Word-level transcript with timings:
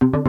Hello. 0.00 0.22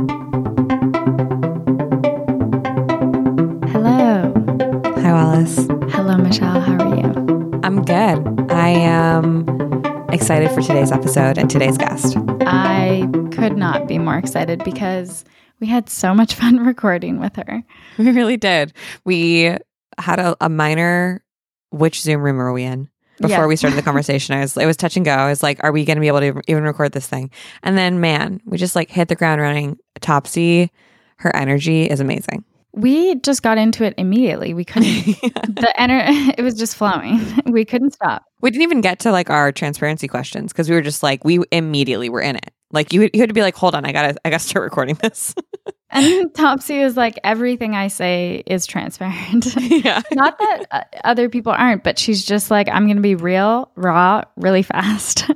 Hi, 4.97 5.13
Wallace. 5.13 5.65
Hello, 5.93 6.17
Michelle. 6.17 6.59
How 6.59 6.75
are 6.77 6.95
you? 6.97 7.61
I'm 7.63 7.81
good. 7.83 8.51
I 8.51 8.67
am 8.67 9.47
excited 10.11 10.51
for 10.51 10.61
today's 10.61 10.91
episode 10.91 11.37
and 11.37 11.49
today's 11.49 11.77
guest. 11.77 12.17
I 12.41 13.07
could 13.31 13.55
not 13.55 13.87
be 13.87 13.97
more 13.97 14.17
excited 14.17 14.61
because 14.65 15.23
we 15.61 15.67
had 15.67 15.89
so 15.89 16.13
much 16.13 16.33
fun 16.41 16.65
recording 16.65 17.21
with 17.21 17.37
her. 17.37 17.63
We 17.97 18.11
really 18.11 18.35
did. 18.35 18.73
We 19.05 19.55
had 19.97 20.19
a, 20.19 20.35
a 20.41 20.49
minor 20.49 21.23
which 21.69 22.01
Zoom 22.01 22.23
room 22.23 22.41
are 22.41 22.51
we 22.51 22.63
in? 22.63 22.89
Before 23.21 23.37
Yeah. 23.37 23.45
we 23.47 23.55
started 23.55 23.77
the 23.77 23.81
conversation, 23.83 24.35
I 24.35 24.41
was 24.41 24.57
it 24.57 24.65
was 24.65 24.77
touch 24.77 24.95
and 24.97 25.05
go. 25.05 25.11
I 25.13 25.29
was 25.29 25.41
like, 25.43 25.63
are 25.63 25.71
we 25.71 25.85
going 25.85 25.97
to 25.97 26.01
be 26.01 26.07
able 26.07 26.19
to 26.21 26.41
even 26.47 26.63
record 26.63 26.91
this 26.91 27.07
thing? 27.07 27.29
And 27.63 27.77
then, 27.77 27.99
man, 28.01 28.41
we 28.45 28.57
just 28.57 28.75
like 28.75 28.89
hit 28.89 29.07
the 29.07 29.15
ground 29.15 29.39
running. 29.41 29.77
Topsy, 30.01 30.71
her 31.17 31.35
energy 31.35 31.85
is 31.85 31.99
amazing. 31.99 32.43
We 32.73 33.15
just 33.15 33.43
got 33.43 33.57
into 33.57 33.83
it 33.83 33.93
immediately. 33.97 34.53
We 34.53 34.63
couldn't, 34.63 34.87
the 35.21 35.73
energy 35.77 36.33
it 36.37 36.41
was 36.41 36.55
just 36.55 36.75
flowing. 36.75 37.19
We 37.45 37.65
couldn't 37.65 37.91
stop. 37.93 38.23
We 38.41 38.49
didn't 38.49 38.63
even 38.63 38.81
get 38.81 38.99
to 38.99 39.11
like 39.11 39.29
our 39.29 39.51
transparency 39.51 40.07
questions 40.07 40.51
because 40.53 40.69
we 40.69 40.75
were 40.75 40.81
just 40.81 41.03
like 41.03 41.23
we 41.25 41.39
immediately 41.51 42.07
were 42.09 42.21
in 42.21 42.37
it. 42.37 42.51
Like 42.71 42.93
you, 42.93 43.09
you 43.13 43.19
had 43.19 43.29
to 43.29 43.33
be 43.33 43.41
like, 43.41 43.55
hold 43.55 43.75
on, 43.75 43.85
I 43.85 43.91
gotta, 43.91 44.15
I 44.25 44.29
gotta 44.29 44.43
start 44.43 44.63
recording 44.63 44.95
this. 44.95 45.33
And 45.93 46.33
Topsy 46.33 46.79
is 46.79 46.95
like, 46.95 47.19
everything 47.21 47.75
I 47.75 47.89
say 47.89 48.43
is 48.45 48.65
transparent. 48.65 49.53
yeah, 49.59 50.01
Not 50.13 50.39
that 50.39 50.65
uh, 50.71 50.83
other 51.03 51.27
people 51.27 51.51
aren't, 51.51 51.83
but 51.83 51.99
she's 51.99 52.23
just 52.23 52.49
like, 52.49 52.69
I'm 52.69 52.85
going 52.85 52.95
to 52.95 53.01
be 53.01 53.15
real, 53.15 53.69
raw, 53.75 54.21
really 54.37 54.61
fast. 54.63 55.29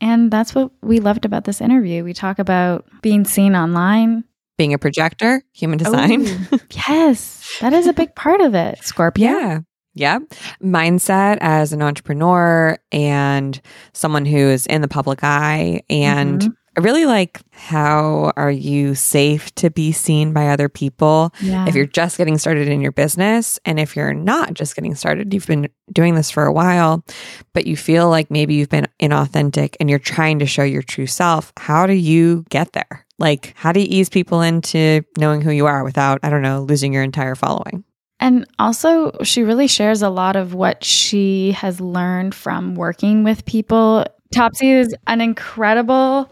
and 0.00 0.30
that's 0.30 0.54
what 0.54 0.70
we 0.82 1.00
loved 1.00 1.24
about 1.24 1.42
this 1.46 1.60
interview. 1.60 2.04
We 2.04 2.14
talk 2.14 2.38
about 2.38 2.86
being 3.02 3.24
seen 3.24 3.56
online. 3.56 4.22
being 4.56 4.72
a 4.72 4.78
projector, 4.78 5.42
human 5.52 5.78
design. 5.78 6.28
Ooh, 6.28 6.58
yes, 6.86 7.58
that 7.60 7.72
is 7.72 7.88
a 7.88 7.92
big 7.92 8.14
part 8.14 8.40
of 8.40 8.54
it. 8.54 8.78
Scorpio. 8.84 9.26
Yeah. 9.28 9.58
Yeah. 9.94 10.20
Mindset 10.62 11.38
as 11.40 11.72
an 11.72 11.82
entrepreneur 11.82 12.78
and 12.92 13.60
someone 13.94 14.24
who 14.26 14.36
is 14.38 14.64
in 14.66 14.80
the 14.80 14.86
public 14.86 15.24
eye. 15.24 15.80
And 15.90 16.40
Mhm. 16.42 16.54
I 16.78 16.80
really 16.80 17.06
like 17.06 17.40
how 17.50 18.30
are 18.36 18.52
you 18.52 18.94
safe 18.94 19.52
to 19.56 19.68
be 19.68 19.90
seen 19.90 20.32
by 20.32 20.46
other 20.46 20.68
people 20.68 21.34
Yeah. 21.40 21.66
if 21.66 21.74
you're 21.74 21.86
just 21.86 22.16
getting 22.16 22.38
started 22.38 22.68
in 22.68 22.80
your 22.80 22.92
business 22.92 23.58
and 23.64 23.80
if 23.80 23.96
you're 23.96 24.14
not 24.14 24.54
just 24.54 24.76
getting 24.76 24.94
started, 24.94 25.34
you've 25.34 25.48
been 25.48 25.68
doing 25.92 26.14
this 26.14 26.30
for 26.30 26.44
a 26.44 26.52
while, 26.52 27.04
but 27.52 27.66
you 27.66 27.76
feel 27.76 28.08
like 28.08 28.30
maybe 28.30 28.54
you've 28.54 28.68
been 28.68 28.86
inauthentic 29.02 29.74
and 29.80 29.90
you're 29.90 29.98
trying 29.98 30.38
to 30.38 30.46
show 30.46 30.62
your 30.62 30.82
true 30.82 31.08
self. 31.08 31.52
How 31.56 31.84
do 31.84 31.94
you 31.94 32.44
get 32.48 32.74
there? 32.74 33.04
Like, 33.18 33.54
how 33.56 33.72
do 33.72 33.80
you 33.80 33.86
ease 33.90 34.08
people 34.08 34.40
into 34.40 35.02
knowing 35.18 35.40
who 35.40 35.50
you 35.50 35.66
are 35.66 35.82
without, 35.82 36.20
I 36.22 36.30
don't 36.30 36.42
know, 36.42 36.60
losing 36.62 36.92
your 36.92 37.02
entire 37.02 37.34
following? 37.34 37.82
And 38.20 38.46
also, 38.60 39.10
she 39.24 39.42
really 39.42 39.66
shares 39.66 40.02
a 40.02 40.10
lot 40.10 40.36
of 40.36 40.54
what 40.54 40.84
she 40.84 41.52
has 41.52 41.80
learned 41.80 42.36
from 42.36 42.76
working 42.76 43.24
with 43.24 43.44
people. 43.46 44.04
Topsy 44.32 44.70
is 44.70 44.94
an 45.06 45.20
incredible 45.20 46.30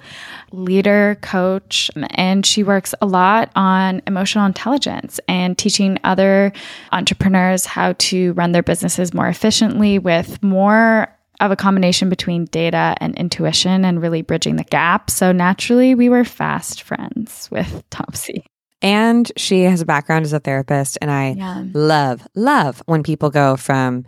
leader, 0.52 1.16
coach, 1.22 1.90
and 2.10 2.44
she 2.44 2.62
works 2.62 2.94
a 3.00 3.06
lot 3.06 3.50
on 3.56 4.02
emotional 4.06 4.44
intelligence 4.44 5.18
and 5.28 5.56
teaching 5.56 5.98
other 6.04 6.52
entrepreneurs 6.92 7.64
how 7.64 7.94
to 7.98 8.32
run 8.34 8.52
their 8.52 8.62
businesses 8.62 9.14
more 9.14 9.28
efficiently 9.28 9.98
with 9.98 10.42
more 10.42 11.08
of 11.40 11.50
a 11.50 11.56
combination 11.56 12.08
between 12.08 12.44
data 12.46 12.94
and 13.00 13.16
intuition 13.16 13.84
and 13.84 14.00
really 14.00 14.22
bridging 14.22 14.56
the 14.56 14.64
gap. 14.64 15.10
So 15.10 15.32
naturally, 15.32 15.94
we 15.94 16.08
were 16.08 16.24
fast 16.24 16.82
friends 16.82 17.50
with 17.50 17.82
Topsy. 17.90 18.44
And 18.82 19.30
she 19.38 19.62
has 19.62 19.80
a 19.80 19.86
background 19.86 20.26
as 20.26 20.32
a 20.34 20.40
therapist. 20.40 20.98
And 21.00 21.10
I 21.10 21.34
Yeah. 21.36 21.64
love, 21.72 22.26
love 22.34 22.82
when 22.86 23.02
people 23.02 23.30
go 23.30 23.56
from 23.56 24.04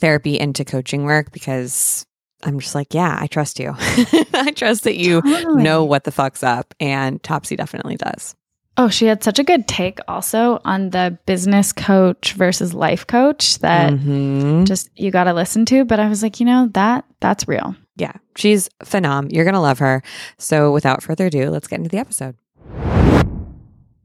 therapy 0.00 0.38
into 0.38 0.64
coaching 0.64 1.04
work 1.04 1.30
because 1.32 2.04
I'm 2.42 2.58
just 2.60 2.74
like, 2.74 2.94
yeah, 2.94 3.16
I 3.20 3.26
trust 3.26 3.58
you. 3.58 3.74
I 3.78 4.52
trust 4.54 4.84
that 4.84 4.96
you 4.96 5.20
Totally. 5.22 5.62
know 5.62 5.84
what 5.84 6.04
the 6.04 6.12
fuck's 6.12 6.42
up. 6.42 6.74
And 6.80 7.22
Topsy 7.22 7.56
definitely 7.56 7.96
does. 7.96 8.34
Oh, 8.76 8.88
she 8.88 9.04
had 9.06 9.22
such 9.22 9.38
a 9.38 9.44
good 9.44 9.68
take 9.68 9.98
also 10.08 10.58
on 10.64 10.90
the 10.90 11.18
business 11.26 11.72
coach 11.72 12.32
versus 12.32 12.72
life 12.72 13.06
coach 13.06 13.58
that 13.58 13.92
Mhm. 13.92 14.66
just 14.66 14.88
you 14.96 15.10
got 15.10 15.24
to 15.24 15.34
listen 15.34 15.66
to. 15.66 15.84
But 15.84 16.00
I 16.00 16.08
was 16.08 16.22
like, 16.22 16.40
you 16.40 16.46
know, 16.46 16.68
that 16.72 17.04
that's 17.20 17.46
real. 17.46 17.74
Yeah, 17.96 18.12
she's 18.36 18.70
phenom. 18.84 19.30
You're 19.32 19.44
going 19.44 19.54
to 19.54 19.60
love 19.60 19.80
her. 19.80 20.02
So 20.38 20.72
without 20.72 21.02
further 21.02 21.26
ado, 21.26 21.50
let's 21.50 21.68
get 21.68 21.76
into 21.80 21.90
the 21.90 21.98
episode. 21.98 22.36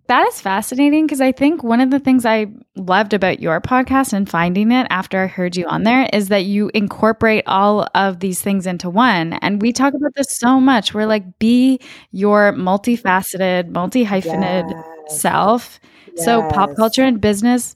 That 0.08 0.28
is 0.28 0.40
fascinating 0.40 1.08
because 1.08 1.20
I 1.20 1.32
think 1.32 1.64
one 1.64 1.82
of 1.82 1.90
the 1.90 2.00
things 2.00 2.26
I 2.26 2.46
loved 2.76 3.14
about 3.14 3.40
your 3.40 3.60
podcast 3.60 4.14
and 4.14 4.30
finding 4.30 4.72
it 4.72 4.86
after 4.92 5.24
I 5.24 5.28
heard 5.28 5.56
you 5.58 5.66
on 5.66 5.82
there 5.82 6.08
is 6.14 6.28
that 6.28 6.46
you 6.46 6.70
incorporate 6.76 7.44
all 7.48 7.88
of 7.96 8.20
these 8.20 8.40
things 8.40 8.68
into 8.68 8.88
one. 8.88 9.34
And 9.34 9.62
we 9.64 9.74
talk 9.74 9.96
about 9.96 10.14
this 10.16 10.38
so 10.38 10.60
much. 10.60 10.94
We're 10.94 11.08
like, 11.08 11.40
be 11.40 11.80
your 12.12 12.54
multifaceted, 12.54 13.70
multi 13.70 14.06
hyphenate 14.06 14.72
self. 15.10 15.80
So 16.18 16.48
pop 16.50 16.76
culture 16.76 17.04
and 17.04 17.20
business, 17.20 17.76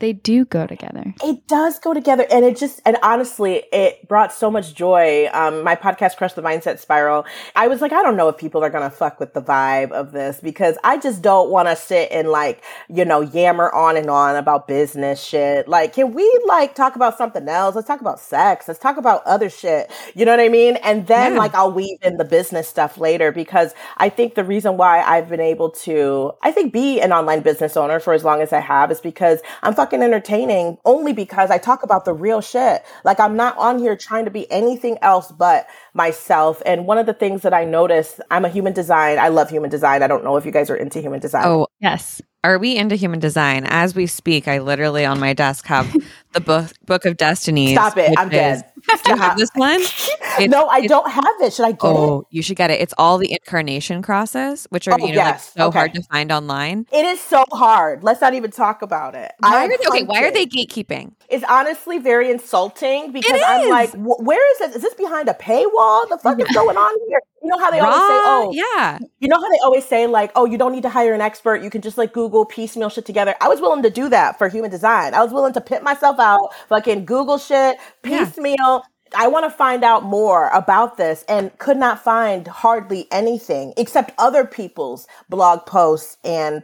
they 0.00 0.12
do 0.12 0.44
go 0.44 0.66
together. 0.66 1.14
It 1.22 1.46
does 1.48 1.78
go 1.78 1.92
together, 1.92 2.26
and 2.30 2.44
it 2.44 2.56
just 2.56 2.80
and 2.84 2.96
honestly, 3.02 3.64
it 3.72 4.06
brought 4.08 4.32
so 4.32 4.50
much 4.50 4.74
joy. 4.74 5.28
Um, 5.32 5.64
my 5.64 5.74
podcast, 5.74 6.16
Crush 6.16 6.34
the 6.34 6.42
Mindset 6.42 6.78
Spiral. 6.78 7.26
I 7.56 7.66
was 7.68 7.80
like, 7.80 7.92
I 7.92 8.02
don't 8.02 8.16
know 8.16 8.28
if 8.28 8.36
people 8.38 8.62
are 8.62 8.70
gonna 8.70 8.90
fuck 8.90 9.18
with 9.18 9.34
the 9.34 9.42
vibe 9.42 9.90
of 9.90 10.12
this 10.12 10.40
because 10.40 10.76
I 10.84 10.98
just 10.98 11.22
don't 11.22 11.50
want 11.50 11.68
to 11.68 11.76
sit 11.76 12.10
and 12.12 12.28
like 12.28 12.62
you 12.88 13.04
know 13.04 13.20
yammer 13.20 13.70
on 13.72 13.96
and 13.96 14.08
on 14.08 14.36
about 14.36 14.68
business 14.68 15.22
shit. 15.22 15.66
Like, 15.66 15.94
can 15.94 16.12
we 16.12 16.42
like 16.46 16.74
talk 16.74 16.94
about 16.94 17.18
something 17.18 17.48
else? 17.48 17.74
Let's 17.74 17.88
talk 17.88 18.00
about 18.00 18.20
sex. 18.20 18.68
Let's 18.68 18.80
talk 18.80 18.96
about 18.98 19.24
other 19.26 19.50
shit. 19.50 19.90
You 20.14 20.24
know 20.24 20.32
what 20.32 20.40
I 20.40 20.48
mean? 20.48 20.76
And 20.76 21.06
then 21.06 21.32
Yeah. 21.32 21.38
like 21.38 21.54
I'll 21.54 21.72
weave 21.72 21.98
in 22.02 22.18
the 22.18 22.24
business 22.24 22.68
stuff 22.68 22.98
later 22.98 23.32
because 23.32 23.74
I 23.96 24.08
think 24.10 24.34
the 24.34 24.44
reason 24.44 24.76
why 24.76 25.00
I've 25.02 25.28
been 25.28 25.40
able 25.40 25.70
to, 25.70 26.32
I 26.42 26.52
think, 26.52 26.72
be 26.72 27.00
an 27.00 27.12
online 27.12 27.40
business 27.40 27.76
owner 27.76 27.98
for 27.98 28.12
as 28.12 28.22
long 28.22 28.40
as 28.42 28.52
I 28.52 28.60
have 28.60 28.90
is 28.92 29.00
because 29.00 29.40
I'm 29.62 29.74
fucking 29.74 29.87
entertaining 29.92 30.78
only 30.84 31.12
because 31.12 31.50
I 31.50 31.58
talk 31.58 31.82
about 31.82 32.04
the 32.04 32.12
real 32.12 32.40
shit. 32.40 32.84
Like 33.04 33.20
I'm 33.20 33.36
not 33.36 33.56
on 33.58 33.78
here 33.78 33.96
trying 33.96 34.24
to 34.24 34.30
be 34.30 34.50
anything 34.50 34.98
else 35.02 35.32
but 35.32 35.66
myself. 35.94 36.62
And 36.64 36.86
one 36.86 36.98
of 36.98 37.06
the 37.06 37.14
things 37.14 37.42
that 37.42 37.54
I 37.54 37.64
noticed, 37.64 38.20
I'm 38.30 38.44
a 38.44 38.48
human 38.48 38.72
design. 38.72 39.18
I 39.18 39.28
love 39.28 39.50
human 39.50 39.70
design. 39.70 40.02
I 40.02 40.06
don't 40.06 40.24
know 40.24 40.36
if 40.36 40.46
you 40.46 40.52
guys 40.52 40.70
are 40.70 40.76
into 40.76 41.00
human 41.00 41.20
design. 41.20 41.46
Oh, 41.46 41.66
Yes. 41.80 42.20
Are 42.44 42.58
we 42.58 42.76
into 42.76 42.94
human 42.96 43.18
design? 43.18 43.64
As 43.66 43.94
we 43.94 44.06
speak, 44.06 44.46
I 44.48 44.58
literally 44.58 45.04
on 45.04 45.18
my 45.18 45.32
desk 45.32 45.66
have 45.66 45.92
the 46.32 46.40
book 46.40 46.70
Book 46.86 47.04
of 47.04 47.16
Destinies. 47.16 47.72
Stop 47.72 47.96
it. 47.96 48.14
I'm 48.18 48.28
dead. 48.28 48.56
is- 48.86 49.00
Do 49.04 49.10
you 49.12 49.16
have 49.16 49.36
this 49.36 49.50
one? 49.54 49.80
It's- 49.80 50.08
no, 50.48 50.66
I 50.68 50.86
don't 50.86 51.10
have 51.10 51.24
it. 51.40 51.52
Should 51.52 51.64
I 51.66 51.72
get 51.72 51.90
it? 51.90 51.96
Oh, 51.96 52.26
you 52.30 52.42
should 52.42 52.56
get 52.56 52.70
it. 52.70 52.80
It's 52.80 52.94
all 52.96 53.18
the 53.18 53.32
incarnation 53.32 54.02
crosses, 54.02 54.66
which 54.70 54.86
are 54.88 54.94
Oh, 55.00 55.06
you 55.06 55.14
know 55.14 55.22
like 55.22 55.40
so 55.40 55.66
Okay. 55.66 55.78
hard 55.78 55.94
to 55.94 56.02
find 56.04 56.30
online. 56.30 56.86
It 56.92 57.04
is 57.04 57.20
so 57.20 57.44
hard. 57.52 58.02
Let's 58.04 58.20
not 58.20 58.34
even 58.34 58.50
talk 58.50 58.82
about 58.82 59.14
it. 59.14 59.32
Why 59.40 59.64
are 59.64 59.68
they, 59.68 59.76
okay? 59.88 60.02
Why 60.04 60.22
are 60.24 60.30
they 60.30 60.46
gatekeeping? 60.46 61.12
It's 61.28 61.44
honestly 61.48 61.98
very 61.98 62.30
insulting 62.30 63.10
because 63.12 63.40
I'm 63.44 63.68
like, 63.68 63.90
where 63.94 64.52
is 64.52 64.58
this? 64.60 64.76
Is 64.76 64.82
this 64.82 64.94
behind 64.94 65.28
a 65.28 65.34
paywall? 65.34 66.08
The 66.08 66.18
fuck 66.22 66.40
is 66.40 66.48
going 66.54 66.76
on 66.76 66.94
here? 67.08 67.20
You 67.48 67.56
know 67.56 67.64
how 67.64 67.70
they 67.70 67.80
always 67.80 67.96
say, 67.96 68.02
oh, 68.10 68.50
yeah. 68.52 68.98
you 69.20 69.28
know 69.28 69.36
how 69.36 69.48
they 69.50 69.58
always 69.64 69.84
say 69.86 70.06
like, 70.06 70.32
oh, 70.36 70.44
you 70.44 70.58
don't 70.58 70.72
need 70.72 70.82
to 70.82 70.90
hire 70.90 71.14
an 71.14 71.22
expert. 71.22 71.62
You 71.62 71.70
can 71.70 71.80
just 71.80 71.96
like 71.96 72.12
Google 72.12 72.44
piecemeal 72.44 72.90
shit 72.90 73.06
together. 73.06 73.34
I 73.40 73.48
was 73.48 73.60
willing 73.60 73.82
to 73.84 73.90
do 73.90 74.10
that 74.10 74.36
for 74.36 74.48
human 74.48 74.70
design. 74.70 75.14
I 75.14 75.22
was 75.22 75.32
willing 75.32 75.54
to 75.54 75.60
pit 75.62 75.82
myself 75.82 76.18
out, 76.20 76.50
fucking 76.68 77.06
Google 77.06 77.38
shit, 77.38 77.78
Yeah. 78.04 78.24
piecemeal. 78.26 78.82
I 79.16 79.28
want 79.28 79.46
to 79.46 79.50
find 79.50 79.82
out 79.82 80.04
more 80.04 80.48
about 80.50 80.98
this 80.98 81.24
and 81.26 81.56
could 81.58 81.78
not 81.78 82.04
find 82.04 82.46
hardly 82.46 83.08
anything 83.10 83.72
except 83.78 84.12
other 84.18 84.44
people's 84.44 85.06
blog 85.30 85.64
posts 85.64 86.18
and 86.24 86.62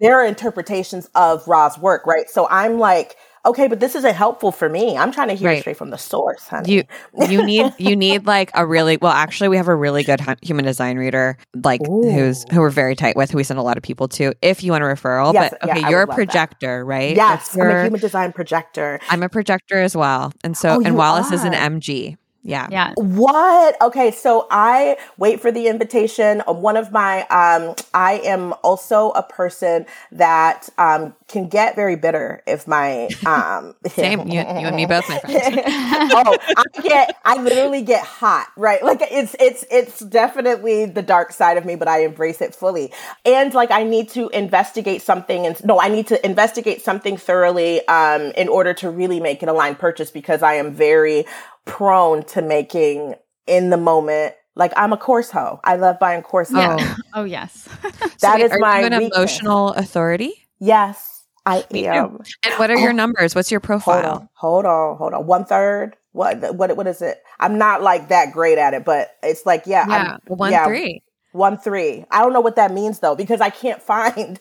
their 0.00 0.24
interpretations 0.24 1.10
of 1.14 1.46
Ra's 1.46 1.78
work, 1.78 2.06
right? 2.06 2.28
So 2.30 2.48
I'm 2.48 2.78
like, 2.78 3.16
okay, 3.44 3.66
but 3.68 3.80
this 3.80 3.94
isn't 3.94 4.14
helpful 4.14 4.52
for 4.52 4.68
me. 4.68 4.96
I'm 4.96 5.12
trying 5.12 5.28
to 5.28 5.34
hear 5.34 5.48
Right. 5.48 5.60
straight 5.60 5.76
from 5.76 5.90
the 5.90 5.98
source, 5.98 6.46
honey. 6.48 6.72
You 6.74 6.84
you 7.28 7.44
need 7.44 7.72
you 7.78 7.96
need 7.96 8.26
like 8.26 8.50
a 8.54 8.64
really 8.66 8.96
well. 8.96 9.12
Actually, 9.12 9.48
we 9.48 9.56
have 9.56 9.68
a 9.68 9.74
really 9.74 10.02
good 10.04 10.20
human 10.42 10.64
design 10.64 10.96
reader, 10.98 11.36
like 11.62 11.80
who's 11.86 12.44
who 12.52 12.60
we're 12.60 12.70
very 12.70 12.94
tight 12.94 13.16
with, 13.16 13.30
who 13.30 13.36
we 13.38 13.44
send 13.44 13.58
a 13.58 13.62
lot 13.62 13.76
of 13.76 13.82
people 13.82 14.08
to. 14.08 14.32
If 14.42 14.62
you 14.62 14.72
want 14.72 14.84
a 14.84 14.86
referral, 14.86 15.32
Yes, 15.32 15.52
but 15.60 15.70
okay, 15.70 15.82
I 15.82 15.90
you're 15.90 16.00
a 16.02 16.06
love 16.06 16.08
that. 16.08 16.14
projector, 16.16 16.84
right? 16.84 17.16
yes, 17.16 17.48
That's 17.48 17.56
I'm 17.58 17.70
a 17.70 17.82
human 17.82 18.00
design 18.00 18.32
projector. 18.32 19.00
I'm 19.08 19.22
a 19.22 19.28
projector 19.28 19.80
as 19.80 19.96
well, 19.96 20.32
and 20.44 20.56
so 20.56 20.76
Oh, 20.76 20.82
and 20.84 20.96
Wallace 20.96 21.32
is 21.32 21.44
an. 21.44 21.52
MG. 21.52 22.16
Yeah. 22.42 22.68
Yeah. 22.70 22.92
What? 22.96 23.80
Okay, 23.80 24.10
so 24.10 24.46
I 24.50 24.96
wait 25.16 25.40
for 25.40 25.52
the 25.52 25.68
invitation. 25.68 26.40
One 26.46 26.76
of 26.76 26.90
my, 26.90 27.22
um, 27.28 27.74
I 27.94 28.20
am 28.24 28.52
also 28.62 29.10
a 29.10 29.22
person 29.22 29.86
that 30.10 30.68
um, 30.76 31.14
can 31.32 31.48
get 31.48 31.74
very 31.74 31.96
bitter 31.96 32.42
if 32.46 32.68
my 32.68 33.08
um 33.26 33.74
same 33.86 34.20
you, 34.28 34.34
you 34.34 34.40
and 34.42 34.76
me 34.76 34.84
both 34.84 35.08
my 35.08 35.18
friend 35.18 35.38
oh 35.66 36.36
i 36.56 36.64
get 36.82 37.16
i 37.24 37.40
literally 37.40 37.80
get 37.80 38.04
hot 38.04 38.48
right 38.56 38.84
like 38.84 39.00
it's 39.02 39.34
it's 39.40 39.64
it's 39.70 40.00
definitely 40.00 40.84
the 40.84 41.02
dark 41.02 41.32
side 41.32 41.56
of 41.56 41.64
me 41.64 41.74
but 41.74 41.88
i 41.88 42.04
embrace 42.04 42.42
it 42.42 42.54
fully 42.54 42.92
and 43.24 43.54
like 43.54 43.70
i 43.70 43.82
need 43.82 44.08
to 44.08 44.28
investigate 44.30 45.00
something 45.00 45.46
and 45.46 45.64
no 45.64 45.80
i 45.80 45.88
need 45.88 46.06
to 46.06 46.24
investigate 46.24 46.82
something 46.82 47.16
thoroughly 47.16 47.86
um 47.88 48.22
in 48.36 48.48
order 48.48 48.74
to 48.74 48.90
really 48.90 49.18
make 49.18 49.42
an 49.42 49.48
aligned 49.48 49.78
purchase 49.78 50.10
because 50.10 50.42
i 50.42 50.52
am 50.54 50.70
very 50.72 51.24
prone 51.64 52.22
to 52.24 52.42
making 52.42 53.14
in 53.46 53.70
the 53.70 53.76
moment 53.76 54.34
like 54.54 54.72
I'm 54.76 54.92
a 54.92 54.96
course 54.96 55.30
hoe. 55.30 55.60
I 55.64 55.76
love 55.76 55.98
buying 55.98 56.22
course. 56.22 56.50
Yeah. 56.52 56.76
Oh, 56.78 56.96
oh 57.14 57.24
yes. 57.24 57.68
that 57.82 58.20
so 58.20 58.34
wait, 58.34 58.42
is 58.42 58.52
my 58.58 58.80
an 58.80 58.92
weakness. 58.92 59.16
emotional 59.16 59.68
authority. 59.70 60.46
Yes, 60.58 61.24
I 61.46 61.64
Me 61.72 61.86
am. 61.86 62.18
Too. 62.18 62.24
And 62.44 62.54
what 62.54 62.70
are 62.70 62.76
your 62.76 62.90
oh. 62.90 62.94
numbers? 62.94 63.34
What's 63.34 63.50
your 63.50 63.60
profile? 63.60 64.28
Hold 64.34 64.66
on, 64.66 64.66
hold 64.66 64.66
on, 64.66 64.96
hold 64.98 65.14
on. 65.14 65.26
One 65.26 65.44
third. 65.44 65.96
What 66.12 66.54
what 66.54 66.76
what 66.76 66.86
is 66.86 67.00
it? 67.00 67.22
I'm 67.40 67.56
not 67.56 67.82
like 67.82 68.08
that 68.08 68.32
great 68.32 68.58
at 68.58 68.74
it, 68.74 68.84
but 68.84 69.12
it's 69.22 69.46
like 69.46 69.62
yeah, 69.66 69.86
yeah, 69.88 70.18
I'm, 70.28 70.36
one 70.36 70.52
yeah, 70.52 70.66
three. 70.66 71.02
One 71.32 71.56
three. 71.56 72.04
I 72.10 72.20
don't 72.20 72.34
know 72.34 72.42
what 72.42 72.56
that 72.56 72.72
means 72.72 72.98
though, 72.98 73.16
because 73.16 73.40
I 73.40 73.48
can't 73.48 73.80
find 73.80 74.38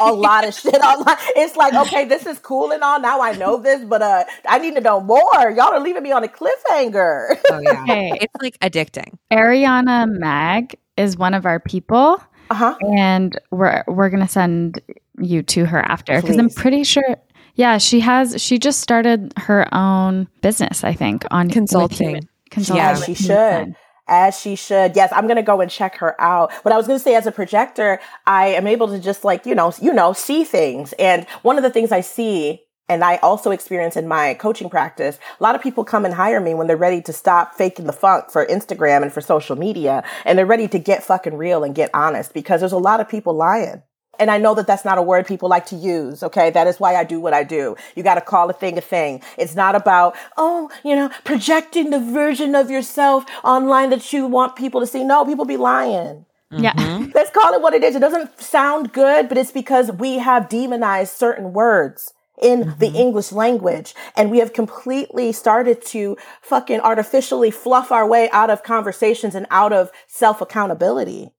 a 0.00 0.12
lot 0.12 0.46
of 0.46 0.54
shit 0.54 0.74
online. 0.76 1.16
It's 1.36 1.56
like, 1.56 1.74
okay, 1.74 2.04
this 2.04 2.24
is 2.24 2.38
cool 2.38 2.70
and 2.70 2.82
all. 2.84 3.00
Now 3.00 3.20
I 3.20 3.32
know 3.32 3.60
this, 3.60 3.84
but 3.84 4.00
uh 4.00 4.24
I 4.48 4.58
need 4.58 4.76
to 4.76 4.80
know 4.80 5.00
more. 5.00 5.50
Y'all 5.50 5.72
are 5.72 5.80
leaving 5.80 6.04
me 6.04 6.12
on 6.12 6.22
a 6.22 6.28
cliffhanger. 6.28 7.36
Oh 7.50 7.60
yeah. 7.60 7.84
hey, 7.86 8.18
it's 8.20 8.34
like 8.40 8.58
addicting. 8.60 9.18
Ariana 9.32 10.08
Mag 10.08 10.76
is 10.96 11.16
one 11.16 11.34
of 11.34 11.46
our 11.46 11.58
people. 11.58 12.22
Uh-huh. 12.50 12.76
And 12.96 13.36
we're 13.50 13.82
we're 13.88 14.08
gonna 14.08 14.28
send 14.28 14.80
you 15.18 15.42
to 15.42 15.66
her 15.66 15.80
after 15.80 16.20
because 16.20 16.36
I'm 16.36 16.50
pretty 16.50 16.84
sure 16.84 17.16
yeah, 17.56 17.78
she 17.78 17.98
has 18.00 18.40
she 18.40 18.58
just 18.58 18.80
started 18.80 19.32
her 19.36 19.72
own 19.74 20.28
business, 20.42 20.84
I 20.84 20.92
think, 20.92 21.24
on 21.32 21.50
consulting. 21.50 22.28
Consulting. 22.50 22.76
Yeah, 22.76 22.94
she 22.94 23.14
should 23.14 23.74
as 24.10 24.38
she 24.38 24.56
should. 24.56 24.96
Yes, 24.96 25.10
I'm 25.14 25.24
going 25.24 25.36
to 25.36 25.42
go 25.42 25.62
and 25.62 25.70
check 25.70 25.96
her 25.96 26.20
out. 26.20 26.52
But 26.62 26.72
I 26.72 26.76
was 26.76 26.86
going 26.86 26.98
to 26.98 27.02
say 27.02 27.14
as 27.14 27.26
a 27.26 27.32
projector, 27.32 28.00
I 28.26 28.48
am 28.48 28.66
able 28.66 28.88
to 28.88 28.98
just 28.98 29.24
like, 29.24 29.46
you 29.46 29.54
know, 29.54 29.72
you 29.80 29.94
know, 29.94 30.12
see 30.12 30.44
things. 30.44 30.92
And 30.98 31.26
one 31.42 31.56
of 31.56 31.62
the 31.62 31.70
things 31.70 31.92
I 31.92 32.02
see 32.02 32.60
and 32.88 33.04
I 33.04 33.16
also 33.18 33.52
experience 33.52 33.96
in 33.96 34.08
my 34.08 34.34
coaching 34.34 34.68
practice, 34.68 35.18
a 35.38 35.42
lot 35.42 35.54
of 35.54 35.62
people 35.62 35.84
come 35.84 36.04
and 36.04 36.12
hire 36.12 36.40
me 36.40 36.54
when 36.54 36.66
they're 36.66 36.76
ready 36.76 37.00
to 37.02 37.12
stop 37.12 37.54
faking 37.54 37.86
the 37.86 37.92
funk 37.92 38.30
for 38.32 38.44
Instagram 38.46 39.02
and 39.02 39.12
for 39.12 39.20
social 39.20 39.54
media. 39.56 40.02
And 40.24 40.36
they're 40.36 40.44
ready 40.44 40.66
to 40.66 40.78
get 40.78 41.04
fucking 41.04 41.36
real 41.36 41.62
and 41.62 41.72
get 41.72 41.90
honest 41.94 42.34
because 42.34 42.60
there's 42.60 42.72
a 42.72 42.78
lot 42.78 42.98
of 42.98 43.08
people 43.08 43.32
lying. 43.32 43.84
And 44.20 44.30
I 44.30 44.38
know 44.38 44.54
that 44.54 44.66
that's 44.66 44.84
not 44.84 44.98
a 44.98 45.02
word 45.02 45.26
people 45.26 45.48
like 45.48 45.66
to 45.66 45.76
use. 45.76 46.22
Okay. 46.22 46.50
That 46.50 46.66
is 46.66 46.78
why 46.78 46.94
I 46.94 47.04
do 47.04 47.18
what 47.20 47.32
I 47.32 47.42
do. 47.42 47.74
You 47.96 48.02
got 48.02 48.16
to 48.16 48.20
call 48.20 48.50
a 48.50 48.52
thing 48.52 48.78
a 48.78 48.82
thing. 48.82 49.22
It's 49.38 49.54
not 49.56 49.74
about, 49.74 50.14
oh, 50.36 50.70
you 50.84 50.94
know, 50.94 51.10
projecting 51.24 51.90
the 51.90 51.98
version 51.98 52.54
of 52.54 52.70
yourself 52.70 53.24
online 53.42 53.90
that 53.90 54.12
you 54.12 54.26
want 54.26 54.56
people 54.56 54.80
to 54.80 54.86
see. 54.86 55.02
No, 55.02 55.24
people 55.24 55.46
be 55.46 55.56
lying. 55.56 56.26
Yeah. 56.50 56.74
Mm-hmm. 56.74 57.10
Let's 57.14 57.30
call 57.30 57.54
it 57.54 57.62
what 57.62 57.74
it 57.74 57.82
is. 57.82 57.96
It 57.96 58.00
doesn't 58.00 58.40
sound 58.40 58.92
good, 58.92 59.28
but 59.28 59.38
it's 59.38 59.52
because 59.52 59.90
we 59.90 60.18
have 60.18 60.48
demonized 60.48 61.14
certain 61.14 61.52
words 61.52 62.12
in 62.42 62.60
mm-hmm. 62.60 62.78
the 62.78 62.88
English 62.88 63.32
language. 63.32 63.94
And 64.16 64.30
we 64.30 64.38
have 64.38 64.52
completely 64.52 65.32
started 65.32 65.84
to 65.86 66.16
fucking 66.42 66.80
artificially 66.80 67.50
fluff 67.50 67.90
our 67.90 68.06
way 68.06 68.28
out 68.30 68.50
of 68.50 68.62
conversations 68.62 69.34
and 69.34 69.46
out 69.50 69.72
of 69.72 69.90
self 70.06 70.40
accountability. 70.40 71.30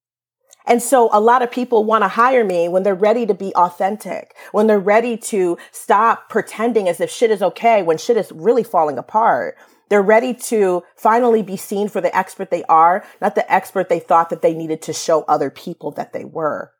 And 0.65 0.81
so 0.81 1.09
a 1.11 1.19
lot 1.19 1.41
of 1.41 1.51
people 1.51 1.83
want 1.83 2.03
to 2.03 2.07
hire 2.07 2.43
me 2.43 2.69
when 2.69 2.83
they're 2.83 2.95
ready 2.95 3.25
to 3.25 3.33
be 3.33 3.53
authentic, 3.55 4.35
when 4.51 4.67
they're 4.67 4.79
ready 4.79 5.17
to 5.17 5.57
stop 5.71 6.29
pretending 6.29 6.87
as 6.87 6.99
if 6.99 7.09
shit 7.09 7.31
is 7.31 7.41
okay 7.41 7.81
when 7.81 7.97
shit 7.97 8.17
is 8.17 8.31
really 8.31 8.63
falling 8.63 8.97
apart. 8.97 9.57
They're 9.89 10.01
ready 10.01 10.33
to 10.33 10.83
finally 10.95 11.41
be 11.41 11.57
seen 11.57 11.89
for 11.89 11.99
the 11.99 12.15
expert 12.15 12.49
they 12.49 12.63
are, 12.63 13.03
not 13.19 13.35
the 13.35 13.51
expert 13.51 13.89
they 13.89 13.99
thought 13.99 14.29
that 14.29 14.41
they 14.41 14.53
needed 14.53 14.81
to 14.83 14.93
show 14.93 15.23
other 15.23 15.49
people 15.49 15.91
that 15.91 16.13
they 16.13 16.23
were. 16.23 16.71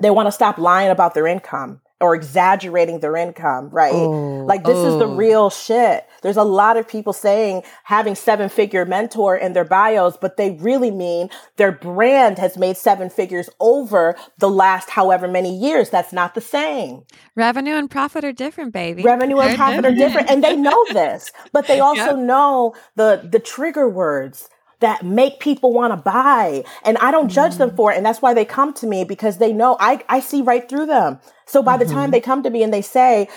They 0.00 0.10
want 0.10 0.26
to 0.26 0.32
stop 0.32 0.58
lying 0.58 0.90
about 0.90 1.14
their 1.14 1.26
income 1.26 1.82
or 2.00 2.14
exaggerating 2.14 3.00
their 3.00 3.16
income, 3.16 3.70
right? 3.70 3.92
Oh, 3.92 4.44
like 4.46 4.64
this 4.64 4.76
oh. 4.76 4.92
is 4.92 4.98
the 4.98 5.06
oh. 5.06 5.14
real 5.14 5.48
shit. 5.48 6.06
There's 6.22 6.36
a 6.36 6.44
lot 6.44 6.76
of 6.76 6.88
people 6.88 7.12
saying 7.12 7.62
having 7.84 8.14
seven 8.14 8.48
figure 8.48 8.84
mentor 8.84 9.36
in 9.36 9.52
their 9.52 9.64
bios, 9.64 10.16
but 10.16 10.36
they 10.36 10.52
really 10.52 10.90
mean 10.90 11.30
their 11.56 11.72
brand 11.72 12.38
has 12.38 12.58
made 12.58 12.76
seven 12.76 13.10
figures 13.10 13.48
over 13.60 14.16
the 14.38 14.50
last 14.50 14.90
however 14.90 15.28
many 15.28 15.56
years. 15.56 15.90
That's 15.90 16.12
not 16.12 16.34
the 16.34 16.40
same. 16.40 17.04
Revenue 17.36 17.74
and 17.74 17.90
profit 17.90 18.24
are 18.24 18.32
different, 18.32 18.72
baby. 18.72 19.02
Revenue 19.02 19.38
and 19.38 19.56
profit 19.56 19.84
are 19.84 19.94
different. 19.94 20.30
And 20.30 20.42
they 20.42 20.56
know 20.56 20.84
this, 20.92 21.30
but 21.52 21.66
they 21.68 21.80
also 21.80 22.16
yep. 22.16 22.18
know 22.18 22.74
the, 22.96 23.26
the 23.30 23.38
trigger 23.38 23.88
words 23.88 24.48
that 24.80 25.02
make 25.04 25.40
people 25.40 25.72
want 25.72 25.92
to 25.92 25.96
buy. 25.96 26.64
And 26.84 26.98
I 26.98 27.10
don't 27.10 27.28
judge 27.28 27.54
mm 27.54 27.58
them 27.58 27.76
for 27.76 27.92
it. 27.92 27.96
And 27.96 28.04
that's 28.04 28.20
why 28.20 28.34
they 28.34 28.44
come 28.44 28.74
to 28.74 28.86
me 28.86 29.04
because 29.04 29.38
they 29.38 29.52
know 29.52 29.76
I, 29.78 30.02
I 30.08 30.20
see 30.20 30.42
right 30.42 30.68
through 30.68 30.86
them. 30.86 31.20
So 31.46 31.62
by 31.62 31.76
mm-hmm. 31.76 31.80
the 31.80 31.94
time 31.94 32.04
mm-hmm. 32.04 32.10
they 32.12 32.20
come 32.20 32.42
to 32.42 32.50
me 32.50 32.62
and 32.62 32.72
they 32.72 32.82
say, 32.82 33.28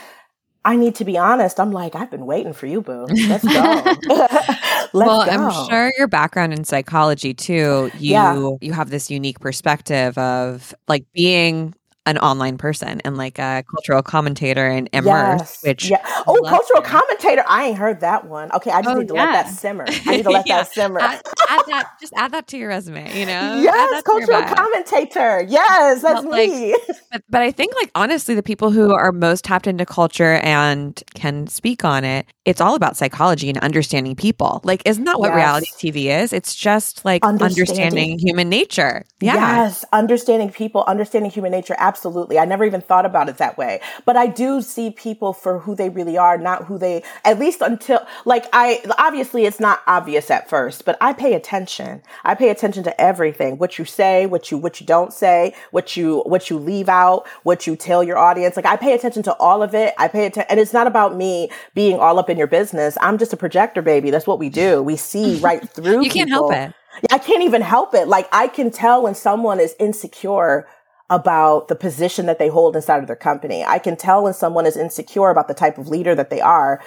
I 0.65 0.75
need 0.75 0.95
to 0.95 1.05
be 1.05 1.17
honest. 1.17 1.59
I'm 1.59 1.71
like, 1.71 1.95
I've 1.95 2.11
been 2.11 2.25
waiting 2.25 2.51
for 2.51 2.65
you, 2.65 2.81
boo. 2.81 3.05
Let's 3.05 3.43
go. 3.45 3.51
Let's 4.09 4.93
well, 4.93 5.25
go. 5.25 5.31
I'm 5.31 5.69
sure 5.69 5.93
your 5.97 6.07
background 6.07 6.53
in 6.53 6.65
psychology 6.65 7.33
too. 7.33 7.89
You 7.97 8.11
yeah. 8.11 8.51
you 8.61 8.73
have 8.73 8.89
this 8.89 9.09
unique 9.09 9.39
perspective 9.39 10.17
of 10.17 10.73
like 10.87 11.05
being 11.13 11.73
an 12.07 12.17
online 12.19 12.57
person 12.57 13.01
and 13.03 13.17
like 13.17 13.37
a 13.37 13.63
cultural 13.69 14.01
commentator 14.01 14.65
and 14.65 14.89
immerse, 14.93 15.41
yes. 15.41 15.63
which 15.63 15.89
yeah. 15.89 15.97
Oh, 16.25 16.41
cultural 16.47 16.81
commentator. 16.81 17.43
I 17.47 17.65
ain't 17.65 17.77
heard 17.77 17.99
that 17.99 18.25
one. 18.25 18.49
Okay, 18.53 18.71
I 18.71 18.81
just 18.81 18.95
oh, 18.95 18.99
need 18.99 19.09
to 19.09 19.13
yeah. 19.13 19.25
let 19.25 19.31
that 19.33 19.53
simmer. 19.53 19.85
I 20.05 20.17
need 20.17 20.23
to 20.23 20.29
let 20.29 20.47
yeah. 20.47 20.63
that 20.63 20.71
simmer. 20.71 21.01
Add, 21.01 21.21
add, 21.49 21.65
that. 21.67 21.91
Just 21.99 22.13
add 22.15 22.31
that 22.31 22.47
to 22.47 22.57
your 22.57 22.69
resume. 22.69 23.07
You 23.19 23.25
know. 23.25 23.59
Yes, 23.61 24.01
cultural 24.03 24.41
commentator. 24.43 25.43
Yes, 25.47 26.01
that's 26.01 26.23
but, 26.23 26.31
me. 26.31 26.71
Like, 26.71 26.81
but, 27.11 27.23
but 27.29 27.41
I 27.41 27.51
think 27.51 27.75
like 27.75 27.91
honestly, 27.93 28.33
the 28.33 28.43
people 28.43 28.71
who 28.71 28.93
are 28.93 29.11
most 29.11 29.43
tapped 29.43 29.67
into 29.67 29.85
culture 29.85 30.35
and 30.35 31.03
can 31.13 31.47
speak 31.47 31.83
on 31.83 32.05
it, 32.05 32.25
it's 32.45 32.61
all 32.61 32.75
about 32.75 32.95
psychology 32.95 33.49
and 33.49 33.57
understanding 33.57 34.15
people. 34.15 34.61
Like, 34.63 34.81
isn't 34.85 35.03
that 35.03 35.19
what 35.19 35.27
yes. 35.31 35.35
reality 35.35 35.67
TV 35.77 36.23
is? 36.23 36.31
It's 36.31 36.55
just 36.55 37.03
like 37.03 37.25
understanding, 37.25 37.63
understanding 37.63 38.19
human 38.19 38.49
nature. 38.49 39.03
Yeah. 39.19 39.35
Yes, 39.35 39.83
understanding 39.91 40.51
people, 40.51 40.85
understanding 40.87 41.31
human 41.31 41.51
nature. 41.51 41.75
Absolutely 41.77 41.96
Absolutely. 41.97 42.37
I 42.37 42.45
never 42.45 42.63
even 42.63 42.81
thought 42.81 43.07
about 43.07 43.27
it 43.27 43.37
that 43.37 43.57
way. 43.57 43.81
But 44.05 44.17
I 44.17 44.27
do 44.27 44.61
see 44.61 44.91
people 44.91 45.33
for 45.33 45.57
who 45.57 45.73
they 45.73 45.89
really 45.89 46.15
are, 46.15 46.37
not 46.37 46.65
who 46.65 46.77
they, 46.77 47.01
at 47.25 47.39
least 47.39 47.59
until, 47.61 48.05
like, 48.23 48.45
I, 48.53 48.83
obviously 48.99 49.45
it's 49.45 49.59
not 49.59 49.81
obvious 49.87 50.29
at 50.29 50.47
first, 50.47 50.85
but 50.85 50.95
I 51.01 51.13
pay 51.13 51.33
attention. 51.33 52.03
I 52.23 52.35
pay 52.35 52.49
attention 52.49 52.83
to 52.83 53.01
everything. 53.01 53.57
What 53.57 53.79
you 53.79 53.85
say, 53.85 54.27
what 54.27 54.51
you, 54.51 54.59
what 54.59 54.79
you 54.79 54.85
don't 54.85 55.11
say, 55.11 55.55
what 55.71 55.97
you, 55.97 56.19
what 56.27 56.51
you 56.51 56.59
leave 56.59 56.87
out, 56.87 57.27
what 57.41 57.65
you 57.65 57.75
tell 57.75 58.03
your 58.03 58.19
audience. 58.19 58.55
Like, 58.55 58.67
I 58.67 58.75
pay 58.75 58.93
attention 58.93 59.23
to 59.23 59.33
all 59.37 59.63
of 59.63 59.73
it. 59.73 59.95
I 59.97 60.07
pay 60.07 60.27
attention, 60.27 60.51
and 60.51 60.59
it's 60.59 60.73
not 60.73 60.85
about 60.85 61.15
me 61.15 61.49
being 61.73 61.97
all 61.97 62.19
up 62.19 62.29
in 62.29 62.37
your 62.37 62.45
business. 62.45 62.95
I'm 63.01 63.17
just 63.17 63.33
a 63.33 63.37
projector, 63.37 63.81
baby. 63.81 64.11
That's 64.11 64.27
what 64.27 64.37
we 64.37 64.49
do. 64.49 64.83
We 64.83 64.97
see 64.97 65.39
right 65.41 65.67
through 65.67 66.03
You 66.03 66.11
can't 66.11 66.29
help 66.29 66.53
it. 66.53 66.75
I 67.11 67.17
can't 67.17 67.43
even 67.43 67.61
help 67.61 67.93
it. 67.93 68.07
Like 68.07 68.27
I 68.31 68.47
can 68.47 68.71
tell 68.71 69.03
when 69.03 69.15
someone 69.15 69.59
is 69.59 69.75
insecure 69.79 70.67
about 71.09 71.67
the 71.67 71.75
position 71.75 72.25
that 72.25 72.39
they 72.39 72.49
hold 72.49 72.75
inside 72.75 72.99
of 72.99 73.07
their 73.07 73.15
company. 73.15 73.63
I 73.63 73.79
can 73.79 73.95
tell 73.95 74.23
when 74.23 74.33
someone 74.33 74.65
is 74.65 74.77
insecure 74.77 75.29
about 75.29 75.47
the 75.47 75.53
type 75.53 75.77
of 75.77 75.87
leader 75.87 76.15
that 76.15 76.29
they 76.29 76.41
are 76.41 76.81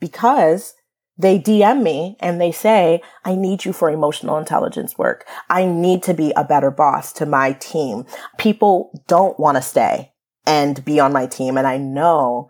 because 0.00 0.74
they 1.16 1.38
DM 1.38 1.82
me 1.82 2.16
and 2.20 2.40
they 2.40 2.52
say, 2.52 3.02
I 3.24 3.34
need 3.34 3.64
you 3.64 3.72
for 3.72 3.90
emotional 3.90 4.38
intelligence 4.38 4.98
work. 4.98 5.26
I 5.48 5.64
need 5.64 6.02
to 6.04 6.14
be 6.14 6.32
a 6.36 6.44
better 6.44 6.70
boss 6.70 7.12
to 7.14 7.26
my 7.26 7.52
team. 7.52 8.04
People 8.38 9.02
don't 9.08 9.38
want 9.38 9.56
to 9.56 9.62
stay 9.62 10.12
and 10.46 10.84
be 10.84 10.98
on 10.98 11.12
my 11.12 11.26
team. 11.26 11.56
And 11.56 11.66
I 11.66 11.76
know 11.78 12.48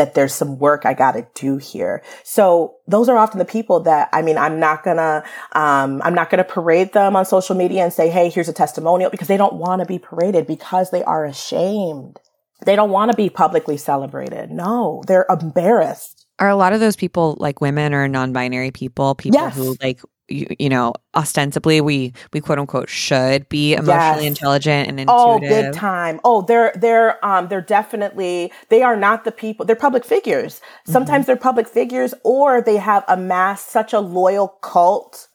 that 0.00 0.14
there's 0.14 0.34
some 0.34 0.58
work 0.58 0.86
I 0.86 0.94
got 0.94 1.12
to 1.12 1.26
do 1.34 1.58
here. 1.58 2.02
So 2.24 2.76
those 2.88 3.06
are 3.10 3.18
often 3.18 3.38
the 3.38 3.44
people 3.44 3.80
that, 3.80 4.08
I 4.14 4.22
mean, 4.22 4.38
I'm 4.38 4.58
not 4.58 4.82
gonna, 4.82 5.22
um, 5.52 6.00
I'm 6.02 6.14
not 6.14 6.30
gonna 6.30 6.42
parade 6.42 6.94
them 6.94 7.16
on 7.16 7.26
social 7.26 7.54
media 7.54 7.82
and 7.84 7.92
say, 7.92 8.08
Hey, 8.08 8.30
here's 8.30 8.48
a 8.48 8.54
testimonial 8.54 9.10
because 9.10 9.28
they 9.28 9.36
don't 9.36 9.56
want 9.56 9.80
to 9.80 9.86
be 9.86 9.98
paraded 9.98 10.46
because 10.46 10.90
they 10.90 11.04
are 11.04 11.26
ashamed. 11.26 12.18
They 12.64 12.76
don't 12.76 12.90
want 12.90 13.10
to 13.10 13.16
be 13.16 13.28
publicly 13.28 13.76
celebrated. 13.76 14.50
No, 14.50 15.02
they're 15.06 15.26
embarrassed. 15.28 16.26
Are 16.38 16.48
a 16.48 16.56
lot 16.56 16.72
of 16.72 16.80
those 16.80 16.96
people 16.96 17.36
like 17.38 17.60
women 17.60 17.92
or 17.92 18.08
non-binary 18.08 18.70
people, 18.70 19.14
people 19.14 19.38
yes. 19.38 19.54
who 19.54 19.76
like 19.82 20.00
you, 20.30 20.46
you 20.58 20.68
know, 20.68 20.94
ostensibly 21.14 21.80
we 21.80 22.12
we 22.32 22.40
quote 22.40 22.58
unquote 22.58 22.88
should 22.88 23.48
be 23.48 23.74
emotionally 23.74 24.24
yes. 24.24 24.38
intelligent 24.38 24.88
and 24.88 25.00
intuitive. 25.00 25.10
Oh, 25.10 25.38
big 25.40 25.74
time. 25.74 26.20
Oh, 26.24 26.42
they're 26.42 26.72
they're 26.76 27.24
um 27.24 27.48
they're 27.48 27.60
definitely 27.60 28.52
they 28.68 28.82
are 28.82 28.96
not 28.96 29.24
the 29.24 29.32
people. 29.32 29.66
They're 29.66 29.76
public 29.76 30.04
figures. 30.04 30.60
Sometimes 30.86 31.22
mm-hmm. 31.22 31.26
they're 31.26 31.36
public 31.36 31.68
figures, 31.68 32.14
or 32.24 32.60
they 32.60 32.76
have 32.76 33.04
amassed 33.08 33.70
such 33.70 33.92
a 33.92 34.00
loyal 34.00 34.48
cult 34.48 35.28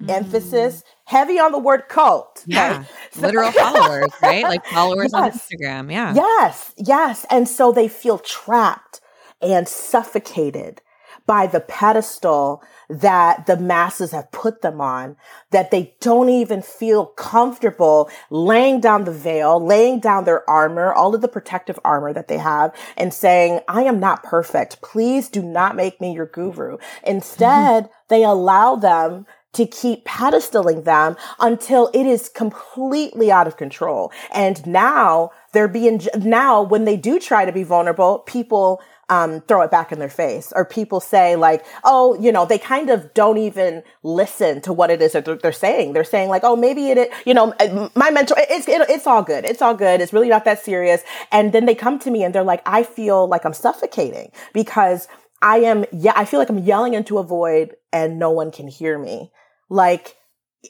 mm-hmm. 0.00 0.10
emphasis 0.10 0.82
heavy 1.04 1.38
on 1.38 1.52
the 1.52 1.58
word 1.58 1.88
cult. 1.88 2.42
Yeah. 2.46 2.84
Literal 3.16 3.52
followers, 3.52 4.10
right? 4.22 4.44
Like 4.44 4.64
followers 4.66 5.10
yes. 5.12 5.22
on 5.22 5.30
Instagram. 5.30 5.92
Yeah. 5.92 6.14
Yes. 6.14 6.74
Yes. 6.76 7.26
And 7.30 7.48
so 7.48 7.72
they 7.72 7.88
feel 7.88 8.18
trapped 8.18 9.00
and 9.40 9.68
suffocated 9.68 10.80
by 11.26 11.46
the 11.46 11.60
pedestal 11.60 12.62
that 12.88 13.46
the 13.46 13.56
masses 13.56 14.10
have 14.12 14.30
put 14.32 14.62
them 14.62 14.80
on, 14.80 15.16
that 15.50 15.70
they 15.70 15.94
don't 16.00 16.28
even 16.28 16.62
feel 16.62 17.06
comfortable 17.06 18.10
laying 18.30 18.80
down 18.80 19.04
the 19.04 19.12
veil, 19.12 19.64
laying 19.64 20.00
down 20.00 20.24
their 20.24 20.48
armor, 20.48 20.92
all 20.92 21.14
of 21.14 21.20
the 21.20 21.28
protective 21.28 21.78
armor 21.84 22.12
that 22.12 22.28
they 22.28 22.38
have 22.38 22.74
and 22.96 23.14
saying, 23.14 23.60
I 23.68 23.82
am 23.82 24.00
not 24.00 24.22
perfect. 24.22 24.82
Please 24.82 25.28
do 25.28 25.42
not 25.42 25.76
make 25.76 26.00
me 26.00 26.12
your 26.12 26.26
guru. 26.26 26.78
Instead, 27.04 27.84
mm-hmm. 27.84 27.92
they 28.08 28.24
allow 28.24 28.76
them 28.76 29.26
to 29.52 29.66
keep 29.66 30.04
pedestaling 30.04 30.84
them 30.84 31.16
until 31.38 31.90
it 31.92 32.06
is 32.06 32.28
completely 32.28 33.30
out 33.30 33.46
of 33.46 33.56
control. 33.56 34.10
And 34.32 34.66
now 34.66 35.30
they're 35.52 35.68
being, 35.68 36.00
now 36.16 36.62
when 36.62 36.84
they 36.84 36.96
do 36.96 37.20
try 37.20 37.44
to 37.44 37.52
be 37.52 37.62
vulnerable, 37.62 38.20
people 38.20 38.80
um, 39.12 39.42
throw 39.42 39.60
it 39.60 39.70
back 39.70 39.92
in 39.92 39.98
their 39.98 40.08
face 40.08 40.54
or 40.56 40.64
people 40.64 40.98
say 40.98 41.36
like, 41.36 41.66
oh, 41.84 42.18
you 42.18 42.32
know, 42.32 42.46
they 42.46 42.56
kind 42.56 42.88
of 42.88 43.12
don't 43.12 43.36
even 43.36 43.82
listen 44.02 44.62
to 44.62 44.72
what 44.72 44.88
it 44.88 45.02
is 45.02 45.12
that 45.12 45.42
they're 45.42 45.52
saying. 45.52 45.92
They're 45.92 46.02
saying 46.02 46.30
like, 46.30 46.44
oh, 46.44 46.56
maybe 46.56 46.88
it, 46.88 47.12
you 47.26 47.34
know, 47.34 47.52
my 47.94 48.10
mentor, 48.10 48.36
it's, 48.38 48.66
it, 48.66 48.88
it's 48.88 49.06
all 49.06 49.22
good. 49.22 49.44
It's 49.44 49.60
all 49.60 49.74
good. 49.74 50.00
It's 50.00 50.14
really 50.14 50.30
not 50.30 50.46
that 50.46 50.64
serious. 50.64 51.02
And 51.30 51.52
then 51.52 51.66
they 51.66 51.74
come 51.74 51.98
to 51.98 52.10
me 52.10 52.24
and 52.24 52.34
they're 52.34 52.42
like, 52.42 52.62
I 52.64 52.84
feel 52.84 53.28
like 53.28 53.44
I'm 53.44 53.52
suffocating 53.52 54.32
because 54.54 55.08
I 55.42 55.58
am, 55.58 55.84
yeah, 55.92 56.14
I 56.16 56.24
feel 56.24 56.40
like 56.40 56.48
I'm 56.48 56.60
yelling 56.60 56.94
into 56.94 57.18
a 57.18 57.22
void 57.22 57.76
and 57.92 58.18
no 58.18 58.30
one 58.30 58.50
can 58.50 58.66
hear 58.66 58.98
me. 58.98 59.30
Like, 59.68 60.16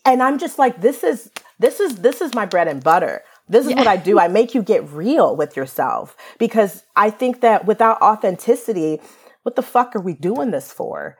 and 0.04 0.20
I'm 0.20 0.40
just 0.40 0.58
like, 0.58 0.80
this 0.80 1.04
is, 1.04 1.30
this 1.60 1.78
is, 1.78 1.96
this 1.96 2.20
is 2.20 2.34
my 2.34 2.46
bread 2.46 2.66
and 2.66 2.82
butter. 2.82 3.22
This 3.52 3.66
is 3.66 3.72
yeah. 3.72 3.78
what 3.78 3.86
I 3.86 3.98
do. 3.98 4.18
I 4.18 4.28
make 4.28 4.54
you 4.54 4.62
get 4.62 4.88
real 4.90 5.36
with 5.36 5.56
yourself 5.56 6.16
because 6.38 6.84
I 6.96 7.10
think 7.10 7.42
that 7.42 7.66
without 7.66 8.00
authenticity, 8.00 9.00
what 9.42 9.56
the 9.56 9.62
fuck 9.62 9.94
are 9.94 10.00
we 10.00 10.14
doing 10.14 10.50
this 10.50 10.72
for? 10.72 11.18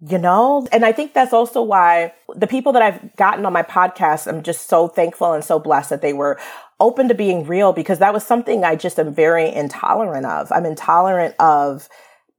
You 0.00 0.18
know? 0.18 0.68
And 0.70 0.84
I 0.84 0.92
think 0.92 1.12
that's 1.12 1.32
also 1.32 1.62
why 1.62 2.12
the 2.34 2.46
people 2.46 2.72
that 2.72 2.82
I've 2.82 3.16
gotten 3.16 3.44
on 3.44 3.52
my 3.52 3.64
podcast, 3.64 4.28
I'm 4.28 4.42
just 4.42 4.68
so 4.68 4.86
thankful 4.86 5.32
and 5.32 5.42
so 5.42 5.58
blessed 5.58 5.90
that 5.90 6.02
they 6.02 6.12
were 6.12 6.38
open 6.78 7.08
to 7.08 7.14
being 7.14 7.44
real 7.46 7.72
because 7.72 7.98
that 7.98 8.14
was 8.14 8.24
something 8.24 8.62
I 8.62 8.76
just 8.76 8.98
am 8.98 9.12
very 9.12 9.52
intolerant 9.52 10.26
of. 10.26 10.52
I'm 10.52 10.66
intolerant 10.66 11.34
of 11.40 11.88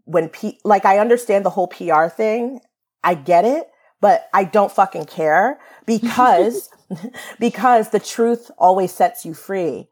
when, 0.06 0.30
pe- 0.30 0.60
like, 0.64 0.86
I 0.86 1.00
understand 1.00 1.44
the 1.44 1.50
whole 1.50 1.68
PR 1.68 2.08
thing. 2.08 2.62
I 3.04 3.16
get 3.16 3.44
it, 3.44 3.68
but 4.02 4.30
I 4.34 4.44
don't 4.44 4.72
fucking 4.72 5.06
care 5.06 5.60
because 5.86 6.70
because 7.40 7.90
the 7.90 8.00
truth 8.00 8.52
always 8.58 8.94
sets 8.94 9.26
you 9.26 9.34
free. 9.34 9.88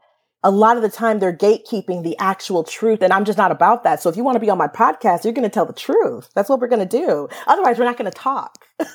A 0.46 0.52
lot 0.52 0.78
of 0.78 0.84
the 0.84 0.90
time 0.90 1.18
they're 1.18 1.36
gatekeeping 1.36 2.04
the 2.04 2.16
actual 2.20 2.64
truth 2.64 3.02
and 3.02 3.12
I'm 3.12 3.26
just 3.26 3.38
not 3.38 3.52
about 3.52 3.84
that. 3.84 4.00
So 4.00 4.10
if 4.10 4.16
you 4.16 4.24
want 4.24 4.36
to 4.36 4.40
be 4.40 4.52
on 4.52 4.60
my 4.60 4.68
podcast, 4.68 5.24
you're 5.24 5.34
going 5.34 5.42
to 5.42 5.50
tell 5.50 5.66
the 5.66 5.74
truth. 5.74 6.30
That's 6.36 6.50
what 6.50 6.60
we're 6.60 6.68
going 6.68 6.88
to 6.88 6.98
do. 6.98 7.28
Otherwise, 7.48 7.80
we're 7.80 7.86
not 7.86 7.98
going 7.98 8.12
to 8.12 8.16
talk. 8.16 8.68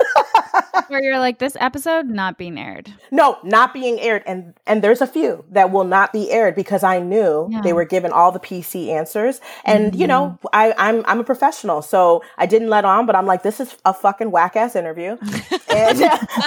Where 0.86 1.02
you're 1.02 1.18
like 1.18 1.40
this 1.40 1.56
episode 1.58 2.06
not 2.06 2.38
being 2.38 2.56
aired. 2.56 2.94
No, 3.10 3.38
not 3.42 3.74
being 3.74 3.98
aired 3.98 4.22
and 4.26 4.54
and 4.64 4.80
there's 4.80 5.00
a 5.00 5.08
few 5.08 5.44
that 5.50 5.72
will 5.72 5.84
not 5.84 6.12
be 6.12 6.30
aired 6.30 6.54
because 6.54 6.84
I 6.84 7.00
knew 7.00 7.48
yeah. 7.50 7.62
they 7.62 7.72
were 7.72 7.84
given 7.84 8.12
all 8.12 8.30
the 8.30 8.38
PC 8.38 8.88
answers 8.88 9.40
and 9.64 9.90
mm-hmm. 9.90 10.00
you 10.00 10.06
know, 10.06 10.38
mm-hmm. 10.44 10.46
I 10.52 10.72
I'm 10.78 11.04
I'm 11.06 11.18
a 11.18 11.24
professional. 11.24 11.82
So 11.82 12.22
I 12.38 12.46
didn't 12.46 12.68
let 12.68 12.84
on, 12.84 13.06
but 13.06 13.16
I'm 13.16 13.26
like 13.26 13.42
this 13.42 13.58
is 13.58 13.76
a 13.84 13.92
fucking 13.92 14.30
whack 14.30 14.54
ass 14.54 14.76
interview. 14.76 15.16
and 15.68 16.00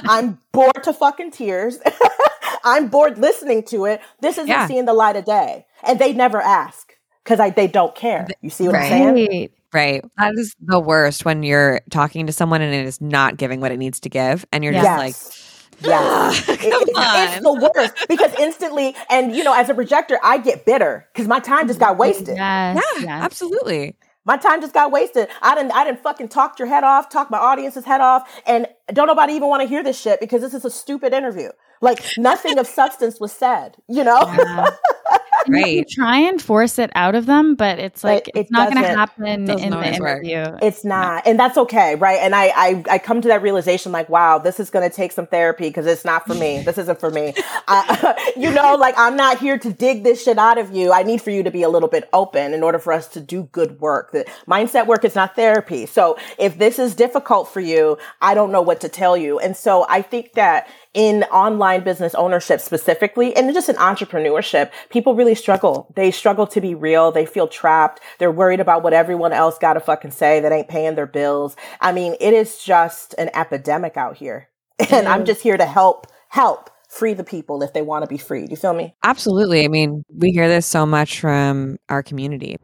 I'm 0.05 0.39
bored 0.53 0.83
to 0.83 0.93
fucking 0.93 1.31
tears. 1.31 1.79
I'm 2.63 2.87
bored 2.87 3.17
listening 3.17 3.63
to 3.63 3.85
it. 3.85 4.01
This 4.21 4.37
isn't 4.37 4.47
yeah. 4.47 4.67
seeing 4.67 4.85
the 4.85 4.93
light 4.93 5.15
of 5.15 5.25
day. 5.25 5.65
And 5.83 5.99
they 5.99 6.13
never 6.13 6.41
ask 6.41 6.93
because 7.23 7.53
they 7.55 7.67
don't 7.67 7.95
care. 7.95 8.27
You 8.41 8.49
see 8.49 8.65
what 8.65 8.75
right. 8.75 8.91
I'm 8.91 9.15
saying? 9.15 9.49
Right. 9.73 10.03
That 10.17 10.35
is 10.35 10.55
the 10.59 10.79
worst 10.79 11.25
when 11.25 11.43
you're 11.43 11.81
talking 11.89 12.27
to 12.27 12.33
someone 12.33 12.61
and 12.61 12.73
it 12.73 12.85
is 12.85 13.01
not 13.01 13.37
giving 13.37 13.59
what 13.59 13.71
it 13.71 13.77
needs 13.77 13.99
to 14.01 14.09
give. 14.09 14.45
And 14.51 14.63
you're 14.63 14.73
yes. 14.73 14.83
just 14.83 14.97
like, 14.97 15.53
Yes. 15.81 16.47
it, 16.47 16.59
it's 16.61 17.41
the 17.41 17.71
worst 17.75 18.07
because 18.07 18.33
instantly, 18.39 18.95
and 19.09 19.35
you 19.35 19.43
know, 19.43 19.53
as 19.53 19.69
a 19.69 19.73
projector, 19.73 20.19
I 20.23 20.37
get 20.37 20.65
bitter 20.65 21.07
because 21.11 21.27
my 21.27 21.39
time 21.39 21.67
just 21.67 21.79
got 21.79 21.97
wasted. 21.97 22.37
Yes, 22.37 22.75
yeah, 22.97 23.01
yes. 23.01 23.23
absolutely. 23.23 23.95
My 24.25 24.37
time 24.37 24.61
just 24.61 24.73
got 24.73 24.91
wasted. 24.91 25.27
I 25.41 25.55
didn't, 25.55 25.71
I 25.71 25.83
didn't 25.83 26.01
fucking 26.01 26.29
talk 26.29 26.57
your 26.57 26.69
head 26.69 26.85
off, 26.85 27.09
talk 27.09 27.29
my 27.29 27.37
audience's 27.37 27.83
head 27.83 27.99
off, 27.99 28.29
and 28.45 28.67
don't 28.93 29.07
nobody 29.07 29.33
even 29.33 29.49
want 29.49 29.61
to 29.63 29.67
hear 29.67 29.83
this 29.83 29.99
shit 29.99 30.21
because 30.21 30.41
this 30.41 30.53
is 30.53 30.63
a 30.63 30.69
stupid 30.69 31.13
interview. 31.13 31.49
Like 31.83 32.01
nothing 32.17 32.57
of 32.57 32.65
substance 32.65 33.19
was 33.19 33.33
said, 33.33 33.75
you 33.89 34.03
know? 34.03 34.21
Yeah. 34.21 34.69
right. 35.47 35.67
You 35.67 35.85
try 35.85 36.17
and 36.19 36.41
force 36.41 36.79
it 36.79 36.91
out 36.95 37.15
of 37.15 37.25
them, 37.25 37.55
but 37.55 37.79
it's 37.79 38.03
like 38.03 38.29
but 38.33 38.41
it's 38.41 38.49
it 38.49 38.53
not 38.53 38.71
going 38.71 38.83
to 38.83 38.89
happen 38.89 39.25
in 39.25 39.45
the 39.45 39.57
interview. 39.57 40.01
Work. 40.01 40.59
It's 40.61 40.85
not, 40.85 41.27
and 41.27 41.39
that's 41.39 41.57
okay, 41.57 41.95
right? 41.95 42.19
And 42.19 42.33
I, 42.35 42.51
I, 42.55 42.83
I 42.89 42.97
come 42.99 43.21
to 43.21 43.27
that 43.27 43.41
realization, 43.41 43.91
like, 43.91 44.09
wow, 44.09 44.37
this 44.37 44.59
is 44.59 44.69
going 44.69 44.89
to 44.89 44.95
take 44.95 45.11
some 45.11 45.27
therapy 45.27 45.67
because 45.67 45.85
it's 45.85 46.05
not 46.05 46.25
for 46.25 46.33
me. 46.35 46.61
This 46.61 46.77
isn't 46.77 46.99
for 46.99 47.11
me. 47.11 47.33
I, 47.67 48.15
uh, 48.25 48.31
you 48.39 48.51
know, 48.51 48.75
like 48.75 48.95
I'm 48.97 49.15
not 49.15 49.39
here 49.39 49.57
to 49.57 49.73
dig 49.73 50.03
this 50.03 50.23
shit 50.23 50.37
out 50.37 50.57
of 50.57 50.73
you. 50.73 50.91
I 50.91 51.03
need 51.03 51.21
for 51.21 51.31
you 51.31 51.43
to 51.43 51.51
be 51.51 51.63
a 51.63 51.69
little 51.69 51.89
bit 51.89 52.09
open 52.13 52.53
in 52.53 52.63
order 52.63 52.79
for 52.79 52.93
us 52.93 53.07
to 53.09 53.19
do 53.19 53.43
good 53.51 53.79
work. 53.79 54.11
The 54.11 54.25
mindset 54.47 54.87
work 54.87 55.03
is 55.03 55.15
not 55.15 55.35
therapy. 55.35 55.85
So 55.85 56.17
if 56.37 56.57
this 56.57 56.79
is 56.79 56.95
difficult 56.95 57.49
for 57.49 57.59
you, 57.59 57.97
I 58.21 58.33
don't 58.33 58.51
know 58.51 58.61
what 58.61 58.81
to 58.81 58.89
tell 58.89 59.17
you. 59.17 59.39
And 59.39 59.57
so 59.57 59.85
I 59.89 60.01
think 60.01 60.33
that 60.33 60.67
in 60.93 61.23
online 61.25 61.83
business 61.83 62.13
ownership 62.15 62.59
specifically 62.59 63.35
and 63.35 63.51
just 63.53 63.69
in 63.69 63.75
entrepreneurship, 63.75 64.71
people 64.89 65.15
really 65.15 65.35
struggle. 65.35 65.91
They 65.95 66.11
struggle 66.11 66.47
to 66.47 66.61
be 66.61 66.75
real. 66.75 67.11
They 67.11 67.25
feel 67.25 67.47
trapped. 67.47 67.99
They're 68.19 68.31
worried 68.31 68.59
about 68.59 68.83
what 68.83 68.93
everyone 68.93 69.33
else 69.33 69.57
got 69.57 69.73
to 69.73 69.79
fucking 69.79 70.11
say 70.11 70.39
that 70.39 70.51
ain't 70.51 70.67
paying 70.67 70.95
their 70.95 71.07
bills. 71.07 71.55
I 71.81 71.91
mean, 71.91 72.15
it 72.19 72.33
is 72.33 72.63
just 72.63 73.15
an 73.17 73.29
epidemic 73.33 73.97
out 73.97 74.17
here. 74.17 74.49
And 74.91 75.07
I'm 75.07 75.23
mm. 75.23 75.27
just 75.27 75.41
here 75.41 75.55
to 75.55 75.65
help, 75.65 76.07
help 76.29 76.69
free 76.89 77.13
the 77.13 77.23
people 77.23 77.63
if 77.63 77.73
they 77.73 77.81
want 77.81 78.03
to 78.03 78.07
be 78.07 78.17
freed. 78.17 78.51
You 78.51 78.57
feel 78.57 78.73
me? 78.73 78.95
Absolutely. 79.03 79.63
I 79.63 79.67
mean, 79.67 80.03
we 80.09 80.31
hear 80.31 80.47
this 80.47 80.65
so 80.65 80.85
much 80.85 81.19
from 81.19 81.77
our 81.89 82.03
community 82.03 82.57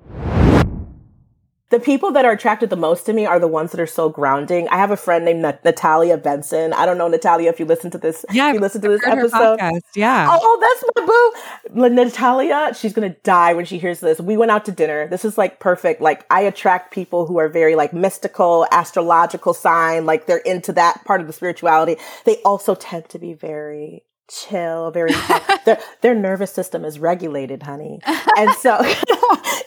the 1.70 1.80
people 1.80 2.12
that 2.12 2.26
are 2.26 2.32
attracted 2.32 2.70
the 2.70 2.76
most 2.76 3.06
to 3.06 3.14
me 3.14 3.26
are 3.26 3.40
the 3.40 3.48
ones 3.48 3.72
that 3.72 3.80
are 3.80 3.88
so 3.88 4.10
grounding. 4.10 4.68
I 4.70 4.78
have 4.78 4.92
a 4.92 4.98
friend 4.98 5.24
named 5.24 5.42
Natalia 5.42 6.18
Benson. 6.18 6.74
I 6.74 6.86
don't 6.86 6.98
know 6.98 7.08
Natalia 7.08 7.50
if 7.50 7.60
you 7.60 7.66
listen 7.66 7.92
to 7.92 7.98
this. 7.98 8.26
Yeah, 8.32 8.52
you 8.52 8.60
listen 8.60 8.82
to 8.82 8.90
this 8.90 9.02
episode. 9.06 9.60
Yeah. 9.96 10.28
Oh, 10.32 10.40
oh, 10.42 10.58
that's 10.60 10.84
my 10.96 11.06
boo. 11.76 11.90
Natalia, 11.90 12.74
she's 12.74 12.94
gonna 12.94 13.16
die 13.24 13.54
when 13.54 13.66
she 13.66 13.78
hears 13.78 14.00
this. 14.00 14.20
We 14.20 14.36
went 14.36 14.52
out 14.52 14.66
to 14.66 14.72
dinner. 14.72 15.08
This 15.08 15.24
is 15.24 15.38
like 15.38 15.60
perfect. 15.60 16.02
Like 16.02 16.26
I 16.32 16.42
attract 16.42 16.92
people 16.92 17.28
who 17.28 17.38
are 17.38 17.50
very 17.50 17.76
like 17.76 17.94
mystical, 17.94 18.66
astrological 18.72 19.54
sign. 19.54 20.06
Like 20.06 20.26
they're 20.26 20.38
into 20.38 20.74
that 20.74 21.06
part 21.06 21.22
of 21.22 21.28
the 21.28 21.34
spirituality. 21.34 21.98
They 22.26 22.38
also 22.44 22.76
tend 22.76 23.10
to 23.10 23.20
be 23.20 23.34
very 23.34 24.04
chill, 24.30 24.92
very 24.92 25.12
their 25.66 25.80
their 26.02 26.16
nervous 26.16 26.52
system 26.52 26.86
is 26.86 27.00
regulated, 27.00 27.64
honey, 27.64 28.00
and 28.38 28.52
so 28.56 28.78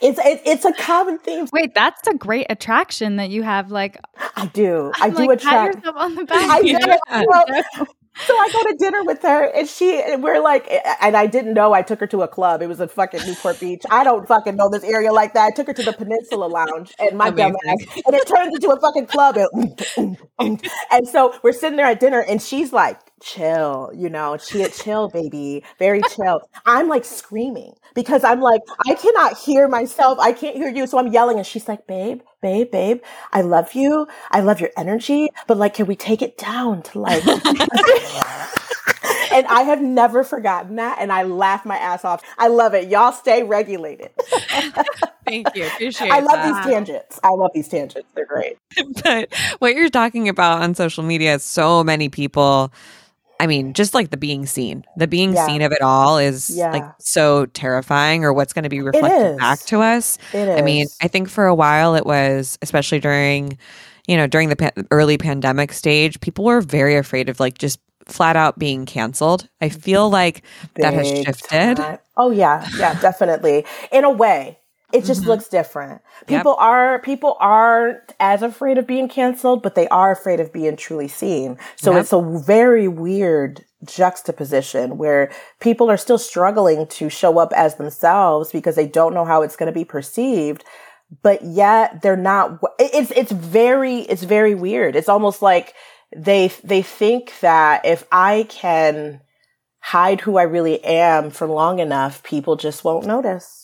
it's 0.03 0.19
it, 0.19 0.43
it's 0.45 0.65
a 0.65 0.73
common 0.73 1.19
theme. 1.19 1.47
Wait, 1.53 1.75
that's 1.75 2.07
a 2.09 2.15
great 2.15 2.47
attraction 2.51 3.17
that 3.17 3.31
you 3.31 3.43
have. 3.43 3.71
Like, 3.71 3.99
I 4.37 4.47
do, 4.47 4.93
I'm 4.97 5.03
I 5.03 5.15
do 5.15 5.27
like, 5.27 5.39
attract. 5.39 5.75
Pat 5.75 5.85
yourself 5.85 5.97
on 5.97 6.15
the 6.15 6.25
back. 6.25 6.51
I 6.51 6.63
do. 7.85 7.85
So 8.15 8.35
I 8.37 8.51
go 8.53 8.71
to 8.71 8.77
dinner 8.79 9.03
with 9.05 9.23
her, 9.23 9.47
and 9.57 9.67
she 9.67 10.01
and 10.01 10.23
we're 10.23 10.41
like, 10.41 10.71
and 11.01 11.17
I 11.17 11.27
didn't 11.27 11.55
know 11.55 11.73
I 11.73 11.81
took 11.81 11.99
her 12.01 12.07
to 12.09 12.21
a 12.21 12.29
club. 12.29 12.61
It 12.61 12.67
was 12.67 12.79
in 12.79 12.89
fucking 12.89 13.21
Newport 13.27 13.59
Beach. 13.59 13.83
I 13.91 14.05
don't 14.05 14.29
fucking 14.29 14.55
know 14.55 14.69
this 14.69 14.85
area 14.85 15.13
like 15.13 15.33
that. 15.33 15.47
I 15.47 15.51
took 15.51 15.67
her 15.67 15.73
to 15.73 15.83
the 15.83 15.95
Peninsula 15.95 16.45
Lounge, 16.45 16.93
and 16.99 17.17
my 17.17 17.31
dumb 17.31 17.57
ass, 17.67 18.03
and 18.05 18.15
it 18.15 18.27
turns 18.29 18.55
into 18.55 18.71
a 18.71 18.79
fucking 18.79 19.07
club. 19.07 19.39
And, 20.39 20.63
and 20.91 21.09
so 21.09 21.35
we're 21.43 21.53
sitting 21.53 21.79
there 21.79 21.87
at 21.87 22.01
dinner, 22.01 22.21
and 22.21 22.43
she's 22.43 22.71
like 22.71 22.99
chill, 23.23 23.91
you 23.95 24.09
know, 24.09 24.37
chill, 24.37 24.69
chill, 24.69 25.09
baby, 25.09 25.63
very 25.79 26.03
chill. 26.15 26.49
I'm 26.67 26.89
like 26.89 27.05
screaming 27.05 27.75
because 27.95 28.25
I'm 28.25 28.41
like, 28.41 28.63
I 28.89 28.95
cannot 28.95 29.39
hear 29.39 29.69
myself. 29.69 30.19
I 30.19 30.33
can't 30.33 30.57
hear 30.57 30.69
you. 30.69 30.87
So 30.87 30.99
I'm 30.99 31.09
yelling 31.09 31.39
and 31.39 31.47
she's 31.47 31.69
like, 31.69 31.87
babe, 31.87 32.21
babe, 32.41 32.71
babe, 32.71 33.01
I 33.33 33.43
love 33.43 33.75
you. 33.75 34.07
I 34.31 34.41
love 34.41 34.61
your 34.61 34.71
energy, 34.77 35.29
but 35.47 35.57
like, 35.57 35.75
can 35.75 35.87
we 35.87 35.97
take 35.97 36.23
it 36.23 36.37
down 36.37 36.83
to 36.83 36.99
like, 36.99 37.25
and 39.33 39.47
I 39.47 39.63
have 39.63 39.81
never 39.81 40.25
forgotten 40.25 40.77
that. 40.77 40.99
And 41.01 41.13
I 41.13 41.23
laugh 41.23 41.65
my 41.65 41.77
ass 41.77 42.05
off. 42.05 42.23
I 42.39 42.49
love 42.49 42.75
it. 42.75 42.89
Y'all 42.89 43.13
stay 43.13 43.43
regulated. 43.43 44.11
Thank 45.27 45.55
you. 45.55 45.67
Appreciate 45.75 46.11
I 46.11 46.21
love 46.21 46.33
that. 46.33 46.65
these 46.65 46.73
tangents. 46.73 47.21
I 47.23 47.31
love 47.31 47.51
these 47.55 47.69
tangents. 47.69 48.09
They're 48.15 48.27
great. 48.27 48.59
but 49.03 49.33
what 49.59 49.75
you're 49.75 49.91
talking 49.91 50.29
about 50.29 50.63
on 50.63 50.75
social 50.75 51.03
media, 51.03 51.35
is 51.35 51.43
so 51.43 51.83
many 51.83 52.09
people 52.09 52.73
I 53.41 53.47
mean, 53.47 53.73
just 53.73 53.93
like 53.93 54.11
the 54.11 54.17
being 54.17 54.47
seen, 54.47 54.85
the 54.97 55.09
being 55.09 55.33
yeah. 55.33 55.47
seen 55.47 55.63
of 55.63 55.73
it 55.73 55.83
all 55.83 56.19
is 56.19 56.51
yeah. 56.51 56.71
like 56.71 56.85
so 57.01 57.47
terrifying, 57.47 58.25
or 58.25 58.33
what's 58.33 58.53
going 58.53 58.63
to 58.63 58.69
be 58.69 58.81
reflected 58.81 59.39
back 59.39 59.59
to 59.61 59.81
us. 59.81 60.19
I 60.33 60.63
mean, 60.63 60.87
I 61.01 61.09
think 61.09 61.29
for 61.29 61.47
a 61.47 61.55
while 61.55 61.97
it 61.97 62.07
was, 62.07 62.59
especially 62.63 63.01
during, 63.01 63.59
you 64.07 64.17
know, 64.17 64.29
during 64.29 64.49
the 64.49 64.57
pa- 64.57 64.71
early 64.91 65.19
pandemic 65.19 65.73
stage, 65.73 66.21
people 66.21 66.45
were 66.45 66.61
very 66.61 66.97
afraid 66.97 67.29
of 67.29 67.41
like 67.41 67.59
just 67.59 67.81
flat 68.07 68.37
out 68.37 68.59
being 68.59 68.87
canceled. 68.87 69.49
I 69.61 69.69
feel 69.69 70.09
like 70.09 70.43
that 70.77 70.95
has 70.95 71.09
shifted. 71.09 71.77
time. 71.77 71.99
Oh 72.17 72.31
yeah, 72.31 72.69
yeah, 72.77 73.01
definitely. 73.01 73.65
In 73.91 74.05
a 74.05 74.11
way, 74.11 74.59
it 74.93 75.05
just 75.05 75.23
Mhm. 75.23 75.27
looks 75.29 75.49
different. 75.49 76.01
People 76.27 76.55
are 76.59 76.99
people 77.01 77.37
aren't 77.41 78.13
as 78.21 78.43
afraid 78.43 78.79
of 78.79 78.87
being 78.87 79.09
canceled, 79.09 79.63
but 79.63 79.75
they 79.75 79.89
are 79.89 80.11
afraid 80.13 80.39
of 80.41 80.53
being 80.53 80.77
truly 80.77 81.09
seen. 81.09 81.59
So 81.77 81.93
Yep. 81.93 82.01
it's 82.01 82.13
a 82.13 82.21
very 82.21 82.89
weird 82.89 83.65
juxtaposition 83.85 84.99
where 84.99 85.31
people 85.61 85.91
are 85.91 85.97
still 85.97 86.19
struggling 86.19 86.87
to 86.87 87.09
show 87.09 87.39
up 87.39 87.53
as 87.55 87.77
themselves 87.77 88.53
because 88.53 88.75
they 88.77 88.87
don't 88.87 89.15
know 89.15 89.25
how 89.25 89.43
it's 89.43 89.57
going 89.57 89.67
to 89.67 89.73
be 89.73 89.85
perceived 89.85 90.65
but 91.23 91.43
yet 91.43 92.01
they're 92.01 92.17
not 92.17 92.59
it's 92.79 93.11
it's 93.11 93.33
very 93.33 93.99
it's 94.03 94.23
very 94.23 94.55
weird 94.55 94.97
it's 94.97 95.11
almost 95.11 95.43
like 95.43 95.75
they 96.17 96.51
they 96.65 96.81
think 96.81 97.39
that 97.41 97.85
if 97.85 98.05
i 98.11 98.47
can 98.49 99.21
hide 99.81 100.21
who 100.23 100.39
i 100.39 100.43
really 100.43 100.83
am 100.85 101.29
for 101.31 101.47
long 101.47 101.81
enough 101.81 102.23
people 102.23 102.57
just 102.57 102.83
won't 102.83 103.05
notice 103.05 103.62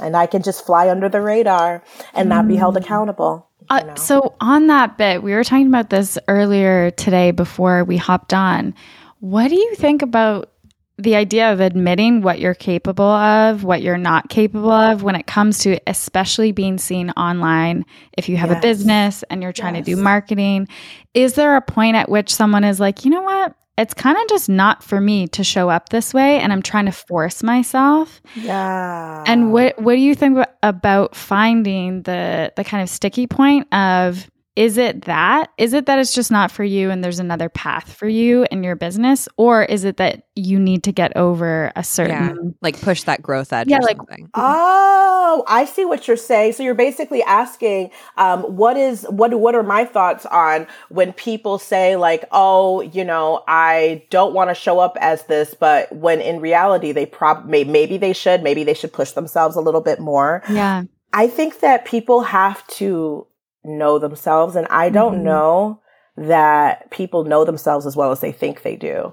and 0.00 0.16
i 0.16 0.26
can 0.26 0.42
just 0.42 0.64
fly 0.64 0.88
under 0.88 1.08
the 1.08 1.20
radar 1.20 1.82
and 2.14 2.28
not 2.28 2.46
be 2.46 2.56
held 2.56 2.76
accountable 2.76 3.46
you 3.60 3.66
Uh, 3.76 3.94
so 3.94 4.34
on 4.40 4.66
that 4.66 4.98
bit, 4.98 5.22
we 5.22 5.32
were 5.32 5.44
talking 5.44 5.68
about 5.68 5.90
this 5.90 6.18
earlier 6.26 6.90
today 6.90 7.30
before 7.30 7.84
we 7.84 7.96
hopped 7.96 8.34
on. 8.34 8.74
What 9.20 9.48
do 9.48 9.54
you 9.54 9.74
think 9.76 10.02
about 10.02 10.50
the 10.98 11.14
idea 11.14 11.52
of 11.52 11.60
admitting 11.60 12.20
what 12.20 12.40
you're 12.40 12.54
capable 12.54 13.04
of, 13.04 13.62
what 13.62 13.80
you're 13.80 13.96
not 13.96 14.28
capable 14.28 14.72
of 14.72 15.02
when 15.02 15.14
it 15.14 15.26
comes 15.26 15.60
to 15.60 15.78
especially 15.86 16.52
being 16.52 16.78
seen 16.78 17.10
online 17.10 17.84
if 18.18 18.28
you 18.28 18.36
have 18.36 18.50
a 18.50 18.60
business 18.60 19.22
and 19.30 19.42
you're 19.42 19.52
trying 19.52 19.74
to 19.74 19.82
do 19.82 19.96
marketing? 19.96 20.66
Is 21.14 21.34
there 21.34 21.54
a 21.56 21.62
point 21.62 21.96
at 21.96 22.08
which 22.08 22.34
someone 22.34 22.64
is 22.64 22.80
like, 22.80 23.04
"You 23.04 23.12
know 23.12 23.22
what? 23.22 23.54
It's 23.80 23.94
kind 23.94 24.16
of 24.16 24.28
just 24.28 24.48
not 24.48 24.82
for 24.84 25.00
me 25.00 25.26
to 25.28 25.42
show 25.42 25.70
up 25.70 25.88
this 25.88 26.12
way 26.12 26.38
and 26.38 26.52
I'm 26.52 26.62
trying 26.62 26.86
to 26.86 26.92
force 26.92 27.42
myself." 27.42 28.20
yeah 28.36 29.24
And 29.26 29.52
what 29.52 29.80
what 29.80 29.94
do 29.94 30.00
you 30.00 30.14
think 30.14 30.38
about 30.62 31.16
finding 31.16 32.02
the 32.02 32.52
the 32.56 32.64
kind 32.64 32.82
of 32.82 32.88
sticky 32.88 33.26
point 33.26 33.72
of 33.72 34.30
is 34.60 34.76
it 34.76 35.06
that 35.06 35.50
is 35.56 35.72
it 35.72 35.86
that 35.86 35.98
it's 35.98 36.12
just 36.12 36.30
not 36.30 36.50
for 36.50 36.62
you 36.62 36.90
and 36.90 37.02
there's 37.02 37.18
another 37.18 37.48
path 37.48 37.92
for 37.94 38.06
you 38.06 38.46
in 38.50 38.62
your 38.62 38.76
business 38.76 39.26
or 39.38 39.62
is 39.62 39.84
it 39.84 39.96
that 39.96 40.24
you 40.34 40.58
need 40.60 40.84
to 40.84 40.92
get 40.92 41.16
over 41.16 41.72
a 41.76 41.82
certain 41.82 42.54
Like 42.60 42.78
push 42.80 43.04
that 43.04 43.22
growth 43.22 43.52
edge 43.54 43.68
Yeah, 43.68 43.78
or 43.78 43.82
like- 43.82 43.96
something. 43.96 44.28
Oh, 44.34 45.44
I 45.48 45.64
see 45.64 45.84
what 45.84 46.06
you're 46.08 46.16
saying. 46.16 46.52
So 46.54 46.62
you're 46.62 46.74
basically 46.74 47.22
asking, 47.22 47.90
um, 48.16 48.42
what 48.42 48.76
is 48.76 49.04
what? 49.08 49.32
What 49.38 49.54
are 49.54 49.62
my 49.62 49.84
thoughts 49.84 50.26
on 50.26 50.66
when 50.88 51.12
people 51.12 51.58
say 51.58 51.96
like, 51.96 52.24
oh, 52.32 52.80
you 52.82 53.04
know, 53.04 53.42
I 53.48 54.04
don't 54.10 54.34
want 54.34 54.50
to 54.50 54.54
show 54.54 54.78
up 54.80 54.96
as 55.00 55.22
this, 55.24 55.54
but 55.54 55.90
when 55.94 56.20
in 56.20 56.40
reality 56.40 56.92
they 56.92 57.06
probably 57.06 57.64
maybe 57.64 57.96
they 57.96 58.12
should, 58.12 58.42
maybe 58.42 58.64
they 58.64 58.74
should 58.74 58.92
push 58.92 59.12
themselves 59.12 59.56
a 59.56 59.60
little 59.60 59.80
bit 59.80 60.00
more. 60.00 60.42
yeah 60.50 60.82
I 61.12 61.26
think 61.26 61.58
that 61.60 61.84
people 61.86 62.22
have 62.22 62.64
to 62.78 63.26
know 63.64 63.98
themselves, 63.98 64.56
and 64.56 64.66
I 64.68 64.90
don't 64.90 65.20
Mhm. 65.20 65.24
know 65.24 65.80
that 66.16 66.90
people 66.90 67.24
know 67.24 67.44
themselves 67.44 67.86
as 67.86 67.96
well 67.96 68.10
as 68.10 68.20
they 68.20 68.32
think 68.32 68.62
they 68.62 68.76
do 68.76 69.12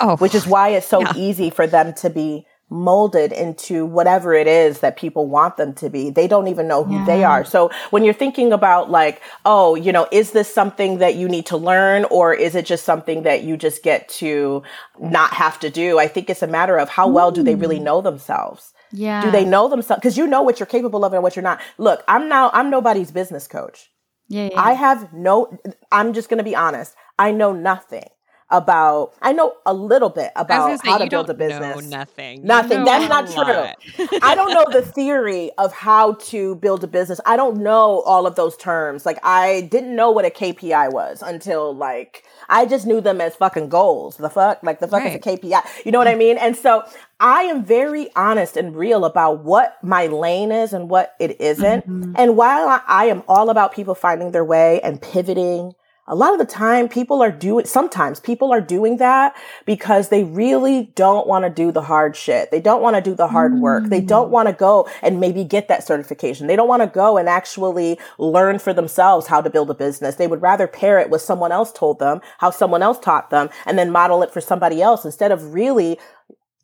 Oh, 0.00 0.16
which 0.16 0.34
is 0.34 0.46
why 0.46 0.70
it's 0.70 0.86
so 0.86 1.02
Yeah. 1.02 1.12
easy 1.14 1.50
for 1.50 1.66
them 1.66 1.92
to 1.94 2.08
be 2.10 2.46
molded 2.70 3.32
into 3.32 3.84
whatever 3.84 4.32
it 4.32 4.46
is 4.46 4.78
that 4.80 4.96
people 4.96 5.26
want 5.26 5.56
them 5.56 5.74
to 5.74 5.90
be. 5.90 6.08
They 6.08 6.26
don't 6.28 6.46
even 6.48 6.68
know 6.68 6.84
who 6.84 7.04
they 7.04 7.24
are. 7.24 7.44
So 7.44 7.68
when 7.90 8.04
you're 8.04 8.14
thinking 8.14 8.52
about 8.52 8.90
like, 8.90 9.20
oh, 9.44 9.74
you 9.74 9.92
know, 9.92 10.06
is 10.12 10.30
this 10.30 10.52
something 10.52 10.98
that 10.98 11.16
you 11.16 11.28
need 11.28 11.46
to 11.46 11.56
learn 11.56 12.06
or 12.10 12.32
is 12.32 12.54
it 12.54 12.64
just 12.64 12.84
something 12.84 13.24
that 13.24 13.42
you 13.42 13.56
just 13.56 13.82
get 13.82 14.08
to 14.20 14.62
not 15.00 15.32
have 15.34 15.58
to 15.60 15.68
do? 15.68 15.98
I 15.98 16.06
think 16.06 16.30
it's 16.30 16.42
a 16.42 16.46
matter 16.46 16.78
of 16.78 16.88
how 16.88 17.08
well 17.08 17.30
do 17.32 17.42
they 17.42 17.56
really 17.56 17.80
know 17.80 18.00
themselves? 18.00 18.72
Yeah 18.92 19.22
Do 19.22 19.30
they 19.30 19.44
know 19.44 19.68
themselves? 19.68 20.00
Because 20.00 20.16
you 20.18 20.26
know 20.26 20.42
what 20.42 20.58
you're 20.60 20.66
capable 20.66 21.04
of 21.04 21.12
and 21.12 21.22
what 21.22 21.36
you're 21.36 21.42
not. 21.42 21.60
Look, 21.78 22.02
I'm 22.08 22.28
now 22.28 22.50
I'm 22.52 22.70
nobody's 22.70 23.10
business 23.10 23.46
coach. 23.46 23.90
yeah, 24.28 24.48
yeah. 24.52 24.60
I 24.60 24.72
have 24.72 25.12
no, 25.12 25.58
I'm 25.92 26.12
just 26.12 26.28
going 26.28 26.38
to 26.38 26.44
be 26.44 26.56
honest. 26.56 26.94
I 27.18 27.32
know 27.32 27.52
nothing 27.52 28.08
about, 28.50 29.12
I 29.22 29.32
know 29.32 29.54
a 29.64 29.72
little 29.72 30.08
bit 30.08 30.32
about 30.36 30.80
say, 30.80 30.90
how 30.90 30.98
to 30.98 31.06
build 31.08 31.30
a 31.30 31.34
business. 31.34 31.86
Nothing. 31.86 32.44
Nothing. 32.44 32.84
That's 32.84 33.08
not 33.08 33.26
true. 33.30 34.08
I 34.22 34.34
don't 34.34 34.52
know 34.52 34.64
the 34.70 34.82
theory 34.82 35.50
of 35.58 35.72
how 35.72 36.14
to 36.14 36.56
build 36.56 36.82
a 36.84 36.86
business. 36.86 37.20
I 37.26 37.36
don't 37.36 37.58
know 37.58 38.00
all 38.02 38.26
of 38.26 38.34
those 38.36 38.56
terms. 38.56 39.06
Like 39.06 39.18
I 39.22 39.68
didn't 39.70 39.94
know 39.94 40.10
what 40.10 40.24
a 40.24 40.30
KPI 40.30 40.92
was 40.92 41.22
until 41.22 41.74
like 41.74 42.24
I 42.48 42.66
just 42.66 42.86
knew 42.86 43.00
them 43.00 43.20
as 43.20 43.36
fucking 43.36 43.68
goals. 43.68 44.16
The 44.16 44.30
fuck? 44.30 44.62
Like 44.62 44.80
the 44.80 44.88
fuck 44.88 45.04
is 45.04 45.14
a 45.14 45.18
KPI? 45.18 45.84
You 45.84 45.92
know 45.92 45.98
what 45.98 46.08
I 46.08 46.14
mean? 46.16 46.36
And 46.38 46.56
so 46.56 46.84
I 47.20 47.42
am 47.42 47.64
very 47.64 48.08
honest 48.16 48.56
and 48.56 48.74
real 48.74 49.04
about 49.04 49.44
what 49.44 49.76
my 49.82 50.06
lane 50.06 50.50
is 50.50 50.72
and 50.72 50.88
what 50.88 51.14
it 51.20 51.40
isn't. 51.40 51.84
And 52.16 52.36
while 52.36 52.68
I, 52.68 52.80
I 52.86 53.04
am 53.06 53.22
all 53.28 53.50
about 53.50 53.72
people 53.72 53.94
finding 53.94 54.32
their 54.32 54.44
way 54.44 54.80
and 54.80 55.00
pivoting 55.00 55.74
a 56.10 56.16
lot 56.16 56.32
of 56.32 56.40
the 56.40 56.44
time 56.44 56.88
people 56.88 57.22
are 57.22 57.30
doing 57.30 57.64
sometimes 57.64 58.18
people 58.18 58.52
are 58.52 58.60
doing 58.60 58.96
that 58.96 59.34
because 59.64 60.08
they 60.08 60.24
really 60.24 60.92
don't 60.96 61.26
want 61.28 61.44
to 61.44 61.50
do 61.50 61.70
the 61.70 61.82
hard 61.82 62.16
shit. 62.16 62.50
They 62.50 62.60
don't 62.60 62.82
want 62.82 62.96
to 62.96 63.02
do 63.02 63.14
the 63.14 63.28
hard 63.28 63.54
work. 63.54 63.84
They 63.84 64.00
don't 64.00 64.28
mm. 64.28 64.32
want 64.32 64.48
to 64.48 64.52
go 64.52 64.88
and 65.02 65.20
maybe 65.20 65.44
get 65.44 65.68
that 65.68 65.86
certification. 65.86 66.48
They 66.48 66.56
don't 66.56 66.68
want 66.68 66.82
to 66.82 66.88
go 66.88 67.16
and 67.16 67.28
actually 67.28 67.98
learn 68.18 68.58
for 68.58 68.74
themselves 68.74 69.28
how 69.28 69.40
to 69.40 69.48
build 69.48 69.70
a 69.70 69.74
business. 69.74 70.16
They 70.16 70.26
would 70.26 70.42
rather 70.42 70.66
pair 70.66 70.98
it 70.98 71.10
with 71.10 71.22
someone 71.22 71.52
else 71.52 71.72
told 71.72 72.00
them 72.00 72.20
how 72.38 72.50
someone 72.50 72.82
else 72.82 72.98
taught 72.98 73.30
them 73.30 73.48
and 73.64 73.78
then 73.78 73.92
model 73.92 74.24
it 74.24 74.32
for 74.32 74.40
somebody 74.40 74.82
else 74.82 75.04
instead 75.04 75.30
of 75.30 75.54
really 75.54 75.96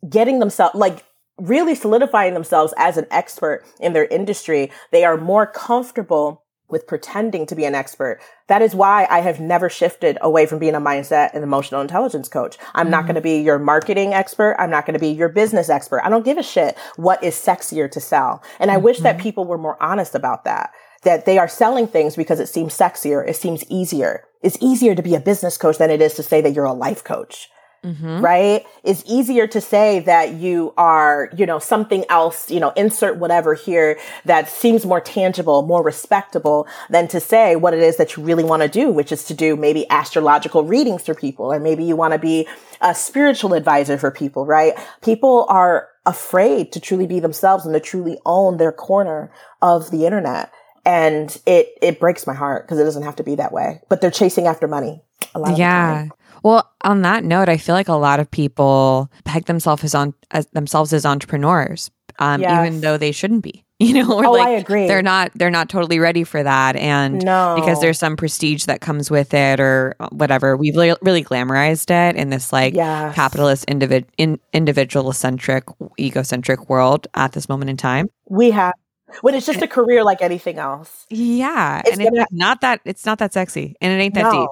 getting 0.09 0.41
themselves 0.41 0.75
like 0.75 1.05
really 1.39 1.75
solidifying 1.75 2.35
themselves 2.35 2.75
as 2.79 2.97
an 2.97 3.07
expert 3.13 3.65
in 3.79 3.93
their 3.93 4.07
industry. 4.07 4.73
They 4.91 5.05
are 5.05 5.17
more 5.17 5.47
comfortable 5.47 6.46
with 6.69 6.87
pretending 6.87 7.47
to 7.47 7.55
be 7.55 7.65
an 7.65 7.75
expert. 7.75 8.21
That 8.49 8.63
is 8.63 8.75
why 8.75 9.07
I 9.11 9.21
have 9.21 9.41
never 9.41 9.69
shifted 9.69 10.19
away 10.21 10.47
from 10.47 10.59
being 10.59 10.75
a 10.75 10.81
mindset 10.81 11.31
and 11.33 11.43
emotional 11.45 11.81
intelligence 11.81 12.29
coach. 12.29 12.57
I'm 12.75 12.91
not 12.91 13.01
mm-hmm. 13.01 13.07
going 13.07 13.15
to 13.17 13.21
be 13.21 13.41
your 13.41 13.59
marketing 13.59 14.13
expert. 14.13 14.57
I'm 14.59 14.71
not 14.71 14.87
going 14.87 14.95
to 14.95 15.01
be 15.01 15.11
your 15.11 15.29
business 15.29 15.69
expert. 15.69 16.03
I 16.05 16.09
don't 16.09 16.25
give 16.25 16.39
a 16.39 16.43
shit 16.43 16.77
what 16.97 17.23
is 17.23 17.35
sexier 17.35 17.91
to 17.91 18.01
sell. 18.01 18.43
And 18.59 18.71
I 18.71 18.77
wish 18.77 19.01
that 19.01 19.17
mm-hmm. 19.17 19.23
people 19.23 19.45
were 19.45 19.59
more 19.59 19.81
honest 19.83 20.15
about 20.15 20.45
that. 20.45 20.73
That 21.03 21.25
they 21.25 21.39
are 21.39 21.49
selling 21.49 21.87
things 21.87 22.17
because 22.17 22.41
it 22.41 22.49
seems 22.49 22.77
sexier. 22.77 23.27
It 23.27 23.37
seems 23.37 23.65
easier. 23.69 24.25
It's 24.43 24.59
easier 24.61 24.95
to 24.95 25.03
be 25.03 25.15
a 25.15 25.21
business 25.21 25.57
coach 25.57 25.79
than 25.79 25.91
it 25.91 26.01
is 26.01 26.15
to 26.15 26.23
say 26.23 26.41
that 26.41 26.53
you're 26.53 26.65
a 26.65 26.73
life 26.73 27.05
coach 27.05 27.49
Mhm. 27.87 28.21
right? 28.21 28.67
It's 28.83 29.05
easier 29.07 29.47
to 29.47 29.61
say 29.61 30.01
that 30.01 30.33
you 30.35 30.75
are, 30.77 31.31
you 31.37 31.47
know, 31.47 31.61
something 31.61 32.05
else, 32.11 32.51
you 32.51 32.59
know, 32.59 32.71
insert 32.71 33.19
whatever 33.19 33.55
here 33.55 33.97
that 34.25 34.49
seems 34.49 34.85
more 34.85 35.01
tangible, 35.01 35.63
more 35.63 35.85
respectable 35.85 36.67
than 36.91 37.07
to 37.09 37.21
say 37.21 37.55
what 37.55 37.75
it 37.75 37.81
is 37.81 37.97
that 37.97 38.17
you 38.17 38.25
really 38.25 38.43
want 38.45 38.63
to 38.63 38.69
do, 38.69 38.91
which 38.91 39.13
is 39.13 39.25
to 39.25 39.35
do 39.35 39.55
maybe 39.55 39.89
astrological 39.91 40.65
readings 40.65 41.07
for 41.07 41.15
people, 41.15 41.53
or 41.53 41.61
maybe 41.61 41.85
you 41.85 41.95
want 41.95 42.13
to 42.13 42.19
be 42.19 42.49
a 42.81 42.95
spiritual 42.95 43.55
advisor 43.55 43.97
for 43.97 44.11
people, 44.11 44.45
right? 44.47 44.75
People 45.03 45.47
are 45.49 45.89
afraid 46.05 46.73
to 46.73 46.81
truly 46.81 47.07
be 47.07 47.21
themselves 47.21 47.65
and 47.65 47.75
to 47.75 47.81
truly 47.81 48.19
own 48.27 48.57
their 48.57 48.73
corner 48.73 49.31
of 49.63 49.91
the 49.91 50.07
internet. 50.07 50.51
And 50.85 51.37
it, 51.47 51.71
it 51.83 51.99
breaks 51.99 52.27
my 52.27 52.35
heart 52.35 52.65
because 52.65 52.79
it 52.79 52.85
doesn't 52.85 53.03
have 53.03 53.17
to 53.17 53.25
be 53.25 53.35
that 53.37 53.53
way, 53.53 53.81
but 53.89 54.01
they're 54.01 54.11
chasing 54.11 54.47
after 54.47 54.69
money. 54.69 55.03
A 55.35 55.41
lot 55.41 55.51
of 55.53 55.57
the 55.57 55.63
time. 55.65 56.07
Yeah. 56.07 56.16
Well, 56.43 56.71
on 56.83 57.03
that 57.03 57.25
note, 57.25 57.49
I 57.49 57.57
feel 57.57 57.75
like 57.75 57.89
a 57.89 57.95
lot 57.95 58.21
of 58.21 58.31
people 58.31 59.11
peg 59.25 59.47
themselves 59.47 59.85
as 59.85 59.95
on 59.95 60.15
as 60.31 60.47
themselves 60.49 60.93
as 60.93 61.05
entrepreneurs, 61.07 61.91
um, 62.19 62.41
Yes. 62.41 62.67
even 62.69 62.81
though 62.81 62.97
they 62.97 63.13
shouldn't 63.13 63.43
be. 63.43 63.63
You 63.79 63.93
know, 63.93 64.11
or 64.11 64.25
Oh, 64.25 64.31
like 64.33 64.47
I 64.47 64.51
agree. 64.53 64.87
they're 64.89 65.03
not 65.03 65.33
they're 65.35 65.51
not 65.51 65.69
totally 65.69 65.99
ready 65.99 66.25
for 66.25 66.43
that, 66.43 66.77
and 66.77 67.23
No. 67.23 67.55
because 67.57 67.79
there's 67.83 67.99
some 67.99 68.17
prestige 68.17 68.65
that 68.65 68.81
comes 68.81 69.11
with 69.11 69.35
it, 69.35 69.61
or 69.61 69.95
whatever. 70.13 70.57
We've 70.57 70.75
li- 70.75 70.95
really 71.03 71.23
glamorized 71.23 71.91
it 71.91 72.17
in 72.17 72.31
this 72.31 72.55
like 72.55 72.73
Yes. 72.75 73.15
capitalist 73.15 73.67
individ 73.67 74.07
in, 74.17 74.41
individual 74.55 75.13
centric 75.13 75.65
egocentric 76.01 76.71
world 76.71 77.07
at 77.13 77.33
this 77.33 77.51
moment 77.51 77.69
in 77.69 77.77
time. 77.77 78.09
We 78.31 78.51
have 78.53 78.73
when 79.21 79.35
it's 79.35 79.45
just 79.45 79.61
a 79.61 79.69
career 79.69 80.03
like 80.05 80.23
anything 80.23 80.59
else. 80.59 81.05
Yeah, 81.11 81.83
It's 81.85 81.99
and 81.99 82.01
it's 82.17 82.33
not 82.33 82.63
that 82.63 82.81
it's 82.87 83.05
not 83.05 83.19
that 83.19 83.35
sexy, 83.35 83.77
and 83.83 83.93
it 83.93 84.03
ain't 84.03 84.15
that 84.15 84.33
deep. 84.33 84.49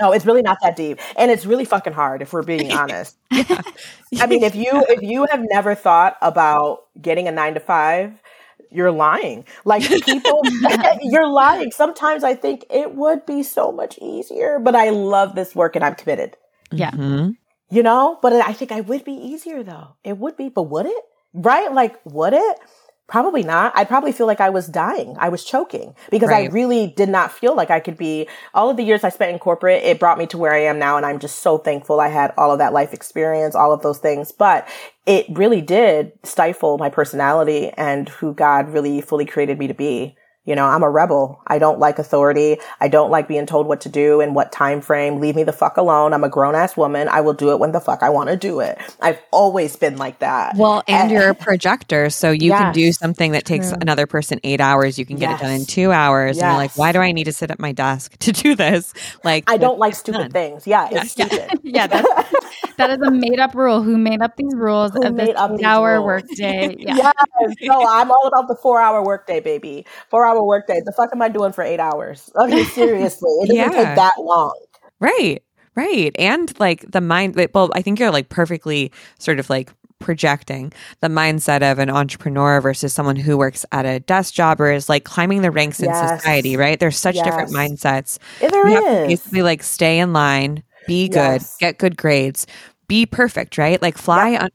No. 0.00 0.08
No, 0.08 0.12
it's 0.12 0.26
really 0.26 0.42
not 0.42 0.58
that 0.62 0.76
deep. 0.76 0.98
And 1.16 1.30
it's 1.30 1.46
really 1.46 1.64
fucking 1.64 1.92
hard 1.92 2.22
if 2.22 2.32
we're 2.32 2.42
being 2.42 2.72
honest. 2.72 3.16
I 3.32 4.26
mean, 4.28 4.42
if 4.42 4.54
you 4.54 4.84
if 4.88 5.02
you 5.02 5.26
have 5.30 5.40
never 5.50 5.74
thought 5.74 6.16
about 6.22 6.84
getting 7.00 7.28
a 7.28 7.32
9 7.32 7.54
to 7.54 7.60
5, 7.60 8.22
you're 8.70 8.90
lying. 8.90 9.44
Like 9.64 9.82
people 10.04 10.42
you're 11.02 11.28
lying. 11.28 11.70
Sometimes 11.72 12.24
I 12.24 12.34
think 12.34 12.64
it 12.70 12.94
would 12.94 13.26
be 13.26 13.42
so 13.42 13.72
much 13.72 13.98
easier, 14.00 14.58
but 14.58 14.74
I 14.74 14.90
love 14.90 15.34
this 15.34 15.54
work 15.54 15.76
and 15.76 15.84
I'm 15.84 15.94
committed. 15.94 16.36
Yeah. 16.72 16.90
Mhm. 16.90 17.36
You 17.70 17.82
know, 17.82 18.18
but 18.22 18.32
I 18.32 18.52
think 18.52 18.72
I 18.72 18.80
would 18.80 19.04
be 19.04 19.12
easier 19.12 19.62
though. 19.62 19.96
It 20.04 20.18
would 20.18 20.36
be, 20.36 20.48
but 20.48 20.64
would 20.64 20.86
it? 20.86 21.04
Right? 21.34 21.72
Like, 21.72 21.96
would 22.04 22.32
it? 22.32 22.58
Probably 23.08 23.44
not. 23.44 23.72
I 23.76 23.84
probably 23.84 24.10
feel 24.10 24.26
like 24.26 24.40
I 24.40 24.50
was 24.50 24.66
dying. 24.66 25.14
I 25.18 25.28
was 25.28 25.44
choking 25.44 25.94
because 26.10 26.30
right. 26.30 26.50
I 26.50 26.52
really 26.52 26.88
did 26.88 27.08
not 27.08 27.30
feel 27.30 27.54
like 27.54 27.70
I 27.70 27.78
could 27.78 27.96
be 27.96 28.26
all 28.52 28.68
of 28.68 28.76
the 28.76 28.82
years 28.82 29.04
I 29.04 29.10
spent 29.10 29.30
in 29.30 29.38
corporate. 29.38 29.84
It 29.84 30.00
brought 30.00 30.18
me 30.18 30.26
to 30.26 30.38
where 30.38 30.52
I 30.52 30.64
am 30.64 30.80
now. 30.80 30.96
And 30.96 31.06
I'm 31.06 31.20
just 31.20 31.38
so 31.38 31.56
thankful 31.56 32.00
I 32.00 32.08
had 32.08 32.34
all 32.36 32.50
of 32.50 32.58
that 32.58 32.72
life 32.72 32.92
experience, 32.92 33.54
all 33.54 33.72
of 33.72 33.82
those 33.82 33.98
things. 33.98 34.32
But 34.32 34.68
it 35.06 35.26
really 35.30 35.60
did 35.60 36.12
stifle 36.24 36.78
my 36.78 36.88
personality 36.88 37.70
and 37.76 38.08
who 38.08 38.34
God 38.34 38.70
really 38.70 39.00
fully 39.00 39.24
created 39.24 39.56
me 39.56 39.68
to 39.68 39.74
be. 39.74 40.16
You 40.46 40.54
know, 40.54 40.64
I'm 40.64 40.82
a 40.82 40.90
rebel. 40.90 41.42
I 41.46 41.58
don't 41.58 41.78
like 41.78 41.98
authority. 41.98 42.58
I 42.80 42.88
don't 42.88 43.10
like 43.10 43.28
being 43.28 43.46
told 43.46 43.66
what 43.66 43.80
to 43.82 43.88
do 43.88 44.20
and 44.20 44.34
what 44.34 44.52
time 44.52 44.80
frame. 44.80 45.20
Leave 45.20 45.36
me 45.36 45.42
the 45.42 45.52
fuck 45.52 45.76
alone. 45.76 46.12
I'm 46.12 46.24
a 46.24 46.28
grown 46.28 46.54
ass 46.54 46.76
woman. 46.76 47.08
I 47.08 47.20
will 47.20 47.34
do 47.34 47.50
it 47.50 47.58
when 47.58 47.72
the 47.72 47.80
fuck 47.80 48.02
I 48.02 48.10
want 48.10 48.30
to 48.30 48.36
do 48.36 48.60
it. 48.60 48.78
I've 49.00 49.18
always 49.32 49.76
been 49.76 49.96
like 49.96 50.20
that. 50.20 50.56
Well, 50.56 50.84
and, 50.86 51.02
and 51.02 51.10
you're 51.10 51.30
a 51.30 51.34
projector, 51.34 52.08
so 52.10 52.30
you 52.30 52.50
yes. 52.50 52.60
can 52.60 52.72
do 52.72 52.92
something 52.92 53.32
that 53.32 53.44
takes 53.44 53.68
True. 53.68 53.78
another 53.80 54.06
person 54.06 54.40
eight 54.44 54.60
hours. 54.60 54.98
You 54.98 55.04
can 55.04 55.16
get 55.16 55.30
yes. 55.30 55.40
it 55.40 55.42
done 55.42 55.52
in 55.52 55.66
two 55.66 55.90
hours. 55.90 56.36
Yes. 56.36 56.44
And 56.44 56.52
you're 56.52 56.58
like, 56.58 56.78
why 56.78 56.92
do 56.92 57.00
I 57.00 57.12
need 57.12 57.24
to 57.24 57.32
sit 57.32 57.50
at 57.50 57.58
my 57.58 57.72
desk 57.72 58.16
to 58.18 58.32
do 58.32 58.54
this? 58.54 58.94
Like, 59.24 59.44
I 59.50 59.56
don't 59.56 59.78
like 59.78 59.94
stupid 59.94 60.18
done. 60.18 60.30
things. 60.30 60.66
Yeah, 60.66 60.88
it's 60.90 61.16
yeah. 61.16 61.26
stupid. 61.26 61.60
yeah, 61.64 61.86
that's, 61.86 62.06
that 62.76 62.90
is 62.90 62.98
a 63.06 63.10
made 63.10 63.38
up 63.38 63.54
rule. 63.54 63.82
Who 63.82 63.96
made 63.98 64.22
up 64.22 64.36
these 64.36 64.54
rules 64.54 64.92
Who 64.92 65.02
of 65.02 65.16
this 65.16 65.30
hour 65.62 66.02
workday? 66.02 66.76
Yeah. 66.86 66.96
yes. 66.96 67.54
No, 67.62 67.86
I'm 67.86 68.10
all 68.10 68.26
about 68.26 68.48
the 68.48 68.56
four 68.56 68.80
hour 68.80 69.02
workday, 69.04 69.40
baby. 69.40 69.84
Four 70.08 70.26
hour 70.26 70.44
workday. 70.44 70.80
The 70.84 70.92
fuck 70.92 71.10
am 71.12 71.22
I 71.22 71.28
doing 71.28 71.52
for 71.52 71.62
eight 71.62 71.80
hours? 71.80 72.30
Okay, 72.36 72.64
seriously. 72.74 73.30
It 73.42 73.48
doesn't 73.48 73.56
yeah. 73.56 73.84
take 73.84 73.96
that 73.96 74.14
long. 74.18 74.56
Right. 75.00 75.42
Right. 75.74 76.14
And 76.18 76.58
like 76.60 76.90
the 76.90 77.00
mind, 77.00 77.36
well, 77.54 77.70
I 77.74 77.82
think 77.82 77.98
you're 77.98 78.10
like 78.10 78.28
perfectly 78.28 78.92
sort 79.18 79.38
of 79.38 79.50
like 79.50 79.72
projecting 79.98 80.72
the 81.00 81.08
mindset 81.08 81.70
of 81.70 81.78
an 81.78 81.90
entrepreneur 81.90 82.60
versus 82.60 82.92
someone 82.92 83.16
who 83.16 83.36
works 83.36 83.64
at 83.72 83.86
a 83.86 84.00
desk 84.00 84.34
job 84.34 84.60
or 84.60 84.70
is 84.70 84.88
like 84.88 85.04
climbing 85.04 85.42
the 85.42 85.50
ranks 85.50 85.80
yes. 85.80 86.10
in 86.10 86.18
society, 86.18 86.56
right? 86.56 86.78
There's 86.78 86.98
such 86.98 87.16
yes. 87.16 87.24
different 87.24 87.50
mindsets. 87.50 88.18
There 88.40 88.68
you 88.68 88.86
is. 88.86 89.08
basically 89.08 89.42
like 89.42 89.62
stay 89.62 89.98
in 89.98 90.12
line, 90.12 90.62
be 90.86 91.08
good, 91.08 91.40
yes. 91.40 91.56
get 91.58 91.78
good 91.78 91.96
grades, 91.96 92.46
be 92.88 93.06
perfect, 93.06 93.58
right? 93.58 93.80
Like 93.80 93.98
fly 93.98 94.30
yep. 94.30 94.42
on 94.42 94.50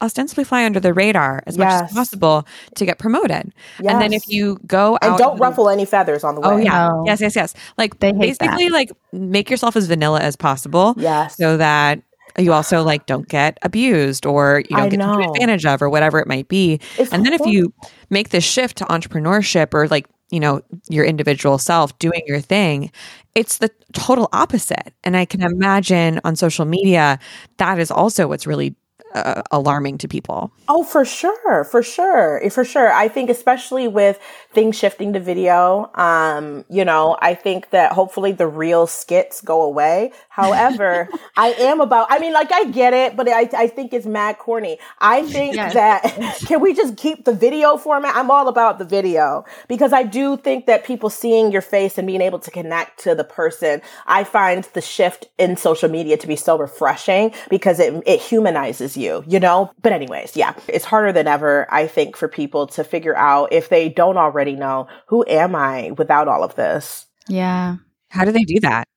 ostensibly 0.00 0.44
fly 0.44 0.64
under 0.64 0.78
the 0.78 0.94
radar 0.94 1.42
as 1.46 1.56
yes. 1.56 1.82
much 1.82 1.90
as 1.90 1.96
possible 1.96 2.46
to 2.76 2.86
get 2.86 2.98
promoted. 2.98 3.52
Yes. 3.80 3.92
And 3.92 4.00
then 4.00 4.12
if 4.12 4.28
you 4.28 4.58
go 4.66 4.98
and 5.02 5.18
don't 5.18 5.38
ruffle 5.38 5.68
any 5.68 5.84
feathers 5.84 6.22
on 6.22 6.36
the 6.36 6.42
oh, 6.42 6.56
way. 6.56 6.62
Oh 6.62 6.64
yeah, 6.64 6.88
no. 6.88 7.04
yes, 7.06 7.20
yes, 7.20 7.34
yes. 7.34 7.54
Like 7.76 7.98
they 7.98 8.12
basically 8.12 8.68
like 8.68 8.90
make 9.12 9.50
yourself 9.50 9.76
as 9.76 9.86
vanilla 9.86 10.20
as 10.20 10.36
possible. 10.36 10.94
Yes, 10.96 11.36
so 11.36 11.56
that 11.56 12.02
you 12.38 12.52
also 12.52 12.82
like 12.82 13.06
don't 13.06 13.28
get 13.28 13.58
abused 13.62 14.24
or 14.24 14.62
you 14.70 14.76
don't 14.76 14.86
I 14.86 14.88
get 14.88 15.00
taken 15.00 15.22
advantage 15.22 15.66
of 15.66 15.82
or 15.82 15.90
whatever 15.90 16.20
it 16.20 16.28
might 16.28 16.48
be. 16.48 16.80
It's 16.96 17.12
and 17.12 17.26
then 17.26 17.36
cool. 17.36 17.46
if 17.46 17.52
you 17.52 17.72
make 18.10 18.28
this 18.28 18.44
shift 18.44 18.78
to 18.78 18.84
entrepreneurship 18.84 19.74
or 19.74 19.88
like 19.88 20.06
you 20.30 20.40
know 20.40 20.62
your 20.88 21.04
individual 21.04 21.58
self 21.58 21.98
doing 21.98 22.22
your 22.26 22.40
thing 22.40 22.90
it's 23.34 23.58
the 23.58 23.70
total 23.92 24.28
opposite. 24.32 24.92
And 25.04 25.16
i 25.16 25.24
can 25.24 25.42
imagine 25.42 26.20
on 26.24 26.36
social 26.36 26.64
media 26.64 27.18
that 27.58 27.78
is 27.78 27.90
also 27.90 28.28
what's 28.28 28.46
really 28.46 28.74
uh, 29.14 29.42
alarming 29.50 29.98
to 29.98 30.08
people. 30.08 30.52
Oh, 30.68 30.84
for 30.84 31.04
sure, 31.04 31.64
for 31.64 31.82
sure, 31.82 32.40
for 32.50 32.64
sure. 32.64 32.92
I 32.92 33.08
think 33.08 33.30
especially 33.30 33.88
with 33.88 34.20
things 34.52 34.76
shifting 34.76 35.12
to 35.14 35.20
video, 35.20 35.90
um, 35.94 36.64
you 36.68 36.84
know, 36.84 37.16
I 37.20 37.34
think 37.34 37.70
that 37.70 37.92
hopefully 37.92 38.32
the 38.32 38.46
real 38.46 38.86
skits 38.86 39.40
go 39.40 39.62
away. 39.62 40.12
However, 40.28 41.08
I 41.36 41.52
am 41.52 41.80
about. 41.80 42.08
I 42.10 42.18
mean, 42.18 42.32
like 42.32 42.52
I 42.52 42.64
get 42.64 42.92
it, 42.92 43.16
but 43.16 43.28
I 43.28 43.48
I 43.56 43.66
think 43.68 43.92
it's 43.92 44.06
mad 44.06 44.38
corny. 44.38 44.78
I 44.98 45.22
think 45.22 45.54
yes. 45.54 45.74
that 45.74 46.38
can 46.46 46.60
we 46.60 46.74
just 46.74 46.96
keep 46.96 47.24
the 47.24 47.34
video 47.34 47.76
format? 47.76 48.14
I'm 48.14 48.30
all 48.30 48.48
about 48.48 48.78
the 48.78 48.84
video 48.84 49.44
because 49.68 49.92
I 49.92 50.02
do 50.02 50.36
think 50.36 50.66
that 50.66 50.84
people 50.84 51.08
seeing 51.08 51.50
your 51.50 51.62
face 51.62 51.96
and 51.96 52.06
being 52.06 52.20
able 52.20 52.38
to 52.40 52.50
connect 52.50 53.00
to 53.00 53.14
the 53.14 53.24
person, 53.24 53.80
I 54.06 54.24
find 54.24 54.64
the 54.74 54.80
shift 54.80 55.28
in 55.38 55.56
social 55.56 55.88
media 55.88 56.16
to 56.18 56.26
be 56.26 56.36
so 56.36 56.58
refreshing 56.58 57.32
because 57.48 57.80
it 57.80 58.02
it 58.06 58.20
humanizes 58.20 58.97
you, 58.98 59.24
you 59.26 59.40
know? 59.40 59.72
But 59.82 59.92
anyways, 59.92 60.36
yeah, 60.36 60.54
it's 60.68 60.84
harder 60.84 61.12
than 61.12 61.26
ever, 61.26 61.66
I 61.70 61.86
think, 61.86 62.16
for 62.16 62.28
people 62.28 62.66
to 62.68 62.84
figure 62.84 63.16
out 63.16 63.52
if 63.52 63.68
they 63.68 63.88
don't 63.88 64.16
already 64.18 64.54
know, 64.54 64.88
who 65.06 65.24
am 65.28 65.54
I 65.54 65.92
without 65.92 66.28
all 66.28 66.44
of 66.44 66.54
this? 66.56 67.06
Yeah. 67.28 67.76
How 68.10 68.24
do 68.24 68.32
they 68.32 68.44
do 68.44 68.60
that? 68.60 68.88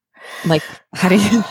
Like, 0.46 0.64
how 0.94 1.10
do 1.10 1.16
you? 1.16 1.44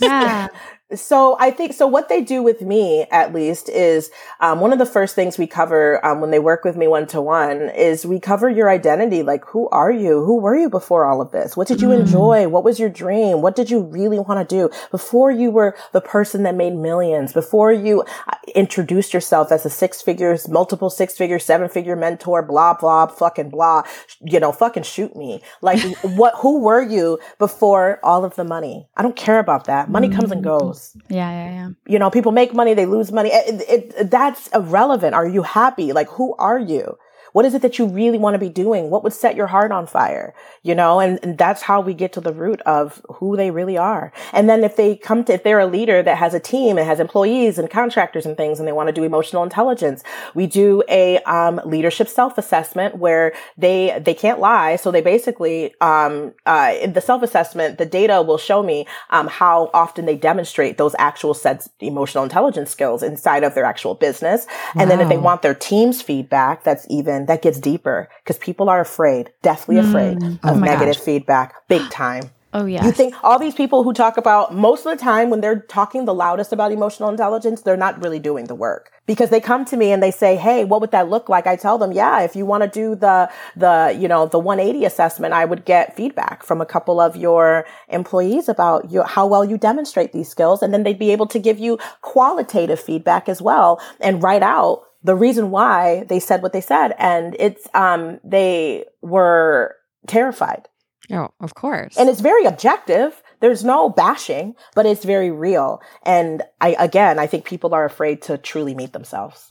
yeah. 0.00 0.48
So 0.92 1.34
I 1.40 1.50
think 1.50 1.72
so. 1.72 1.86
What 1.86 2.10
they 2.10 2.20
do 2.20 2.42
with 2.42 2.60
me, 2.60 3.06
at 3.10 3.32
least, 3.32 3.70
is 3.70 4.10
um, 4.40 4.60
one 4.60 4.70
of 4.70 4.78
the 4.78 4.84
first 4.84 5.14
things 5.14 5.38
we 5.38 5.46
cover 5.46 6.04
um, 6.04 6.20
when 6.20 6.30
they 6.30 6.38
work 6.38 6.62
with 6.62 6.76
me 6.76 6.86
one 6.86 7.06
to 7.06 7.22
one 7.22 7.70
is 7.70 8.04
we 8.04 8.20
cover 8.20 8.50
your 8.50 8.68
identity. 8.68 9.22
Like, 9.22 9.46
who 9.46 9.66
are 9.70 9.90
you? 9.90 10.22
Who 10.24 10.40
were 10.40 10.54
you 10.54 10.68
before 10.68 11.06
all 11.06 11.22
of 11.22 11.30
this? 11.30 11.56
What 11.56 11.68
did 11.68 11.80
you 11.80 11.88
mm. 11.88 12.00
enjoy? 12.00 12.48
What 12.48 12.64
was 12.64 12.78
your 12.78 12.90
dream? 12.90 13.40
What 13.40 13.56
did 13.56 13.70
you 13.70 13.80
really 13.80 14.18
want 14.18 14.46
to 14.46 14.54
do 14.54 14.68
before 14.90 15.30
you 15.30 15.50
were 15.50 15.74
the 15.92 16.02
person 16.02 16.42
that 16.42 16.54
made 16.54 16.74
millions? 16.74 17.32
Before 17.32 17.72
you 17.72 18.02
uh, 18.28 18.36
introduced 18.54 19.14
yourself 19.14 19.50
as 19.50 19.64
a 19.64 19.70
six 19.70 20.02
figures, 20.02 20.48
multiple 20.48 20.90
six 20.90 21.16
figure, 21.16 21.38
seven 21.38 21.70
figure 21.70 21.96
mentor? 21.96 22.42
Blah 22.42 22.74
blah, 22.74 23.06
fucking 23.06 23.48
blah. 23.48 23.84
You 24.20 24.38
know, 24.38 24.52
fucking 24.52 24.82
shoot 24.82 25.16
me. 25.16 25.42
Like, 25.62 25.80
what? 26.02 26.34
Who 26.38 26.60
were 26.60 26.82
you 26.82 27.20
before 27.38 28.00
all 28.02 28.22
of 28.22 28.36
the 28.36 28.44
money? 28.44 28.86
I 28.98 29.02
don't 29.02 29.16
care 29.16 29.38
about 29.38 29.64
that. 29.64 29.88
Money 29.88 30.10
mm. 30.10 30.16
comes 30.16 30.30
and 30.30 30.44
mm. 30.44 30.74
Yeah, 31.08 31.30
yeah, 31.30 31.52
yeah. 31.52 31.70
You 31.86 31.98
know, 31.98 32.10
people 32.10 32.32
make 32.32 32.54
money, 32.54 32.74
they 32.74 32.86
lose 32.86 33.12
money. 33.12 33.30
It, 33.32 33.64
it, 33.68 34.10
that's 34.10 34.48
irrelevant. 34.48 35.14
Are 35.14 35.26
you 35.26 35.42
happy? 35.42 35.92
Like, 35.92 36.08
who 36.08 36.34
are 36.38 36.58
you? 36.58 36.98
What 37.34 37.44
is 37.44 37.54
it 37.54 37.62
that 37.62 37.80
you 37.80 37.86
really 37.86 38.16
want 38.16 38.34
to 38.34 38.38
be 38.38 38.48
doing? 38.48 38.90
What 38.90 39.02
would 39.02 39.12
set 39.12 39.34
your 39.34 39.48
heart 39.48 39.72
on 39.72 39.88
fire? 39.88 40.32
You 40.62 40.76
know, 40.76 41.00
and, 41.00 41.18
and 41.24 41.36
that's 41.36 41.62
how 41.62 41.80
we 41.80 41.92
get 41.92 42.12
to 42.12 42.20
the 42.20 42.32
root 42.32 42.60
of 42.62 43.02
who 43.16 43.36
they 43.36 43.50
really 43.50 43.76
are. 43.76 44.12
And 44.32 44.48
then 44.48 44.62
if 44.62 44.76
they 44.76 44.94
come 44.94 45.24
to, 45.24 45.34
if 45.34 45.42
they're 45.42 45.58
a 45.58 45.66
leader 45.66 46.00
that 46.00 46.16
has 46.16 46.32
a 46.32 46.38
team 46.38 46.78
and 46.78 46.86
has 46.86 47.00
employees 47.00 47.58
and 47.58 47.68
contractors 47.68 48.24
and 48.24 48.36
things 48.36 48.60
and 48.60 48.68
they 48.68 48.72
want 48.72 48.86
to 48.86 48.92
do 48.92 49.02
emotional 49.02 49.42
intelligence, 49.42 50.04
we 50.32 50.46
do 50.46 50.84
a 50.88 51.18
um, 51.24 51.60
leadership 51.64 52.06
self-assessment 52.06 52.98
where 52.98 53.32
they, 53.58 54.00
they 54.00 54.14
can't 54.14 54.38
lie. 54.38 54.76
So 54.76 54.92
they 54.92 55.02
basically, 55.02 55.74
um, 55.80 56.34
uh, 56.46 56.74
in 56.80 56.92
the 56.92 57.00
self-assessment, 57.00 57.78
the 57.78 57.86
data 57.86 58.22
will 58.22 58.38
show 58.38 58.62
me, 58.62 58.86
um, 59.10 59.26
how 59.26 59.72
often 59.74 60.06
they 60.06 60.16
demonstrate 60.16 60.78
those 60.78 60.94
actual 61.00 61.34
sense 61.34 61.68
emotional 61.80 62.22
intelligence 62.22 62.70
skills 62.70 63.02
inside 63.02 63.42
of 63.42 63.56
their 63.56 63.64
actual 63.64 63.96
business. 63.96 64.46
And 64.74 64.88
wow. 64.88 64.96
then 64.96 65.00
if 65.00 65.08
they 65.08 65.18
want 65.18 65.42
their 65.42 65.54
team's 65.56 66.00
feedback, 66.00 66.62
that's 66.62 66.86
even 66.88 67.23
that 67.26 67.42
gets 67.42 67.58
deeper 67.58 68.08
because 68.22 68.38
people 68.38 68.68
are 68.68 68.80
afraid, 68.80 69.32
deathly 69.42 69.78
afraid 69.78 70.18
mm. 70.18 70.34
of 70.44 70.56
oh 70.56 70.58
negative 70.58 70.96
gosh. 70.96 71.04
feedback, 71.04 71.68
big 71.68 71.88
time. 71.90 72.30
Oh, 72.56 72.66
yeah. 72.66 72.84
You 72.86 72.92
think 72.92 73.16
all 73.24 73.40
these 73.40 73.56
people 73.56 73.82
who 73.82 73.92
talk 73.92 74.16
about 74.16 74.54
most 74.54 74.86
of 74.86 74.96
the 74.96 75.02
time 75.02 75.28
when 75.28 75.40
they're 75.40 75.58
talking 75.62 76.04
the 76.04 76.14
loudest 76.14 76.52
about 76.52 76.70
emotional 76.70 77.08
intelligence, 77.08 77.62
they're 77.62 77.76
not 77.76 78.00
really 78.00 78.20
doing 78.20 78.44
the 78.44 78.54
work 78.54 78.92
because 79.06 79.30
they 79.30 79.40
come 79.40 79.64
to 79.64 79.76
me 79.76 79.90
and 79.90 80.00
they 80.00 80.12
say, 80.12 80.36
Hey, 80.36 80.64
what 80.64 80.80
would 80.80 80.92
that 80.92 81.10
look 81.10 81.28
like? 81.28 81.48
I 81.48 81.56
tell 81.56 81.78
them, 81.78 81.90
yeah, 81.90 82.20
if 82.20 82.36
you 82.36 82.46
want 82.46 82.62
to 82.62 82.68
do 82.68 82.94
the, 82.94 83.28
the, 83.56 83.96
you 83.98 84.06
know, 84.06 84.26
the 84.26 84.38
180 84.38 84.84
assessment, 84.84 85.34
I 85.34 85.44
would 85.44 85.64
get 85.64 85.96
feedback 85.96 86.44
from 86.44 86.60
a 86.60 86.66
couple 86.66 87.00
of 87.00 87.16
your 87.16 87.66
employees 87.88 88.48
about 88.48 88.88
your, 88.88 89.02
how 89.04 89.26
well 89.26 89.44
you 89.44 89.58
demonstrate 89.58 90.12
these 90.12 90.28
skills. 90.28 90.62
And 90.62 90.72
then 90.72 90.84
they'd 90.84 90.96
be 90.96 91.10
able 91.10 91.26
to 91.26 91.40
give 91.40 91.58
you 91.58 91.76
qualitative 92.02 92.78
feedback 92.78 93.28
as 93.28 93.42
well 93.42 93.82
and 93.98 94.22
write 94.22 94.44
out 94.44 94.82
the 95.02 95.16
reason 95.16 95.50
why 95.50 96.04
they 96.04 96.20
said 96.20 96.40
what 96.40 96.52
they 96.52 96.60
said. 96.60 96.94
And 97.00 97.34
it's, 97.40 97.66
um, 97.74 98.20
they 98.22 98.84
were 99.02 99.74
terrified. 100.06 100.68
Oh, 101.12 101.28
of 101.40 101.54
course. 101.54 101.96
And 101.96 102.08
it's 102.08 102.20
very 102.20 102.44
objective. 102.44 103.22
There's 103.40 103.64
no 103.64 103.90
bashing, 103.90 104.54
but 104.74 104.86
it's 104.86 105.04
very 105.04 105.30
real. 105.30 105.82
And 106.02 106.42
I, 106.60 106.76
again, 106.78 107.18
I 107.18 107.26
think 107.26 107.44
people 107.44 107.74
are 107.74 107.84
afraid 107.84 108.22
to 108.22 108.38
truly 108.38 108.74
meet 108.74 108.92
themselves. 108.92 109.46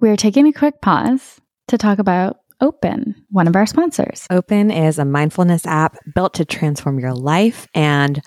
We're 0.00 0.16
taking 0.16 0.46
a 0.46 0.52
quick 0.52 0.80
pause 0.80 1.40
to 1.68 1.78
talk 1.78 1.98
about 1.98 2.36
Open, 2.60 3.14
one 3.30 3.46
of 3.46 3.54
our 3.54 3.66
sponsors. 3.66 4.26
Open 4.30 4.72
is 4.72 4.98
a 4.98 5.04
mindfulness 5.04 5.64
app 5.64 5.96
built 6.12 6.34
to 6.34 6.44
transform 6.44 6.98
your 6.98 7.14
life. 7.14 7.68
And 7.72 8.20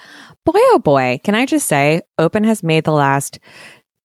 boy, 0.45 0.53
oh 0.55 0.79
boy, 0.81 1.19
can 1.23 1.35
I 1.35 1.45
just 1.45 1.67
say, 1.67 2.01
Open 2.17 2.45
has 2.45 2.63
made 2.63 2.85
the 2.85 2.93
last 2.93 3.39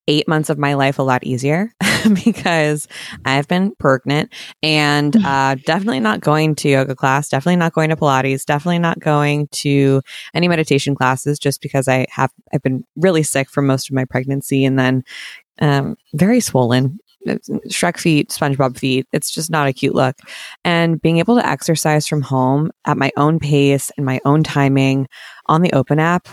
eight 0.08 0.28
months 0.28 0.50
of 0.50 0.58
my 0.58 0.74
life 0.74 0.98
a 0.98 1.02
lot 1.02 1.24
easier 1.24 1.72
because 2.24 2.88
I've 3.24 3.48
been 3.48 3.74
pregnant 3.76 4.32
and 4.62 5.16
uh, 5.24 5.56
definitely 5.56 6.00
not 6.00 6.20
going 6.20 6.54
to 6.56 6.68
yoga 6.68 6.94
class, 6.94 7.28
definitely 7.28 7.56
not 7.56 7.72
going 7.72 7.90
to 7.90 7.96
Pilates, 7.96 8.44
definitely 8.44 8.78
not 8.78 9.00
going 9.00 9.48
to 9.48 10.02
any 10.34 10.48
meditation 10.48 10.94
classes 10.94 11.38
just 11.38 11.60
because 11.60 11.88
I 11.88 12.06
have, 12.10 12.30
I've 12.52 12.62
been 12.62 12.84
really 12.96 13.22
sick 13.22 13.50
for 13.50 13.62
most 13.62 13.88
of 13.88 13.94
my 13.94 14.04
pregnancy 14.04 14.64
and 14.64 14.78
then 14.78 15.04
um, 15.60 15.96
very 16.14 16.40
swollen 16.40 16.98
Shrek 17.26 17.98
feet, 17.98 18.30
SpongeBob 18.30 18.78
feet. 18.78 19.06
It's 19.12 19.30
just 19.30 19.50
not 19.50 19.66
a 19.66 19.72
cute 19.72 19.94
look. 19.94 20.16
And 20.64 21.00
being 21.00 21.18
able 21.18 21.36
to 21.36 21.46
exercise 21.46 22.06
from 22.06 22.22
home 22.22 22.70
at 22.84 22.96
my 22.96 23.10
own 23.16 23.38
pace 23.38 23.90
and 23.96 24.06
my 24.06 24.20
own 24.24 24.42
timing 24.42 25.08
on 25.46 25.62
the 25.62 25.72
open 25.72 25.98
app, 25.98 26.28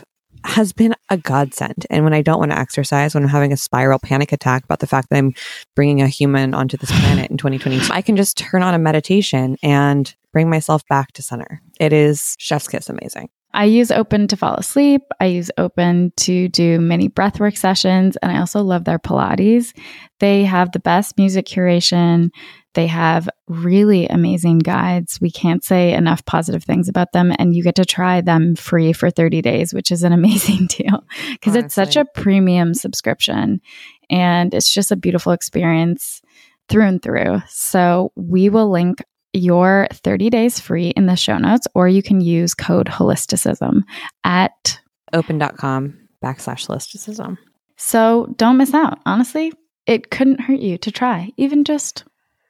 has 0.45 0.73
been 0.73 0.95
a 1.10 1.17
godsend. 1.17 1.86
And 1.89 2.03
when 2.03 2.13
I 2.13 2.21
don't 2.21 2.39
want 2.39 2.51
to 2.51 2.60
exercise, 2.60 3.13
when 3.13 3.23
I'm 3.23 3.29
having 3.29 3.53
a 3.53 3.58
spiral 3.58 3.99
panic 3.99 4.32
attack 4.32 4.63
about 4.63 4.79
the 4.79 4.88
fact 4.88 5.10
that 5.10 5.17
I'm 5.17 5.34
bringing 5.75 6.01
a 6.01 6.08
human 6.08 6.53
onto 6.53 6.77
this 6.77 6.91
planet 6.99 7.32
in 7.32 7.38
2020, 7.38 7.91
I 7.91 8.01
can 8.01 8.15
just 8.15 8.38
turn 8.38 8.63
on 8.63 8.73
a 8.73 8.79
meditation 8.79 9.58
and 9.63 10.13
bring 10.32 10.49
myself 10.49 10.86
back 10.88 11.12
to 11.13 11.21
center. 11.21 11.62
It 11.79 11.93
is 11.93 12.36
chef's 12.39 12.67
kiss 12.67 12.89
amazing. 12.89 13.29
I 13.53 13.65
use 13.65 13.91
Open 13.91 14.27
to 14.29 14.36
fall 14.36 14.56
asleep. 14.56 15.03
I 15.19 15.25
use 15.25 15.51
Open 15.60 16.12
to 16.17 16.47
do 16.49 16.79
mini 16.79 17.08
breathwork 17.08 17.56
sessions. 17.56 18.17
And 18.17 18.32
I 18.32 18.39
also 18.39 18.63
love 18.63 18.86
their 18.86 18.97
Pilates. 18.97 19.77
They 20.19 20.43
have 20.43 20.71
the 20.71 20.79
best 20.79 21.17
music 21.17 21.45
curation. 21.45 22.32
They 22.73 22.88
have 22.88 23.29
really 23.47 24.07
amazing 24.07 24.59
guides. 24.59 25.19
We 25.21 25.31
can't 25.31 25.63
say 25.63 25.93
enough 25.93 26.25
positive 26.25 26.63
things 26.63 26.89
about 26.89 27.12
them. 27.12 27.33
And 27.38 27.55
you 27.55 27.63
get 27.63 27.75
to 27.75 27.86
try 27.86 28.21
them 28.21 28.55
free 28.55 28.93
for 28.93 29.09
30 29.09 29.41
days, 29.41 29.73
which 29.73 29.91
is 29.91 30.03
an 30.03 30.13
amazing 30.13 30.67
deal 30.67 31.03
because 31.31 31.55
it's 31.55 31.73
such 31.73 31.95
a 31.95 32.05
premium 32.15 32.73
subscription. 32.73 33.62
And 34.09 34.53
it's 34.53 34.71
just 34.71 34.91
a 34.91 34.95
beautiful 34.95 35.31
experience 35.31 36.21
through 36.69 36.86
and 36.86 37.01
through. 37.01 37.41
So 37.47 38.12
we 38.15 38.49
will 38.49 38.69
link 38.69 39.03
your 39.33 39.88
30 39.91 40.29
days 40.29 40.59
free 40.59 40.89
in 40.89 41.07
the 41.07 41.15
show 41.15 41.38
notes, 41.38 41.67
or 41.73 41.88
you 41.88 42.03
can 42.03 42.21
use 42.21 42.53
code 42.53 42.88
holisticism 42.88 43.81
at 44.23 44.79
open.com 45.12 45.97
backslash 46.23 46.67
holisticism. 46.67 47.38
So 47.75 48.33
don't 48.38 48.57
miss 48.57 48.73
out. 48.73 48.99
Honestly, 49.05 49.51
it 49.86 50.12
couldn't 50.12 50.41
hurt 50.41 50.59
you 50.59 50.77
to 50.79 50.91
try 50.91 51.31
even 51.38 51.63
just 51.63 52.05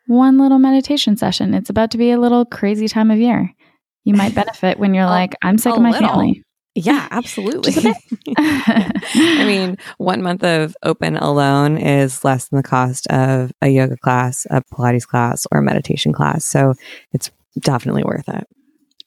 one 0.07 0.37
little 0.37 0.59
meditation 0.59 1.17
session. 1.17 1.53
It's 1.53 1.69
about 1.69 1.91
to 1.91 1.97
be 1.97 2.11
a 2.11 2.19
little 2.19 2.45
crazy 2.45 2.87
time 2.87 3.11
of 3.11 3.19
year. 3.19 3.53
You 4.03 4.13
might 4.13 4.35
benefit 4.35 4.79
when 4.79 4.93
you're 4.93 5.05
like, 5.19 5.35
I'm 5.41 5.57
sick 5.57 5.73
of 5.73 5.81
my 5.81 5.91
little. 5.91 6.09
family. 6.09 6.43
Yeah, 6.75 7.07
absolutely. 7.11 7.73
I 8.37 9.45
mean, 9.45 9.77
one 9.97 10.21
month 10.21 10.43
of 10.43 10.75
open 10.83 11.17
alone 11.17 11.77
is 11.77 12.23
less 12.23 12.47
than 12.49 12.57
the 12.57 12.63
cost 12.63 13.07
of 13.07 13.51
a 13.61 13.69
yoga 13.69 13.97
class, 13.97 14.47
a 14.49 14.61
Pilates 14.61 15.07
class, 15.07 15.45
or 15.51 15.59
a 15.59 15.63
meditation 15.63 16.13
class. 16.13 16.45
So 16.45 16.73
it's 17.11 17.29
definitely 17.59 18.03
worth 18.03 18.27
it. 18.27 18.47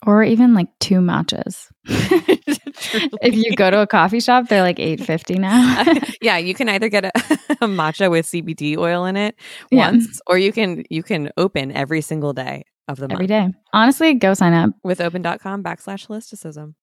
Or 0.04 0.22
even 0.22 0.54
like 0.54 0.68
two 0.80 0.96
matchas. 1.00 1.68
if 1.85 3.35
you 3.35 3.56
go 3.56 3.70
to 3.70 3.80
a 3.80 3.87
coffee 3.87 4.20
shop, 4.20 4.48
they're 4.48 4.62
like 4.62 4.78
eight 4.78 5.00
fifty 5.02 5.35
now. 5.38 5.85
yeah, 6.20 6.37
you 6.38 6.54
can 6.54 6.68
either 6.68 6.88
get 6.88 7.04
a, 7.06 7.12
a 7.62 7.66
matcha 7.66 8.11
with 8.11 8.26
CBD 8.26 8.76
oil 8.76 9.04
in 9.06 9.16
it 9.16 9.35
Yeah. 9.70 9.90
once, 9.90 10.20
or 10.26 10.38
you 10.38 10.52
can 10.52 10.85
you 10.90 11.02
can 11.02 11.30
open 11.37 11.72
every 11.72 12.00
single 12.02 12.32
day 12.32 12.64
of 12.88 12.98
the 12.98 13.09
month 13.09 13.14
Every 13.14 13.26
day. 13.26 13.48
Honestly, 13.72 14.14
go 14.14 14.35
sign 14.35 14.52
up. 14.52 14.70
with 14.85 15.00
open.com 15.00 15.62
backslash 15.64 16.06
holisticism. 16.06 16.74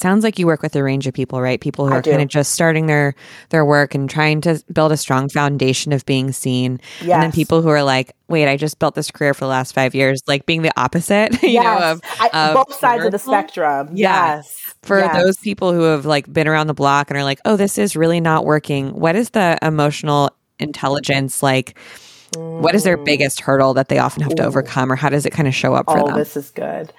Sounds 0.00 0.24
like 0.24 0.38
you 0.38 0.46
work 0.46 0.62
with 0.62 0.74
a 0.76 0.82
range 0.82 1.06
of 1.06 1.14
people, 1.14 1.40
right? 1.42 1.60
People 1.60 1.86
who 1.86 1.92
I 1.92 1.98
are 1.98 2.02
kind 2.02 2.22
of 2.22 2.28
just 2.28 2.52
starting 2.52 2.86
their 2.86 3.14
their 3.50 3.64
work 3.64 3.94
and 3.94 4.08
trying 4.08 4.40
to 4.42 4.62
build 4.72 4.92
a 4.92 4.96
strong 4.96 5.28
foundation 5.28 5.92
of 5.92 6.06
being 6.06 6.32
seen. 6.32 6.80
And 7.00 7.08
then 7.22 7.32
people 7.32 7.60
who 7.62 7.68
are 7.68 7.82
like, 7.82 8.16
wait, 8.28 8.48
I 8.48 8.56
just 8.56 8.78
built 8.78 8.94
this 8.94 9.10
career 9.10 9.34
for 9.34 9.40
the 9.44 9.48
last 9.50 9.72
five 9.74 9.94
years, 9.94 10.22
like 10.26 10.46
being 10.46 10.62
the 10.62 10.72
opposite, 10.80 11.42
you 11.42 11.54
know, 11.62 11.78
Yes. 11.78 11.82
of, 11.82 12.00
I, 12.20 12.48
of 12.50 12.54
both 12.66 12.74
sides 12.78 13.04
of 13.04 13.12
the 13.12 13.18
spectrum. 13.18 13.90
Yeah. 13.92 14.36
Yes. 14.36 14.74
for 14.82 14.98
Yes. 15.00 15.22
those 15.22 15.36
people 15.38 15.72
who 15.72 15.82
have 15.82 16.06
like 16.06 16.32
been 16.32 16.48
around 16.48 16.68
the 16.68 16.74
block 16.74 17.10
and 17.10 17.18
are 17.18 17.24
like, 17.24 17.40
oh, 17.44 17.56
this 17.56 17.76
is 17.76 17.94
really 17.96 18.20
not 18.20 18.44
working. 18.46 18.94
What 18.98 19.16
is 19.16 19.30
the 19.30 19.58
emotional 19.62 20.30
intelligence 20.58 21.42
like? 21.42 21.76
What 22.36 22.74
is 22.76 22.84
their 22.84 22.96
Mm. 22.96 23.04
biggest 23.04 23.40
hurdle 23.40 23.74
that 23.74 23.88
they 23.88 23.98
often 23.98 24.22
have 24.22 24.34
to 24.36 24.44
overcome, 24.44 24.92
or 24.92 24.94
how 24.96 25.08
does 25.08 25.26
it 25.26 25.30
kind 25.30 25.48
of 25.48 25.54
show 25.54 25.74
up 25.74 25.86
for 25.86 25.98
Oh, 25.98 26.06
them? 26.06 26.16
this 26.16 26.36
is 26.36 26.50
good. 26.52 26.92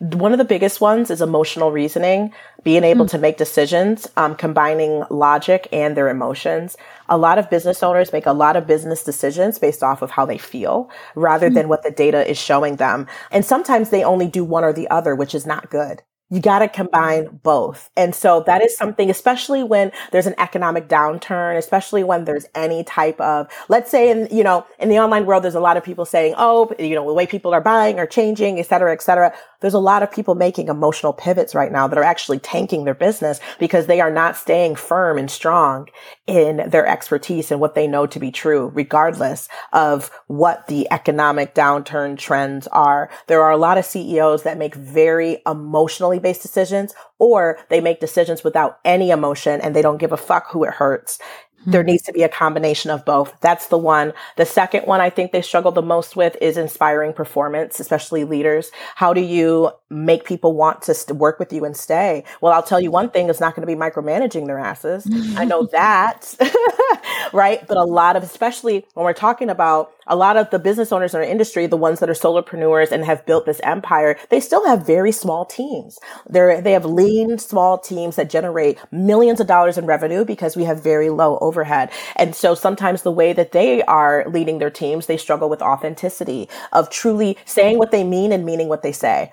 One 0.00 0.30
of 0.32 0.38
the 0.38 0.44
biggest 0.44 0.80
ones 0.80 1.10
is 1.10 1.20
emotional 1.20 1.72
reasoning, 1.72 2.32
being 2.62 2.84
able 2.84 3.04
Hmm. 3.04 3.10
to 3.10 3.18
make 3.18 3.36
decisions, 3.36 4.08
um, 4.16 4.36
combining 4.36 5.02
logic 5.10 5.66
and 5.72 5.96
their 5.96 6.08
emotions. 6.08 6.76
A 7.08 7.18
lot 7.18 7.36
of 7.38 7.50
business 7.50 7.82
owners 7.82 8.12
make 8.12 8.26
a 8.26 8.32
lot 8.32 8.54
of 8.56 8.66
business 8.66 9.02
decisions 9.02 9.58
based 9.58 9.82
off 9.82 10.00
of 10.00 10.12
how 10.12 10.24
they 10.24 10.38
feel 10.38 10.88
rather 11.16 11.50
than 11.50 11.68
what 11.68 11.82
the 11.82 11.90
data 11.90 12.28
is 12.30 12.38
showing 12.38 12.76
them. 12.76 13.08
And 13.32 13.44
sometimes 13.44 13.90
they 13.90 14.04
only 14.04 14.28
do 14.28 14.44
one 14.44 14.62
or 14.62 14.72
the 14.72 14.88
other, 14.88 15.16
which 15.16 15.34
is 15.34 15.46
not 15.46 15.68
good. 15.68 16.02
You 16.30 16.40
got 16.40 16.58
to 16.58 16.68
combine 16.68 17.40
both. 17.42 17.90
And 17.96 18.14
so 18.14 18.42
that 18.46 18.62
is 18.62 18.76
something, 18.76 19.08
especially 19.08 19.62
when 19.62 19.92
there's 20.12 20.26
an 20.26 20.34
economic 20.36 20.86
downturn, 20.86 21.56
especially 21.56 22.04
when 22.04 22.24
there's 22.26 22.46
any 22.54 22.84
type 22.84 23.18
of, 23.18 23.48
let's 23.68 23.90
say 23.90 24.10
in, 24.10 24.28
you 24.30 24.44
know, 24.44 24.66
in 24.78 24.90
the 24.90 24.98
online 24.98 25.24
world, 25.24 25.42
there's 25.42 25.54
a 25.54 25.60
lot 25.60 25.78
of 25.78 25.84
people 25.84 26.04
saying, 26.04 26.34
oh, 26.36 26.70
you 26.78 26.94
know, 26.94 27.06
the 27.06 27.14
way 27.14 27.26
people 27.26 27.54
are 27.54 27.62
buying 27.62 27.98
or 27.98 28.06
changing, 28.06 28.58
et 28.58 28.66
cetera, 28.66 28.92
et 28.92 29.00
cetera. 29.00 29.32
There's 29.60 29.74
a 29.74 29.78
lot 29.78 30.02
of 30.02 30.12
people 30.12 30.34
making 30.34 30.68
emotional 30.68 31.12
pivots 31.12 31.54
right 31.54 31.72
now 31.72 31.88
that 31.88 31.98
are 31.98 32.04
actually 32.04 32.38
tanking 32.38 32.84
their 32.84 32.94
business 32.94 33.40
because 33.58 33.86
they 33.86 34.00
are 34.00 34.10
not 34.10 34.36
staying 34.36 34.76
firm 34.76 35.18
and 35.18 35.30
strong 35.30 35.88
in 36.26 36.68
their 36.68 36.86
expertise 36.86 37.50
and 37.50 37.60
what 37.60 37.74
they 37.74 37.86
know 37.86 38.06
to 38.06 38.20
be 38.20 38.30
true, 38.30 38.70
regardless 38.74 39.48
of 39.72 40.10
what 40.26 40.66
the 40.68 40.86
economic 40.92 41.54
downturn 41.54 42.16
trends 42.16 42.66
are. 42.68 43.10
There 43.26 43.42
are 43.42 43.50
a 43.50 43.56
lot 43.56 43.78
of 43.78 43.84
CEOs 43.84 44.42
that 44.42 44.58
make 44.58 44.74
very 44.74 45.42
emotionally 45.46 46.17
based 46.18 46.42
decisions 46.42 46.94
or 47.18 47.58
they 47.68 47.80
make 47.80 48.00
decisions 48.00 48.44
without 48.44 48.78
any 48.84 49.10
emotion 49.10 49.60
and 49.60 49.74
they 49.74 49.82
don't 49.82 49.98
give 49.98 50.12
a 50.12 50.16
fuck 50.16 50.50
who 50.50 50.64
it 50.64 50.74
hurts. 50.74 51.18
Hmm. 51.64 51.70
There 51.70 51.82
needs 51.82 52.02
to 52.04 52.12
be 52.12 52.22
a 52.22 52.28
combination 52.28 52.90
of 52.90 53.04
both. 53.04 53.34
That's 53.40 53.66
the 53.68 53.78
one. 53.78 54.12
The 54.36 54.46
second 54.46 54.86
one 54.86 55.00
I 55.00 55.10
think 55.10 55.32
they 55.32 55.42
struggle 55.42 55.72
the 55.72 55.82
most 55.82 56.16
with 56.16 56.36
is 56.40 56.56
inspiring 56.56 57.12
performance, 57.12 57.80
especially 57.80 58.24
leaders. 58.24 58.70
How 58.94 59.12
do 59.12 59.20
you 59.20 59.70
make 59.90 60.24
people 60.24 60.54
want 60.54 60.82
to 60.82 60.94
st- 60.94 61.18
work 61.18 61.38
with 61.38 61.52
you 61.52 61.64
and 61.64 61.76
stay? 61.76 62.24
Well, 62.40 62.52
I'll 62.52 62.62
tell 62.62 62.80
you 62.80 62.90
one 62.90 63.10
thing, 63.10 63.28
it's 63.28 63.40
not 63.40 63.54
going 63.54 63.66
to 63.66 63.72
be 63.72 63.78
micromanaging 63.78 64.46
their 64.46 64.58
asses. 64.58 65.08
I 65.36 65.44
know 65.44 65.66
that. 65.72 66.34
right? 67.32 67.66
But 67.66 67.76
a 67.76 67.84
lot 67.84 68.16
of, 68.16 68.22
especially 68.22 68.86
when 68.94 69.04
we're 69.04 69.12
talking 69.12 69.50
about 69.50 69.92
a 70.06 70.16
lot 70.16 70.36
of 70.36 70.50
the 70.50 70.58
business 70.58 70.92
owners 70.92 71.14
in 71.14 71.20
our 71.20 71.26
industry, 71.26 71.66
the 71.66 71.76
ones 71.76 72.00
that 72.00 72.08
are 72.08 72.14
solopreneurs 72.14 72.90
and 72.90 73.04
have 73.04 73.24
built 73.26 73.46
this 73.46 73.60
empire, 73.62 74.16
they 74.30 74.40
still 74.40 74.66
have 74.66 74.86
very 74.86 75.12
small 75.12 75.44
teams. 75.44 75.98
They're, 76.28 76.60
they 76.60 76.72
have 76.72 76.84
lean, 76.84 77.38
small 77.38 77.78
teams 77.78 78.16
that 78.16 78.30
generate 78.30 78.78
millions 78.90 79.40
of 79.40 79.46
dollars 79.46 79.76
in 79.78 79.86
revenue 79.86 80.24
because 80.24 80.56
we 80.56 80.64
have 80.64 80.82
very 80.82 81.10
low 81.10 81.38
overhead. 81.48 81.90
And 82.14 82.34
so 82.34 82.54
sometimes 82.54 83.02
the 83.02 83.10
way 83.10 83.32
that 83.32 83.52
they 83.52 83.82
are 83.82 84.24
leading 84.28 84.58
their 84.58 84.70
teams, 84.70 85.06
they 85.06 85.16
struggle 85.16 85.48
with 85.48 85.62
authenticity 85.62 86.48
of 86.72 86.90
truly 86.90 87.36
saying 87.44 87.78
what 87.78 87.90
they 87.90 88.04
mean 88.04 88.30
and 88.32 88.44
meaning 88.44 88.68
what 88.68 88.82
they 88.82 88.92
say 88.92 89.32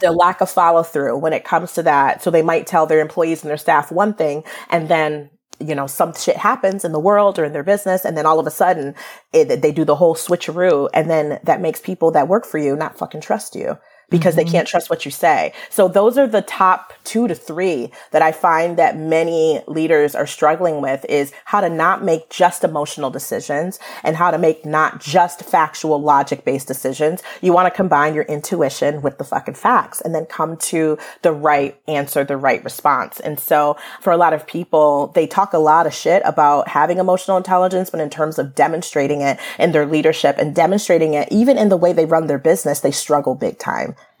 their 0.00 0.10
lack 0.10 0.40
of 0.40 0.48
follow 0.48 0.82
through 0.82 1.18
when 1.18 1.34
it 1.34 1.44
comes 1.44 1.74
to 1.74 1.82
that. 1.82 2.22
So 2.22 2.30
they 2.30 2.40
might 2.40 2.66
tell 2.66 2.86
their 2.86 3.00
employees 3.00 3.42
and 3.42 3.50
their 3.50 3.58
staff 3.58 3.92
one 3.92 4.14
thing 4.14 4.42
and 4.70 4.88
then 4.88 5.28
you 5.60 5.74
know, 5.74 5.86
some 5.86 6.14
shit 6.14 6.36
happens 6.36 6.84
in 6.84 6.92
the 6.92 6.98
world 6.98 7.38
or 7.38 7.44
in 7.44 7.52
their 7.52 7.62
business, 7.62 8.04
and 8.04 8.16
then 8.16 8.26
all 8.26 8.40
of 8.40 8.46
a 8.46 8.50
sudden 8.50 8.94
it, 9.32 9.62
they 9.62 9.72
do 9.72 9.84
the 9.84 9.96
whole 9.96 10.14
switcheroo, 10.14 10.88
and 10.92 11.08
then 11.08 11.38
that 11.44 11.60
makes 11.60 11.80
people 11.80 12.10
that 12.12 12.28
work 12.28 12.44
for 12.44 12.58
you 12.58 12.74
not 12.76 12.98
fucking 12.98 13.20
trust 13.20 13.54
you 13.54 13.78
because 14.12 14.36
they 14.36 14.44
mm-hmm. 14.44 14.52
can't 14.52 14.68
trust 14.68 14.90
what 14.90 15.04
you 15.04 15.10
say. 15.10 15.52
So 15.70 15.88
those 15.88 16.16
are 16.16 16.28
the 16.28 16.42
top 16.42 16.92
two 17.02 17.26
to 17.26 17.34
three 17.34 17.90
that 18.12 18.22
I 18.22 18.30
find 18.30 18.76
that 18.76 18.96
many 18.96 19.60
leaders 19.66 20.14
are 20.14 20.26
struggling 20.26 20.80
with 20.80 21.04
is 21.08 21.32
how 21.46 21.60
to 21.60 21.68
not 21.68 22.04
make 22.04 22.30
just 22.30 22.62
emotional 22.62 23.10
decisions 23.10 23.80
and 24.04 24.14
how 24.14 24.30
to 24.30 24.38
make 24.38 24.64
not 24.64 25.00
just 25.00 25.42
factual 25.42 26.00
logic 26.00 26.44
based 26.44 26.68
decisions. 26.68 27.22
You 27.40 27.52
want 27.52 27.66
to 27.66 27.76
combine 27.76 28.14
your 28.14 28.24
intuition 28.24 29.02
with 29.02 29.18
the 29.18 29.24
fucking 29.24 29.54
facts 29.54 30.00
and 30.00 30.14
then 30.14 30.26
come 30.26 30.56
to 30.58 30.98
the 31.22 31.32
right 31.32 31.80
answer, 31.88 32.22
the 32.22 32.36
right 32.36 32.62
response. 32.62 33.18
And 33.18 33.40
so 33.40 33.76
for 34.00 34.12
a 34.12 34.16
lot 34.16 34.32
of 34.32 34.46
people, 34.46 35.08
they 35.08 35.26
talk 35.26 35.52
a 35.52 35.58
lot 35.58 35.86
of 35.86 35.94
shit 35.94 36.22
about 36.24 36.68
having 36.68 36.98
emotional 36.98 37.36
intelligence, 37.36 37.90
but 37.90 38.00
in 38.00 38.10
terms 38.10 38.38
of 38.38 38.54
demonstrating 38.54 39.22
it 39.22 39.38
in 39.58 39.72
their 39.72 39.86
leadership 39.86 40.36
and 40.38 40.54
demonstrating 40.54 41.14
it 41.14 41.28
even 41.30 41.56
in 41.56 41.70
the 41.70 41.76
way 41.76 41.92
they 41.92 42.04
run 42.04 42.26
their 42.26 42.38
business, 42.38 42.80
they 42.80 42.90
struggle 42.90 43.34
big 43.34 43.58
time. 43.58 43.96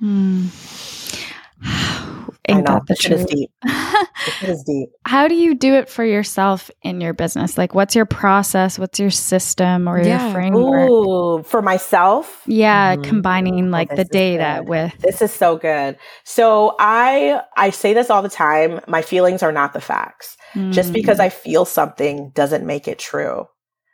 Ain't 2.48 2.58
I 2.58 2.60
know. 2.60 2.74
that 2.74 2.82
the 2.86 2.94
This 2.94 3.00
shit 3.00 3.12
is 3.12 3.20
truth? 3.20 3.28
deep. 3.28 3.50
This 4.24 4.36
shit 4.38 4.50
is 4.50 4.62
deep. 4.64 4.88
How 5.04 5.26
do 5.26 5.34
you 5.34 5.52
do 5.56 5.74
it 5.74 5.88
for 5.88 6.04
yourself 6.04 6.70
in 6.82 7.00
your 7.00 7.12
business? 7.12 7.58
Like, 7.58 7.74
what's 7.74 7.96
your 7.96 8.06
process? 8.06 8.78
What's 8.78 9.00
your 9.00 9.10
system 9.10 9.88
or 9.88 10.00
Yeah. 10.00 10.24
your 10.24 10.32
framework? 10.32 10.90
Ooh, 10.90 11.42
for 11.42 11.60
myself, 11.60 12.42
Yeah, 12.46 12.94
Mhm. 12.94 13.02
combining 13.02 13.72
like 13.72 13.88
this 13.90 13.98
the 13.98 14.04
data 14.04 14.58
good. 14.60 14.68
with. 14.68 14.92
This 15.02 15.20
is 15.20 15.32
so 15.32 15.56
good. 15.56 15.96
So 16.22 16.76
I 16.78 17.42
I 17.56 17.70
say 17.70 17.94
this 17.94 18.10
all 18.10 18.22
the 18.22 18.28
time. 18.28 18.80
My 18.86 19.02
feelings 19.02 19.42
are 19.42 19.50
not 19.50 19.72
the 19.72 19.80
facts. 19.80 20.36
Just 20.70 20.90
Mm. 20.90 20.94
because 20.94 21.18
I 21.18 21.30
feel 21.30 21.64
something 21.64 22.30
doesn't 22.34 22.64
make 22.64 22.86
it 22.86 23.00
true. 23.00 23.48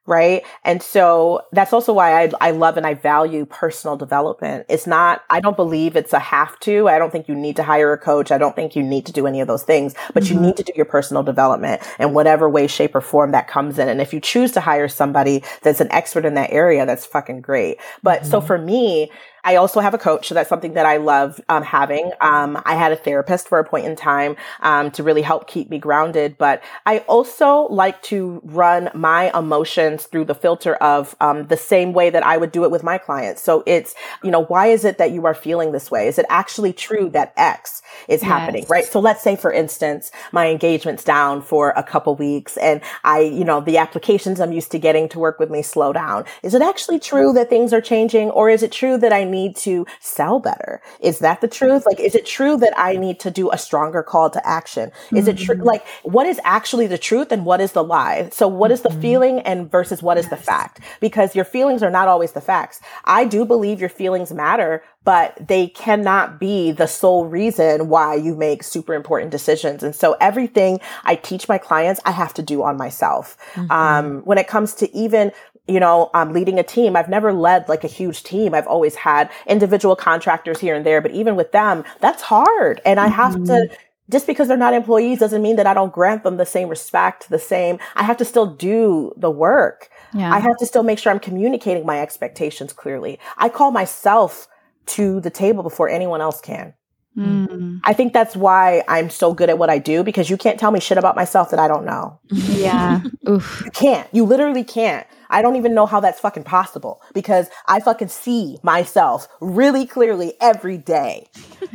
Right. 0.09 0.43
And 0.65 0.83
so 0.83 1.43
that's 1.53 1.75
also 1.75 1.93
why 1.93 2.25
I, 2.25 2.33
I 2.41 2.51
love 2.53 2.79
and 2.79 2.87
I 2.87 2.95
value 2.95 3.45
personal 3.45 3.95
development. 3.95 4.65
It's 4.71 4.87
not, 4.87 5.23
I 5.29 5.41
don't 5.41 5.55
believe 5.55 5.97
it's 5.97 6.15
a 6.15 6.19
have 6.19 6.59
to. 6.61 6.89
I 6.89 6.99
don't 6.99 7.13
think 7.13 7.29
you 7.29 7.35
need 7.35 7.57
to 7.57 7.63
hire 7.63 7.93
a 7.93 7.99
coach. 7.99 8.33
I 8.33 8.39
don't 8.39 8.57
think 8.57 8.75
you 8.75 8.83
need 8.83 9.05
to 9.05 9.13
do 9.13 9.27
any 9.27 9.43
of 9.43 9.49
those 9.49 9.65
things, 9.65 9.95
but 10.15 10.23
Mhm. 10.23 10.31
you 10.31 10.41
need 10.41 10.57
to 10.57 10.63
do 10.63 10.73
your 10.75 10.87
personal 10.87 11.23
development 11.23 11.83
in 11.99 12.15
whatever 12.15 12.49
way, 12.49 12.67
shape, 12.67 12.95
or 12.95 13.03
form 13.03 13.33
that 13.33 13.49
comes 13.49 13.79
in. 13.79 13.87
And 13.91 14.01
if 14.01 14.15
you 14.15 14.19
choose 14.21 14.51
to 14.53 14.61
hire 14.63 14.89
somebody 14.89 15.45
that's 15.61 15.83
an 15.83 15.93
expert 15.93 16.25
in 16.25 16.33
that 16.35 16.53
area, 16.53 16.87
that's 16.87 17.05
fucking 17.05 17.43
great. 17.43 17.77
But 18.03 18.25
so 18.25 18.41
Mhm. 18.41 18.47
for 18.47 18.57
me, 18.57 19.13
I 19.49 19.57
also 19.57 19.81
have 19.81 19.95
a 19.95 19.99
coach, 19.99 20.29
so 20.29 20.35
that's 20.35 20.51
something 20.51 20.75
that 20.75 20.85
I 20.85 20.99
love 20.99 21.41
um, 21.49 21.63
having. 21.63 22.13
Um, 22.21 22.61
I 22.67 22.75
had 22.75 22.93
a 22.93 22.97
therapist 22.97 23.49
for 23.49 23.59
a 23.59 23.65
point 23.65 23.87
in 23.87 23.97
time 23.97 24.37
um, 24.61 24.91
to 24.91 25.03
really 25.03 25.23
help 25.23 25.47
keep 25.47 25.71
me 25.71 25.79
grounded, 25.79 26.37
but 26.37 26.63
I 26.85 26.99
also 27.09 27.63
like 27.71 28.03
to 28.03 28.43
run 28.45 28.91
my 28.93 29.31
emotions 29.35 30.05
through 30.05 30.27
the 30.27 30.35
filter 30.35 30.75
of 30.75 31.17
um, 31.23 31.47
the 31.47 31.57
same 31.57 31.95
way 31.95 32.11
that 32.11 32.23
I 32.23 32.37
would 32.37 32.53
do 32.53 32.65
it 32.65 32.71
with 32.71 32.83
my 32.83 32.99
clients. 32.99 33.41
So 33.41 33.63
it's, 33.65 33.95
you 34.23 34.31
know, 34.31 34.45
why 34.45 34.67
is 34.67 34.85
it 34.85 34.99
that 34.99 35.13
you 35.13 35.25
are 35.25 35.33
feeling 35.33 35.73
this 35.73 35.91
way? 35.91 36.09
Is 36.09 36.19
it 36.19 36.27
actually 36.29 36.75
true 36.75 37.09
that 37.15 37.33
X 37.39 37.81
is 38.07 38.21
yes. 38.21 38.31
happening, 38.31 38.67
right? 38.69 38.85
So 38.85 39.01
let's 39.01 39.23
say, 39.23 39.35
for 39.35 39.51
instance, 39.51 40.13
my 40.31 40.49
engagement's 40.49 41.05
down 41.05 41.41
for 41.41 41.71
a 41.71 41.83
couple 41.83 42.15
weeks 42.17 42.59
and 42.59 42.83
I, 43.03 43.21
you 43.21 43.47
know, 43.47 43.63
the 43.63 43.79
applications 43.79 44.43
I'm 44.43 44.53
used 44.53 44.71
to 44.73 44.79
getting 44.79 45.09
to 45.09 45.19
work 45.19 45.39
with 45.39 45.49
me 45.49 45.63
slow 45.63 45.95
down. 45.95 46.27
Is 46.43 46.53
it 46.53 46.61
actually 46.61 46.99
true 46.99 47.33
that 47.33 47.49
things 47.49 47.73
are 47.73 47.81
changing 47.81 48.29
or 48.29 48.51
is 48.51 48.63
it 48.63 48.73
true 48.73 48.99
that 48.99 49.11
I 49.11 49.25
need 49.25 49.38
need 49.39 49.57
to 49.57 49.87
sell 50.01 50.41
better? 50.41 50.81
Is 51.01 51.19
that 51.21 51.41
the 51.41 51.49
truth? 51.49 51.83
Like, 51.87 52.01
is 52.01 52.15
it 52.15 52.27
true 52.27 52.57
that 52.59 52.75
I 52.77 52.97
need 52.97 53.21
to 53.21 53.31
do 53.31 53.51
a 53.51 53.59
stronger 53.59 54.03
call 54.03 54.31
to 54.31 54.41
action? 54.47 54.91
Is 55.13 55.27
mm-hmm. 55.27 55.31
it 55.31 55.39
true? 55.39 55.63
Like, 55.73 55.87
what 56.03 56.27
is 56.27 56.41
actually 56.45 56.87
the 56.87 56.99
truth 56.99 57.33
and 57.33 57.45
what 57.45 57.61
is 57.61 57.73
the 57.73 57.85
lie? 57.85 58.29
So 58.33 58.49
what 58.49 58.71
is 58.71 58.83
the 58.83 58.89
mm-hmm. 58.89 59.01
feeling 59.01 59.41
and 59.41 59.71
versus 59.71 60.03
what 60.03 60.19
is 60.19 60.27
yes. 60.27 60.31
the 60.31 60.45
fact? 60.51 60.81
Because 61.01 61.37
your 61.37 61.45
feelings 61.45 61.83
are 61.83 61.91
not 61.91 62.09
always 62.09 62.33
the 62.33 62.41
facts. 62.41 62.81
I 63.05 63.25
do 63.25 63.45
believe 63.45 63.81
your 63.81 63.95
feelings 64.03 64.33
matter, 64.33 64.83
but 65.05 65.37
they 65.41 65.69
cannot 65.69 66.39
be 66.39 66.73
the 66.73 66.87
sole 66.87 67.27
reason 67.27 67.89
why 67.89 68.15
you 68.15 68.35
make 68.35 68.63
super 68.63 68.95
important 68.95 69.31
decisions. 69.31 69.83
And 69.83 69.95
so 69.95 70.17
everything 70.21 70.81
I 71.05 71.15
teach 71.15 71.49
my 71.49 71.59
clients, 71.59 72.01
I 72.05 72.11
have 72.11 72.35
to 72.35 72.43
do 72.43 72.63
on 72.63 72.77
myself. 72.77 73.37
Mm-hmm. 73.55 73.71
Um, 73.71 74.21
when 74.29 74.39
it 74.39 74.49
comes 74.49 74.75
to 74.75 74.95
even 74.95 75.33
you 75.69 75.79
know, 75.81 76.11
I'm 76.15 76.33
leading 76.33 76.59
a 76.59 76.63
team. 76.63 76.97
I've 76.97 77.09
never 77.09 77.33
led 77.33 77.69
like 77.69 77.85
a 77.85 77.89
huge 77.89 78.23
team. 78.23 78.55
I've 78.55 78.67
always 78.67 78.95
had 78.95 79.31
individual 79.47 79.95
contractors 79.95 80.59
here 80.59 80.75
and 80.75 80.85
there, 80.85 81.01
but 81.01 81.11
even 81.11 81.37
with 81.37 81.53
them, 81.53 81.85
that's 82.01 82.23
hard. 82.23 82.81
And 82.85 82.99
I 82.99 83.09
have 83.09 83.35
mm-hmm. 83.35 83.45
to, 83.45 83.69
just 84.11 84.27
because 84.27 84.49
they're 84.49 84.57
not 84.57 84.73
employees 84.73 85.19
doesn't 85.19 85.43
mean 85.43 85.57
that 85.57 85.67
I 85.67 85.75
don't 85.75 85.93
grant 85.93 86.25
them 86.25 86.39
the 86.39 86.47
same 86.47 86.69
respect, 86.69 87.29
the 87.29 87.39
same, 87.39 87.79
I 87.95 88.03
have 88.03 88.17
to 88.17 88.25
still 88.25 88.47
do 88.47 89.13
the 89.17 89.31
work. 89.31 89.91
Yeah. 90.15 90.33
I 90.33 90.39
have 90.39 90.57
to 90.57 90.67
still 90.67 90.83
make 90.83 90.99
sure 90.99 91.13
I'm 91.13 91.21
communicating 91.21 91.85
my 91.85 92.01
expectations 92.01 92.73
clearly. 92.73 93.19
I 93.37 93.51
call 93.51 93.71
myself 93.71 94.49
to 94.87 95.21
the 95.21 95.31
table 95.31 95.63
before 95.63 95.89
anyone 95.91 96.23
else 96.23 96.41
can. 96.41 96.73
Mm. 97.17 97.81
I 97.85 97.93
think 97.93 98.13
that's 98.13 98.37
why 98.37 98.85
I'm 98.87 99.11
so 99.11 99.35
good 99.35 99.51
at 99.51 99.59
what 99.59 99.71
I 99.71 99.79
do 99.79 100.05
because 100.05 100.31
you 100.31 100.37
can't 100.37 100.59
tell 100.59 100.71
me 100.71 100.81
shit 100.81 100.99
about 100.99 101.17
myself 101.17 101.51
that 101.51 101.59
I 101.59 101.67
don't 101.67 101.85
know. 101.85 102.21
Yeah. 102.31 103.03
Oof. 103.29 103.63
You 103.65 103.71
can't. 103.73 104.09
You 104.13 104.25
literally 104.25 104.65
can't. 104.65 105.07
I 105.31 105.43
don't 105.43 105.57
even 105.57 105.75
know 105.75 105.87
how 105.87 106.01
that's 106.01 106.21
fucking 106.21 106.45
possible 106.45 107.03
because 107.15 107.49
I 107.67 107.81
fucking 107.81 108.09
see 108.09 108.59
myself 108.63 109.29
really 109.41 109.87
clearly 109.87 110.35
every 110.41 110.79
day. 110.79 111.29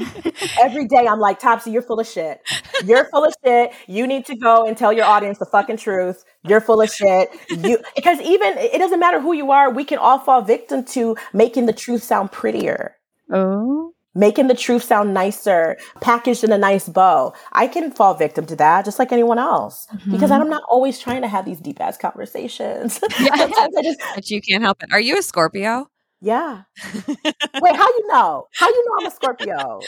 every 0.62 0.88
day 0.88 1.08
I'm 1.08 1.20
like, 1.20 1.39
Topsy, 1.39 1.72
you're 1.72 1.82
full 1.82 2.00
of 2.00 2.08
shit. 2.08 2.42
You're 2.86 3.06
full 3.06 3.26
of 3.26 3.34
shit. 3.44 3.72
You 3.88 4.08
need 4.08 4.26
to 4.28 4.36
go 4.36 4.66
and 4.66 4.78
tell 4.78 4.94
your 4.94 5.06
audience 5.06 5.38
the 5.38 5.46
fucking 5.46 5.78
truth. 5.78 6.24
You're 6.44 6.62
full 6.62 6.82
of 6.82 6.89
shit. 6.89 7.30
You 7.50 7.80
because 7.96 8.20
even 8.22 8.58
it 8.58 8.78
doesn't 8.80 9.00
matter 9.00 9.20
who 9.20 9.34
you 9.34 9.52
are, 9.52 9.70
we 9.70 9.86
can 9.86 9.98
all 9.98 10.20
fall 10.20 10.42
victim 10.42 10.84
to 10.86 11.16
making 11.34 11.66
the 11.66 11.74
truth 11.74 12.04
sound 12.04 12.32
prettier. 12.32 12.98
Oh 13.32 13.94
making 14.15 14.47
the 14.47 14.56
truth 14.56 14.84
sound 14.84 15.13
nicer, 15.13 15.78
packaged 16.02 16.43
in 16.43 16.52
a 16.52 16.58
nice 16.58 16.88
bow. 16.88 17.34
I 17.52 17.67
can 17.67 17.91
fall 17.91 18.13
victim 18.13 18.45
to 18.47 18.56
that 18.58 18.86
just 18.86 18.99
like 18.99 19.12
anyone 19.12 19.39
else 19.39 19.88
mm-hmm. 19.93 20.12
because 20.12 20.32
I'm 20.32 20.49
not 20.49 20.63
always 20.69 20.99
trying 20.99 21.21
to 21.21 21.28
have 21.28 21.45
these 21.45 21.60
deep 21.60 21.80
ass 21.82 21.97
conversations. 21.97 22.99
Yeah. 23.19 23.47
just, 23.84 23.99
but 24.15 24.30
you 24.30 24.41
can't 24.41 24.63
help 24.63 24.84
it. 24.84 24.91
Are 24.91 24.99
you 24.99 25.17
a 25.17 25.21
Scorpio? 25.21 25.88
Yeah. 26.19 26.63
Wait, 26.95 27.76
how 27.76 27.88
you 27.88 28.08
know? 28.08 28.47
How 28.54 28.67
you 28.67 28.86
know 28.86 28.95
I'm 28.99 29.08
a 29.08 29.12
Scorpio? 29.12 29.80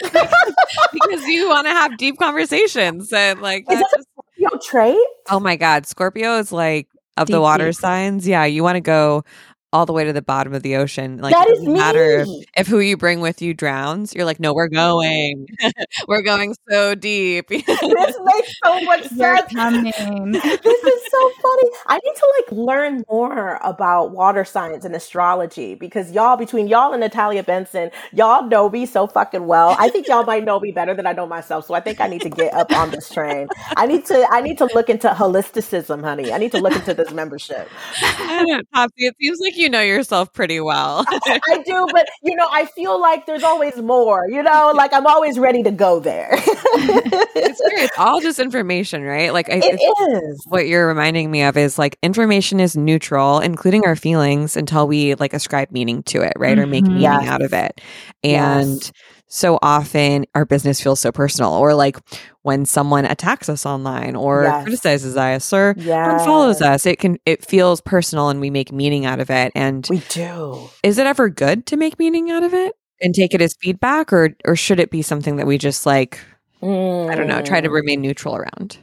because 0.92 1.26
you 1.26 1.48
want 1.48 1.66
to 1.66 1.72
have 1.72 1.96
deep 1.96 2.18
conversations 2.18 3.12
and 3.12 3.40
like 3.40 3.64
is 3.70 3.78
that 3.78 3.88
just, 3.94 4.08
a 4.08 4.22
Scorpio 4.38 4.60
trait? 4.62 5.06
Oh 5.28 5.40
my 5.40 5.56
god, 5.56 5.86
Scorpio 5.86 6.38
is 6.38 6.52
like 6.52 6.88
of 7.16 7.26
deep, 7.26 7.34
the 7.34 7.40
water 7.40 7.70
deep. 7.70 7.76
signs. 7.76 8.28
Yeah, 8.28 8.44
you 8.44 8.62
want 8.62 8.76
to 8.76 8.80
go 8.80 9.24
all 9.72 9.84
the 9.84 9.92
way 9.92 10.04
to 10.04 10.12
the 10.12 10.22
bottom 10.22 10.54
of 10.54 10.62
the 10.62 10.76
ocean. 10.76 11.18
Like 11.18 11.34
that 11.34 11.48
it 11.48 11.56
doesn't 11.56 11.72
matter 11.72 12.20
if, 12.20 12.28
if, 12.56 12.66
who 12.66 12.78
you 12.78 12.96
bring 12.96 13.20
with 13.20 13.42
you 13.42 13.52
drowns. 13.52 14.14
You're 14.14 14.24
like, 14.24 14.38
no, 14.38 14.54
we're 14.54 14.68
going. 14.68 15.46
we're 16.08 16.22
going 16.22 16.54
so 16.70 16.94
deep. 16.94 17.48
this 17.48 17.66
makes 17.66 18.52
so 18.64 18.80
much 18.82 19.06
sense. 19.08 19.52
this 19.52 20.84
is 20.84 21.02
so 21.10 21.30
funny. 21.30 21.70
I 21.86 22.00
need 22.02 22.14
to 22.14 22.32
like 22.38 22.52
learn 22.52 23.04
more 23.10 23.58
about 23.62 24.12
water 24.12 24.44
signs 24.44 24.84
and 24.84 24.94
astrology 24.94 25.74
because 25.74 26.12
y'all, 26.12 26.36
between 26.36 26.68
y'all 26.68 26.92
and 26.92 27.00
Natalia 27.00 27.42
Benson, 27.42 27.90
y'all 28.12 28.46
know 28.46 28.70
me 28.70 28.86
so 28.86 29.06
fucking 29.06 29.46
well. 29.46 29.76
I 29.78 29.88
think 29.88 30.06
y'all 30.06 30.24
might 30.24 30.44
know 30.44 30.60
me 30.60 30.70
better 30.70 30.94
than 30.94 31.06
I 31.06 31.12
know 31.12 31.26
myself. 31.26 31.66
So 31.66 31.74
I 31.74 31.80
think 31.80 32.00
I 32.00 32.06
need 32.06 32.22
to 32.22 32.30
get 32.30 32.54
up 32.54 32.72
on 32.72 32.90
this 32.92 33.10
train. 33.10 33.48
I 33.76 33.86
need 33.86 34.06
to 34.06 34.26
I 34.30 34.40
need 34.40 34.58
to 34.58 34.66
look 34.74 34.88
into 34.88 35.08
holisticism, 35.08 36.02
honey. 36.02 36.32
I 36.32 36.38
need 36.38 36.52
to 36.52 36.60
look 36.60 36.74
into 36.74 36.94
this 36.94 37.10
membership. 37.10 37.68
I 38.00 38.44
know, 38.44 38.62
Topsy. 38.72 39.06
It 39.06 39.16
seems 39.20 39.40
like 39.40 39.55
you 39.56 39.68
know 39.68 39.80
yourself 39.80 40.32
pretty 40.32 40.60
well. 40.60 41.04
I, 41.08 41.40
I, 41.50 41.62
do, 41.62 41.86
but 41.92 42.08
you 42.22 42.36
know, 42.36 42.48
I 42.50 42.66
feel 42.66 43.00
like 43.00 43.26
there's 43.26 43.42
always 43.42 43.76
more, 43.76 44.26
you 44.28 44.42
know, 44.42 44.72
like 44.74 44.92
I'm 44.92 45.06
always 45.06 45.38
ready 45.38 45.62
to 45.62 45.70
go 45.70 46.00
there. 46.00 46.28
it's, 46.32 47.60
it's 47.64 47.92
all 47.98 48.20
just 48.20 48.38
information, 48.38 49.02
right? 49.02 49.32
Like 49.32 49.50
I, 49.50 49.60
it 49.62 49.80
is. 50.24 50.44
What 50.48 50.66
you're 50.66 50.86
reminding 50.86 51.30
me 51.30 51.42
of 51.42 51.56
is 51.56 51.78
like 51.78 51.98
information 52.02 52.60
is 52.60 52.76
neutral, 52.76 53.40
including 53.40 53.84
our 53.84 53.96
feelings 53.96 54.56
until 54.56 54.86
we 54.86 55.14
like 55.14 55.32
ascribe 55.32 55.70
meaning 55.70 56.02
to 56.04 56.22
it, 56.22 56.32
right? 56.36 56.56
Mm-hmm. 56.56 56.60
Or 56.60 56.66
make 56.66 56.84
mm-hmm. 56.84 56.94
meaning 56.94 57.02
yes. 57.02 57.28
out 57.28 57.42
of 57.42 57.52
it. 57.52 57.80
And 58.22 58.74
yes 58.74 58.92
so 59.28 59.58
often 59.60 60.24
our 60.34 60.44
business 60.44 60.80
feels 60.80 61.00
so 61.00 61.10
personal 61.10 61.52
or 61.52 61.74
like 61.74 61.98
when 62.42 62.64
someone 62.64 63.04
attacks 63.04 63.48
us 63.48 63.66
online 63.66 64.14
or 64.14 64.44
yes. 64.44 64.62
criticizes 64.62 65.16
us 65.16 65.52
or 65.52 65.74
yes. 65.78 66.24
follows 66.24 66.62
us 66.62 66.86
it 66.86 66.98
can 66.98 67.18
it 67.26 67.44
feels 67.44 67.80
personal 67.80 68.28
and 68.28 68.40
we 68.40 68.50
make 68.50 68.72
meaning 68.72 69.04
out 69.04 69.20
of 69.20 69.30
it 69.30 69.52
and 69.54 69.86
we 69.90 69.98
do 70.08 70.68
is 70.82 70.98
it 70.98 71.06
ever 71.06 71.28
good 71.28 71.66
to 71.66 71.76
make 71.76 71.98
meaning 71.98 72.30
out 72.30 72.42
of 72.42 72.54
it 72.54 72.76
and 73.00 73.14
take 73.14 73.34
it 73.34 73.42
as 73.42 73.54
feedback 73.60 74.12
or 74.12 74.36
or 74.44 74.54
should 74.54 74.80
it 74.80 74.90
be 74.90 75.02
something 75.02 75.36
that 75.36 75.46
we 75.46 75.58
just 75.58 75.86
like 75.86 76.20
mm. 76.62 77.10
i 77.10 77.14
don't 77.14 77.26
know 77.26 77.42
try 77.42 77.60
to 77.60 77.68
mm. 77.68 77.74
remain 77.74 78.00
neutral 78.00 78.36
around 78.36 78.78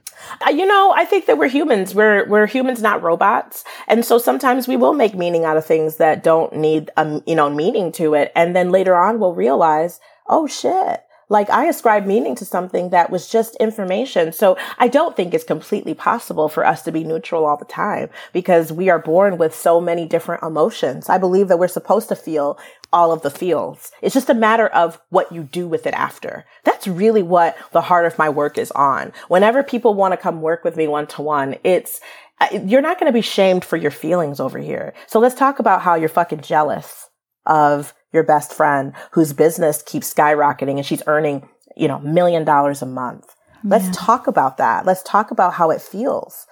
uh, 0.45 0.51
you 0.51 0.65
know, 0.65 0.93
I 0.95 1.03
think 1.03 1.25
that 1.25 1.37
we're 1.37 1.49
humans. 1.49 1.93
We're 1.93 2.25
we're 2.27 2.47
humans, 2.47 2.81
not 2.81 3.01
robots, 3.01 3.65
and 3.87 4.05
so 4.05 4.17
sometimes 4.17 4.67
we 4.67 4.77
will 4.77 4.93
make 4.93 5.15
meaning 5.15 5.43
out 5.43 5.57
of 5.57 5.65
things 5.65 5.97
that 5.97 6.23
don't 6.23 6.55
need 6.55 6.91
a 6.95 7.21
you 7.25 7.35
know 7.35 7.49
meaning 7.49 7.91
to 7.93 8.13
it, 8.13 8.31
and 8.35 8.55
then 8.55 8.69
later 8.69 8.95
on 8.95 9.19
we'll 9.19 9.33
realize 9.33 9.99
oh 10.27 10.47
shit. 10.47 11.01
Like 11.29 11.49
I 11.49 11.65
ascribe 11.65 12.05
meaning 12.05 12.35
to 12.35 12.45
something 12.45 12.89
that 12.89 13.09
was 13.09 13.27
just 13.27 13.55
information. 13.55 14.33
So 14.33 14.57
I 14.77 14.87
don't 14.87 15.15
think 15.15 15.33
it's 15.33 15.43
completely 15.43 15.93
possible 15.93 16.49
for 16.49 16.65
us 16.65 16.83
to 16.83 16.91
be 16.91 17.03
neutral 17.03 17.45
all 17.45 17.57
the 17.57 17.65
time 17.65 18.09
because 18.33 18.71
we 18.71 18.89
are 18.89 18.99
born 18.99 19.37
with 19.37 19.55
so 19.55 19.81
many 19.81 20.05
different 20.05 20.43
emotions. 20.43 21.09
I 21.09 21.17
believe 21.17 21.47
that 21.47 21.57
we're 21.57 21.67
supposed 21.67 22.09
to 22.09 22.15
feel 22.15 22.59
all 22.91 23.11
of 23.11 23.23
the 23.23 23.31
feels. 23.31 23.91
It's 24.01 24.13
just 24.13 24.29
a 24.29 24.35
matter 24.35 24.67
of 24.67 25.01
what 25.09 25.31
you 25.31 25.43
do 25.43 25.67
with 25.67 25.87
it 25.87 25.95
after. 25.95 26.45
That's 26.65 26.87
really 26.87 27.23
what 27.23 27.57
the 27.71 27.81
heart 27.81 28.05
of 28.05 28.19
my 28.19 28.29
work 28.29 28.57
is 28.57 28.69
on. 28.71 29.11
Whenever 29.27 29.63
people 29.63 29.95
want 29.95 30.11
to 30.11 30.17
come 30.17 30.41
work 30.41 30.63
with 30.63 30.77
me 30.77 30.87
one 30.87 31.07
to 31.07 31.23
one, 31.23 31.55
it's, 31.63 31.99
uh, 32.41 32.59
you're 32.63 32.81
not 32.81 32.99
going 32.99 33.11
to 33.11 33.13
be 33.13 33.21
shamed 33.21 33.65
for 33.65 33.77
your 33.77 33.91
feelings 33.91 34.39
over 34.39 34.59
here. 34.59 34.93
So 35.07 35.19
let's 35.19 35.35
talk 35.35 35.57
about 35.57 35.81
how 35.81 35.95
you're 35.95 36.09
fucking 36.09 36.41
jealous 36.41 37.09
of 37.47 37.93
your 38.13 38.23
best 38.23 38.53
friend 38.53 38.93
whose 39.11 39.33
business 39.33 39.81
keeps 39.81 40.13
skyrocketing 40.13 40.77
and 40.77 40.85
she's 40.85 41.03
earning, 41.07 41.49
you 41.75 41.87
know, 41.87 41.99
million 41.99 42.45
dollars 42.45 42.81
a 42.81 42.85
month. 42.85 43.35
Let's 43.65 43.95
talk 43.95 44.27
about 44.27 44.57
that. 44.57 44.85
Let's 44.85 45.03
talk 45.03 45.31
about 45.31 45.53
how 45.53 45.71
it 45.71 45.81
feels 45.81 46.47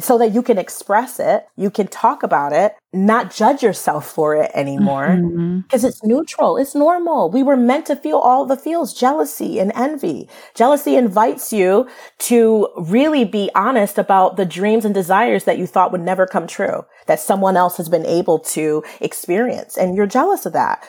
so 0.00 0.16
that 0.18 0.32
you 0.32 0.42
can 0.42 0.58
express 0.58 1.20
it, 1.20 1.46
you 1.56 1.70
can 1.70 1.86
talk 1.86 2.22
about 2.22 2.52
it, 2.52 2.74
not 2.92 3.34
judge 3.34 3.62
yourself 3.62 4.10
for 4.10 4.34
it 4.34 4.50
anymore 4.54 5.08
because 5.08 5.82
mm-hmm. 5.82 5.86
it's 5.86 6.02
neutral. 6.02 6.56
It's 6.56 6.74
normal. 6.74 7.30
We 7.30 7.42
were 7.42 7.56
meant 7.56 7.86
to 7.86 7.96
feel 7.96 8.16
all 8.16 8.46
the 8.46 8.56
feels, 8.56 8.94
jealousy 8.94 9.58
and 9.58 9.70
envy. 9.74 10.28
Jealousy 10.54 10.96
invites 10.96 11.52
you 11.52 11.88
to 12.20 12.68
really 12.78 13.24
be 13.24 13.50
honest 13.54 13.98
about 13.98 14.36
the 14.36 14.46
dreams 14.46 14.84
and 14.84 14.94
desires 14.94 15.44
that 15.44 15.58
you 15.58 15.66
thought 15.66 15.92
would 15.92 16.00
never 16.00 16.26
come 16.26 16.46
true, 16.46 16.84
that 17.06 17.20
someone 17.20 17.56
else 17.56 17.76
has 17.76 17.88
been 17.88 18.06
able 18.06 18.38
to 18.38 18.82
experience. 19.00 19.76
And 19.76 19.94
you're 19.94 20.06
jealous 20.06 20.46
of 20.46 20.54
that. 20.54 20.82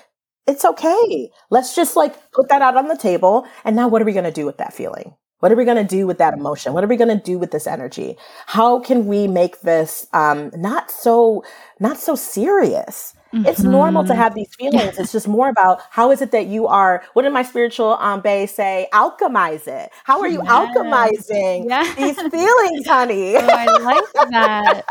It's 0.48 0.66
okay. 0.66 1.30
Let's 1.50 1.76
just 1.76 1.96
like 1.96 2.32
put 2.32 2.50
that 2.50 2.62
out 2.62 2.78
on 2.78 2.88
the 2.88 2.98
table. 2.98 3.46
And 3.64 3.76
now 3.76 3.88
what 3.88 4.02
are 4.02 4.06
we 4.06 4.14
going 4.14 4.26
to 4.26 4.32
do 4.32 4.46
with 4.46 4.58
that 4.58 4.74
feeling? 4.74 5.16
What 5.44 5.52
are 5.52 5.58
we 5.58 5.66
going 5.66 5.76
to 5.76 5.84
do 5.84 6.08
with 6.08 6.20
that 6.20 6.34
emotion? 6.34 6.72
What 6.72 6.86
are 6.86 6.88
we 6.88 6.96
going 6.96 7.10
to 7.10 7.22
do 7.22 7.38
with 7.38 7.52
this 7.52 7.68
energy? 7.68 8.16
How 8.46 8.80
can 8.80 9.08
we 9.08 9.28
make 9.28 9.60
this 9.60 10.08
um, 10.14 10.52
not 10.56 10.90
so 10.90 11.44
not 11.82 11.98
so 11.98 12.16
serious? 12.16 13.14
Mm-hmm. 13.34 13.48
It's 13.48 13.60
normal 13.60 14.06
to 14.06 14.16
have 14.16 14.36
these 14.36 14.56
feelings. 14.56 14.98
it's 14.98 15.12
just 15.12 15.28
more 15.28 15.50
about 15.50 15.82
how 15.90 16.12
is 16.12 16.22
it 16.22 16.32
that 16.32 16.46
you 16.46 16.68
are. 16.68 17.04
What 17.12 17.24
did 17.24 17.34
my 17.34 17.44
spiritual 17.44 17.98
um, 18.00 18.22
bay 18.22 18.46
say? 18.46 18.88
Alchemize 18.94 19.68
it. 19.68 19.92
How 20.06 20.22
are 20.22 20.30
you 20.30 20.42
yes. 20.42 20.50
alchemizing 20.50 21.66
yes. 21.68 21.94
these 21.98 22.16
feelings, 22.32 22.88
honey? 22.88 23.36
oh, 23.36 23.46
I 23.46 23.66
like 23.66 24.30
that. 24.32 24.84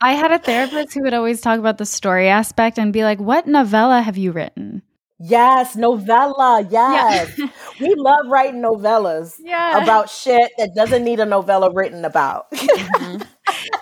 I 0.00 0.12
had 0.12 0.32
a 0.32 0.38
therapist 0.38 0.94
who 0.94 1.02
would 1.02 1.12
always 1.12 1.42
talk 1.42 1.58
about 1.58 1.76
the 1.76 1.84
story 1.84 2.30
aspect 2.30 2.78
and 2.78 2.90
be 2.90 3.04
like, 3.04 3.20
"What 3.20 3.46
novella 3.46 4.00
have 4.00 4.16
you 4.16 4.32
written?" 4.32 4.80
Yes, 5.24 5.76
novella. 5.76 6.66
Yes. 6.68 7.38
Yeah. 7.38 7.46
we 7.80 7.94
love 7.96 8.26
writing 8.26 8.60
novellas 8.60 9.36
yeah. 9.38 9.80
about 9.80 10.10
shit 10.10 10.50
that 10.58 10.74
doesn't 10.74 11.04
need 11.04 11.20
a 11.20 11.26
novella 11.26 11.70
written 11.72 12.04
about. 12.04 12.50
mm-hmm. 12.50 13.22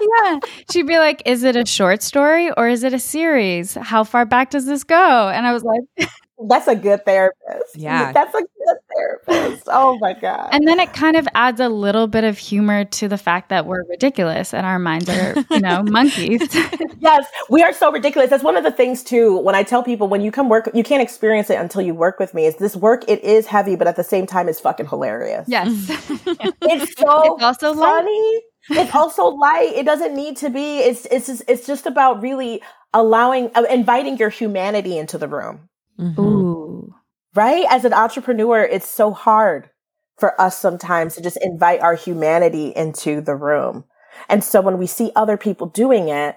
Yeah. 0.01 0.39
She'd 0.71 0.87
be 0.87 0.99
like, 0.99 1.23
Is 1.27 1.45
it 1.45 1.55
a 1.55 1.65
short 1.65 2.03
story 2.03 2.51
or 2.53 2.69
is 2.69 2.83
it 2.83 2.93
a 2.93 2.99
series? 2.99 3.75
How 3.75 4.05
far 4.05 4.25
back 4.25 4.51
does 4.51 4.67
this 4.67 4.85
go? 4.85 5.29
And 5.29 5.47
I 5.47 5.53
was 5.53 5.63
like, 5.63 6.11
that's 6.49 6.69
a 6.69 6.77
good 6.77 7.05
therapist. 7.05 7.77
Yeah. 7.77 8.13
That's 8.13 8.35
a 8.35 8.41
good 8.41 8.77
therapist. 8.95 9.65
Oh 9.67 9.99
my 10.01 10.15
God. 10.15 10.49
And 10.53 10.67
then 10.67 10.81
it 10.81 10.93
kind 10.93 11.17
of 11.17 11.29
adds 11.35 11.61
a 11.61 11.69
little 11.69 12.07
bit 12.07 12.25
of 12.25 12.39
humor 12.39 12.85
to 12.85 13.09
the 13.09 13.19
fact 13.19 13.51
that 13.51 13.67
we're 13.67 13.85
ridiculous 13.85 14.55
and 14.55 14.67
our 14.67 14.79
minds 14.79 15.09
are, 15.09 15.35
you 15.51 15.61
know, 15.61 15.83
monkeys. 15.87 16.41
yes, 16.99 17.27
we 17.49 17.63
are 17.63 17.73
so 17.73 17.93
ridiculous. 17.93 18.31
That's 18.31 18.45
one 18.45 18.57
of 18.57 18.65
the 18.65 18.71
things 18.71 19.03
too. 19.03 19.37
When 19.39 19.55
I 19.55 19.63
tell 19.63 19.83
people 19.83 20.09
when 20.09 20.23
you 20.23 20.33
come 20.33 20.49
work, 20.49 20.71
you 20.75 20.83
can't 20.83 21.03
experience 21.03 21.51
it 21.51 21.59
until 21.59 21.83
you 21.83 21.95
work 21.95 22.19
with 22.19 22.33
me. 22.33 22.47
Is 22.47 22.57
this 22.57 22.77
work, 22.77 23.05
it 23.09 23.23
is 23.23 23.47
heavy, 23.47 23.77
but 23.77 23.87
at 23.87 23.97
the 23.97 24.05
same 24.05 24.27
time, 24.27 24.49
it's 24.49 24.61
fucking 24.61 24.87
hilarious. 24.87 25.47
Yes. 25.49 25.69
it's 26.63 26.95
so 26.99 27.35
it's 27.35 27.43
also 27.43 27.75
funny. 27.75 28.43
Light. 28.71 28.85
It's 28.85 28.95
also 28.95 29.27
light. 29.27 29.73
It 29.75 29.85
doesn't 29.85 30.15
need 30.15 30.37
to 30.39 30.51
be. 30.51 30.79
It's 30.79 31.07
it's 31.07 31.27
just, 31.27 31.43
it's 31.49 31.67
just 31.67 31.87
about 31.87 32.23
really 32.23 32.63
allowing, 32.93 33.51
uh, 33.55 33.63
inviting 33.71 34.17
your 34.17 34.29
humanity 34.29 34.99
into 34.99 35.19
the 35.19 35.29
room. 35.29 35.70
Mm-hmm. 36.01 36.21
Ooh. 36.21 36.95
Right? 37.35 37.67
As 37.69 37.85
an 37.85 37.93
entrepreneur, 37.93 38.63
it's 38.63 38.89
so 38.89 39.13
hard 39.13 39.71
for 40.19 40.39
us 40.41 40.59
sometimes 40.59 41.15
to 41.15 41.23
just 41.23 41.39
invite 41.41 41.81
our 41.81 41.95
humanity 41.95 42.73
into 42.75 43.21
the 43.21 43.37
room. 43.37 43.85
And 44.29 44.43
so 44.43 44.61
when 44.61 44.79
we 44.79 44.87
see 44.87 45.13
other 45.15 45.37
people 45.37 45.69
doing 45.69 46.09
it, 46.09 46.37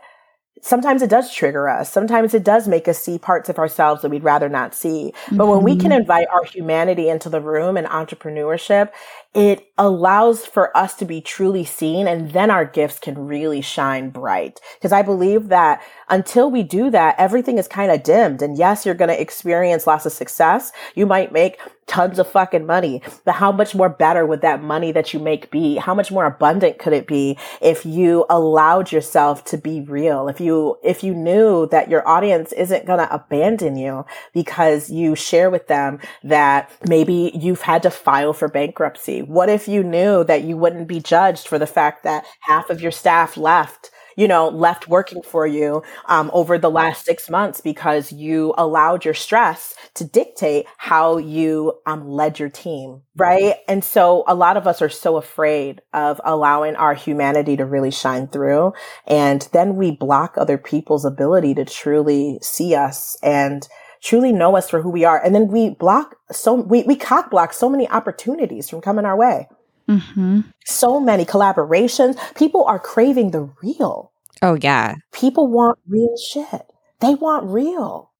sometimes 0.61 1.01
it 1.01 1.09
does 1.09 1.33
trigger 1.33 1.67
us. 1.67 1.91
Sometimes 1.91 2.33
it 2.33 2.43
does 2.43 2.67
make 2.67 2.87
us 2.87 2.99
see 2.99 3.17
parts 3.17 3.49
of 3.49 3.59
ourselves 3.59 4.01
that 4.01 4.09
we'd 4.09 4.23
rather 4.23 4.49
not 4.49 4.73
see. 4.73 5.13
But 5.31 5.47
when 5.47 5.63
we 5.63 5.75
can 5.75 5.91
mm-hmm. 5.91 6.01
invite 6.01 6.27
our 6.29 6.43
humanity 6.43 7.09
into 7.09 7.29
the 7.29 7.41
room 7.41 7.75
and 7.75 7.87
entrepreneurship, 7.87 8.91
it 9.33 9.67
allows 9.77 10.45
for 10.45 10.75
us 10.77 10.93
to 10.95 11.05
be 11.05 11.19
truly 11.19 11.65
seen 11.65 12.07
and 12.07 12.31
then 12.31 12.51
our 12.51 12.65
gifts 12.65 12.99
can 12.99 13.25
really 13.25 13.61
shine 13.61 14.09
bright. 14.09 14.59
Because 14.75 14.91
I 14.91 15.01
believe 15.01 15.49
that 15.49 15.81
until 16.09 16.49
we 16.49 16.63
do 16.63 16.89
that, 16.91 17.15
everything 17.17 17.57
is 17.57 17.67
kind 17.67 17.91
of 17.91 18.03
dimmed. 18.03 18.41
And 18.41 18.57
yes, 18.57 18.85
you're 18.85 18.95
going 18.95 19.09
to 19.09 19.19
experience 19.19 19.87
lots 19.87 20.05
of 20.05 20.13
success. 20.13 20.71
You 20.95 21.05
might 21.05 21.33
make 21.33 21.59
tons 21.87 22.19
of 22.19 22.27
fucking 22.27 22.65
money, 22.65 23.01
but 23.25 23.35
how 23.35 23.51
much 23.51 23.75
more 23.75 23.89
better 23.89 24.25
would 24.25 24.41
that 24.41 24.63
money 24.63 24.91
that 24.91 25.13
you 25.13 25.19
make 25.19 25.51
be? 25.51 25.75
How 25.75 25.93
much 25.93 26.11
more 26.11 26.25
abundant 26.25 26.79
could 26.79 26.93
it 26.93 27.07
be 27.07 27.37
if 27.61 27.85
you 27.85 28.25
allowed 28.29 28.91
yourself 28.91 29.43
to 29.45 29.57
be 29.57 29.81
real? 29.81 30.27
If 30.27 30.39
you, 30.39 30.77
if 30.83 31.03
you 31.03 31.13
knew 31.13 31.67
that 31.67 31.89
your 31.89 32.07
audience 32.07 32.51
isn't 32.53 32.85
going 32.85 32.99
to 32.99 33.13
abandon 33.13 33.75
you 33.77 34.05
because 34.33 34.89
you 34.89 35.15
share 35.15 35.49
with 35.49 35.67
them 35.67 35.99
that 36.23 36.71
maybe 36.87 37.31
you've 37.33 37.61
had 37.61 37.83
to 37.83 37.89
file 37.89 38.33
for 38.33 38.47
bankruptcy 38.47 39.21
what 39.21 39.49
if 39.49 39.67
you 39.67 39.83
knew 39.83 40.23
that 40.23 40.43
you 40.43 40.57
wouldn't 40.57 40.87
be 40.87 40.99
judged 40.99 41.47
for 41.47 41.59
the 41.59 41.67
fact 41.67 42.03
that 42.03 42.25
half 42.41 42.69
of 42.69 42.81
your 42.81 42.91
staff 42.91 43.37
left? 43.37 43.91
You 44.15 44.27
know, 44.27 44.49
left 44.49 44.87
working 44.87 45.21
for 45.21 45.45
you 45.47 45.83
um, 46.05 46.29
over 46.33 46.57
the 46.57 46.71
last 46.71 47.05
six 47.05 47.29
months 47.29 47.61
because 47.61 48.11
you 48.11 48.53
allowed 48.57 49.05
your 49.05 49.13
stress 49.13 49.75
to 49.95 50.03
dictate 50.03 50.65
how 50.77 51.17
you 51.17 51.79
um, 51.85 52.07
led 52.07 52.39
your 52.39 52.49
team, 52.49 53.01
right? 53.15 53.55
And 53.67 53.83
so 53.83 54.23
a 54.27 54.35
lot 54.35 54.57
of 54.57 54.67
us 54.67 54.81
are 54.81 54.89
so 54.89 55.17
afraid 55.17 55.81
of 55.93 56.19
allowing 56.23 56.75
our 56.75 56.93
humanity 56.93 57.57
to 57.57 57.65
really 57.65 57.91
shine 57.91 58.27
through. 58.27 58.73
And 59.07 59.47
then 59.53 59.75
we 59.75 59.91
block 59.91 60.35
other 60.37 60.57
people's 60.57 61.05
ability 61.05 61.55
to 61.55 61.65
truly 61.65 62.39
see 62.41 62.75
us 62.75 63.17
and 63.21 63.67
truly 64.01 64.31
know 64.33 64.57
us 64.57 64.69
for 64.69 64.81
who 64.81 64.89
we 64.89 65.05
are. 65.05 65.23
And 65.23 65.33
then 65.33 65.47
we 65.47 65.69
block 65.71 66.17
so, 66.31 66.53
we, 66.53 66.83
we 66.83 66.95
cock 66.95 67.31
block 67.31 67.53
so 67.53 67.69
many 67.69 67.87
opportunities 67.89 68.69
from 68.69 68.81
coming 68.81 69.05
our 69.05 69.17
way. 69.17 69.47
Mm-hmm. 69.89 70.41
So 70.65 70.99
many 70.99 71.25
collaborations. 71.25 72.17
People 72.35 72.63
are 72.65 72.79
craving 72.79 73.31
the 73.31 73.49
real. 73.61 74.11
Oh, 74.41 74.57
yeah. 74.61 74.95
People 75.11 75.47
want 75.47 75.79
real 75.87 76.15
shit. 76.17 76.61
They 76.99 77.15
want 77.15 77.45
real. 77.45 78.11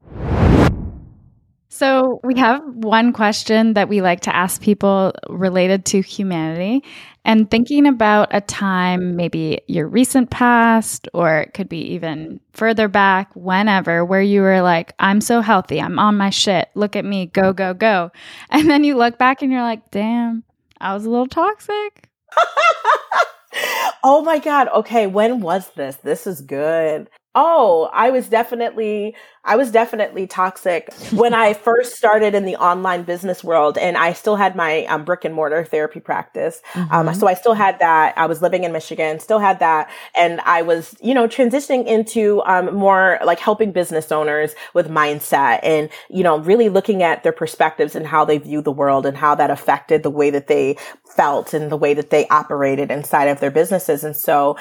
So, 1.70 2.20
we 2.24 2.38
have 2.38 2.62
one 2.76 3.14
question 3.14 3.74
that 3.74 3.90
we 3.90 4.02
like 4.02 4.20
to 4.22 4.36
ask 4.36 4.62
people 4.62 5.12
related 5.28 5.86
to 5.86 6.02
humanity 6.02 6.84
and 7.26 7.50
thinking 7.50 7.88
about 7.88 8.28
a 8.30 8.42
time, 8.42 9.16
maybe 9.16 9.62
your 9.68 9.88
recent 9.88 10.30
past, 10.30 11.08
or 11.16 11.40
it 11.40 11.56
could 11.56 11.70
be 11.70 11.80
even 11.94 12.40
further 12.52 12.88
back, 12.88 13.36
whenever, 13.36 14.06
where 14.06 14.22
you 14.22 14.42
were 14.42 14.62
like, 14.62 14.94
I'm 15.00 15.20
so 15.20 15.42
healthy, 15.42 15.82
I'm 15.82 15.98
on 15.98 16.16
my 16.16 16.30
shit, 16.30 16.70
look 16.76 16.96
at 16.96 17.06
me, 17.06 17.26
go, 17.26 17.54
go, 17.54 17.74
go. 17.74 18.12
And 18.52 18.70
then 18.70 18.84
you 18.84 18.96
look 18.96 19.18
back 19.18 19.42
and 19.42 19.52
you're 19.52 19.64
like, 19.64 19.90
damn, 19.90 20.44
I 20.84 20.94
was 20.94 21.06
a 21.06 21.10
little 21.10 21.28
toxic. 21.28 22.10
oh 24.04 24.22
my 24.22 24.38
God. 24.38 24.68
Okay. 24.76 25.08
When 25.08 25.40
was 25.40 25.70
this? 25.76 25.96
This 25.96 26.28
is 26.28 26.42
good. 26.42 27.10
Oh, 27.36 27.90
I 27.92 28.12
was 28.12 28.30
definitely, 28.30 29.16
I 29.44 29.56
was 29.56 29.72
definitely 29.72 30.28
toxic 30.28 30.94
when 31.12 31.34
I 31.34 31.54
first 31.54 31.96
started 31.96 32.36
in 32.36 32.46
the 32.46 32.56
online 32.58 33.04
business 33.04 33.44
world 33.44 33.76
and 33.76 33.98
I 33.98 34.14
still 34.14 34.36
had 34.36 34.56
my 34.56 34.86
um, 34.86 35.04
brick 35.04 35.26
and 35.26 35.34
mortar 35.34 35.66
therapy 35.66 36.00
practice. 36.00 36.62
Um, 36.76 36.84
mm-hmm. 36.84 37.08
Um, 37.10 37.16
so 37.16 37.28
I 37.28 37.34
still 37.34 37.56
had 37.56 37.80
that. 37.80 38.16
I 38.18 38.28
was 38.28 38.44
living 38.44 38.66
in 38.66 38.72
Michigan, 38.72 39.20
still 39.20 39.40
had 39.40 39.58
that. 39.60 39.90
And 40.16 40.42
I 40.42 40.62
was, 40.62 40.96
you 41.02 41.16
know, 41.16 41.28
transitioning 41.28 41.88
into 41.88 42.44
um, 42.46 42.76
more 42.76 43.18
like 43.26 43.40
helping 43.40 43.72
business 43.72 44.12
owners 44.12 44.54
with 44.76 44.88
mindset 44.88 45.60
and, 45.64 45.90
you 46.10 46.22
know, 46.22 46.38
really 46.38 46.70
looking 46.70 47.02
at 47.02 47.24
their 47.24 47.32
perspectives 47.32 47.96
and 47.96 48.06
how 48.06 48.26
they 48.26 48.38
view 48.38 48.62
the 48.62 48.72
world 48.72 49.08
and 49.08 49.18
how 49.18 49.34
that 49.34 49.50
affected 49.50 50.04
the 50.04 50.12
way 50.12 50.30
that 50.30 50.48
they 50.48 50.78
felt 51.16 51.54
and 51.54 51.72
the 51.72 51.78
way 51.78 51.94
that 51.96 52.12
they 52.12 52.28
operated 52.28 52.92
inside 52.92 53.26
of 53.26 53.40
their 53.40 53.52
businesses. 53.52 54.04
And 54.04 54.16
so 54.16 54.56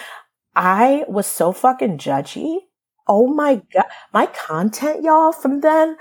I 0.54 1.04
was 1.08 1.26
so 1.26 1.52
fucking 1.52 1.98
judgy. 1.98 2.58
Oh 3.06 3.26
my 3.26 3.62
God. 3.72 3.84
My 4.12 4.26
content, 4.26 5.02
y'all, 5.02 5.32
from 5.32 5.60
then, 5.60 5.96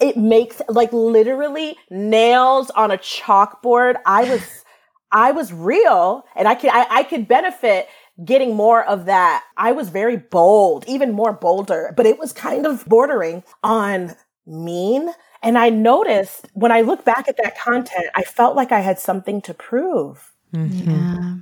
it 0.00 0.16
makes 0.16 0.60
like 0.68 0.92
literally 0.92 1.76
nails 1.90 2.70
on 2.70 2.90
a 2.90 2.98
chalkboard. 2.98 3.96
I 4.04 4.24
was, 4.24 4.64
I 5.10 5.32
was 5.32 5.52
real 5.52 6.24
and 6.36 6.46
I 6.46 6.54
could, 6.54 6.70
I, 6.70 6.86
I 6.90 7.02
could 7.04 7.26
benefit 7.28 7.88
getting 8.24 8.54
more 8.54 8.84
of 8.84 9.06
that. 9.06 9.44
I 9.56 9.72
was 9.72 9.88
very 9.88 10.16
bold, 10.16 10.84
even 10.86 11.12
more 11.12 11.32
bolder, 11.32 11.92
but 11.96 12.06
it 12.06 12.18
was 12.18 12.32
kind 12.32 12.66
of 12.66 12.84
bordering 12.86 13.42
on 13.62 14.14
mean. 14.46 15.10
And 15.42 15.58
I 15.58 15.68
noticed 15.70 16.48
when 16.54 16.72
I 16.72 16.82
look 16.82 17.04
back 17.04 17.28
at 17.28 17.36
that 17.42 17.58
content, 17.58 18.06
I 18.14 18.22
felt 18.22 18.56
like 18.56 18.72
I 18.72 18.80
had 18.80 18.98
something 18.98 19.42
to 19.42 19.54
prove. 19.54 20.32
Mm-hmm. 20.54 20.90
Yeah. 20.90 21.34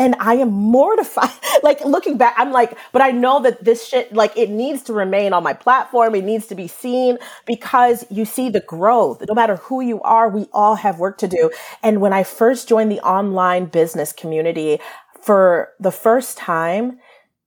And 0.00 0.16
I 0.18 0.36
am 0.36 0.50
mortified. 0.50 1.28
like 1.62 1.84
looking 1.84 2.16
back, 2.16 2.34
I'm 2.38 2.52
like, 2.52 2.76
but 2.90 3.02
I 3.02 3.10
know 3.10 3.42
that 3.42 3.62
this 3.62 3.86
shit, 3.86 4.14
like 4.14 4.34
it 4.34 4.48
needs 4.48 4.82
to 4.84 4.94
remain 4.94 5.34
on 5.34 5.42
my 5.42 5.52
platform. 5.52 6.14
It 6.14 6.24
needs 6.24 6.46
to 6.46 6.54
be 6.54 6.68
seen 6.68 7.18
because 7.46 8.06
you 8.10 8.24
see 8.24 8.48
the 8.48 8.60
growth. 8.60 9.22
No 9.28 9.34
matter 9.34 9.56
who 9.56 9.82
you 9.82 10.00
are, 10.00 10.30
we 10.30 10.46
all 10.54 10.76
have 10.76 10.98
work 10.98 11.18
to 11.18 11.28
do. 11.28 11.50
And 11.82 12.00
when 12.00 12.14
I 12.14 12.22
first 12.22 12.66
joined 12.66 12.90
the 12.90 13.00
online 13.00 13.66
business 13.66 14.10
community 14.10 14.80
for 15.20 15.68
the 15.78 15.92
first 15.92 16.38
time, 16.38 16.98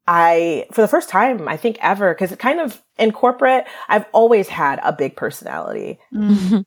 I, 0.05 0.67
for 0.71 0.81
the 0.81 0.87
first 0.87 1.09
time, 1.09 1.47
I 1.47 1.57
think 1.57 1.77
ever, 1.81 2.13
because 2.13 2.31
it 2.31 2.37
kind 2.37 2.59
of 2.59 2.83
in 2.99 3.13
corporate, 3.13 3.65
I've 3.89 4.05
always 4.11 4.47
had 4.47 4.79
a 4.83 4.93
big 4.93 5.15
personality. 5.15 5.97
Mm-hmm. 6.13 6.59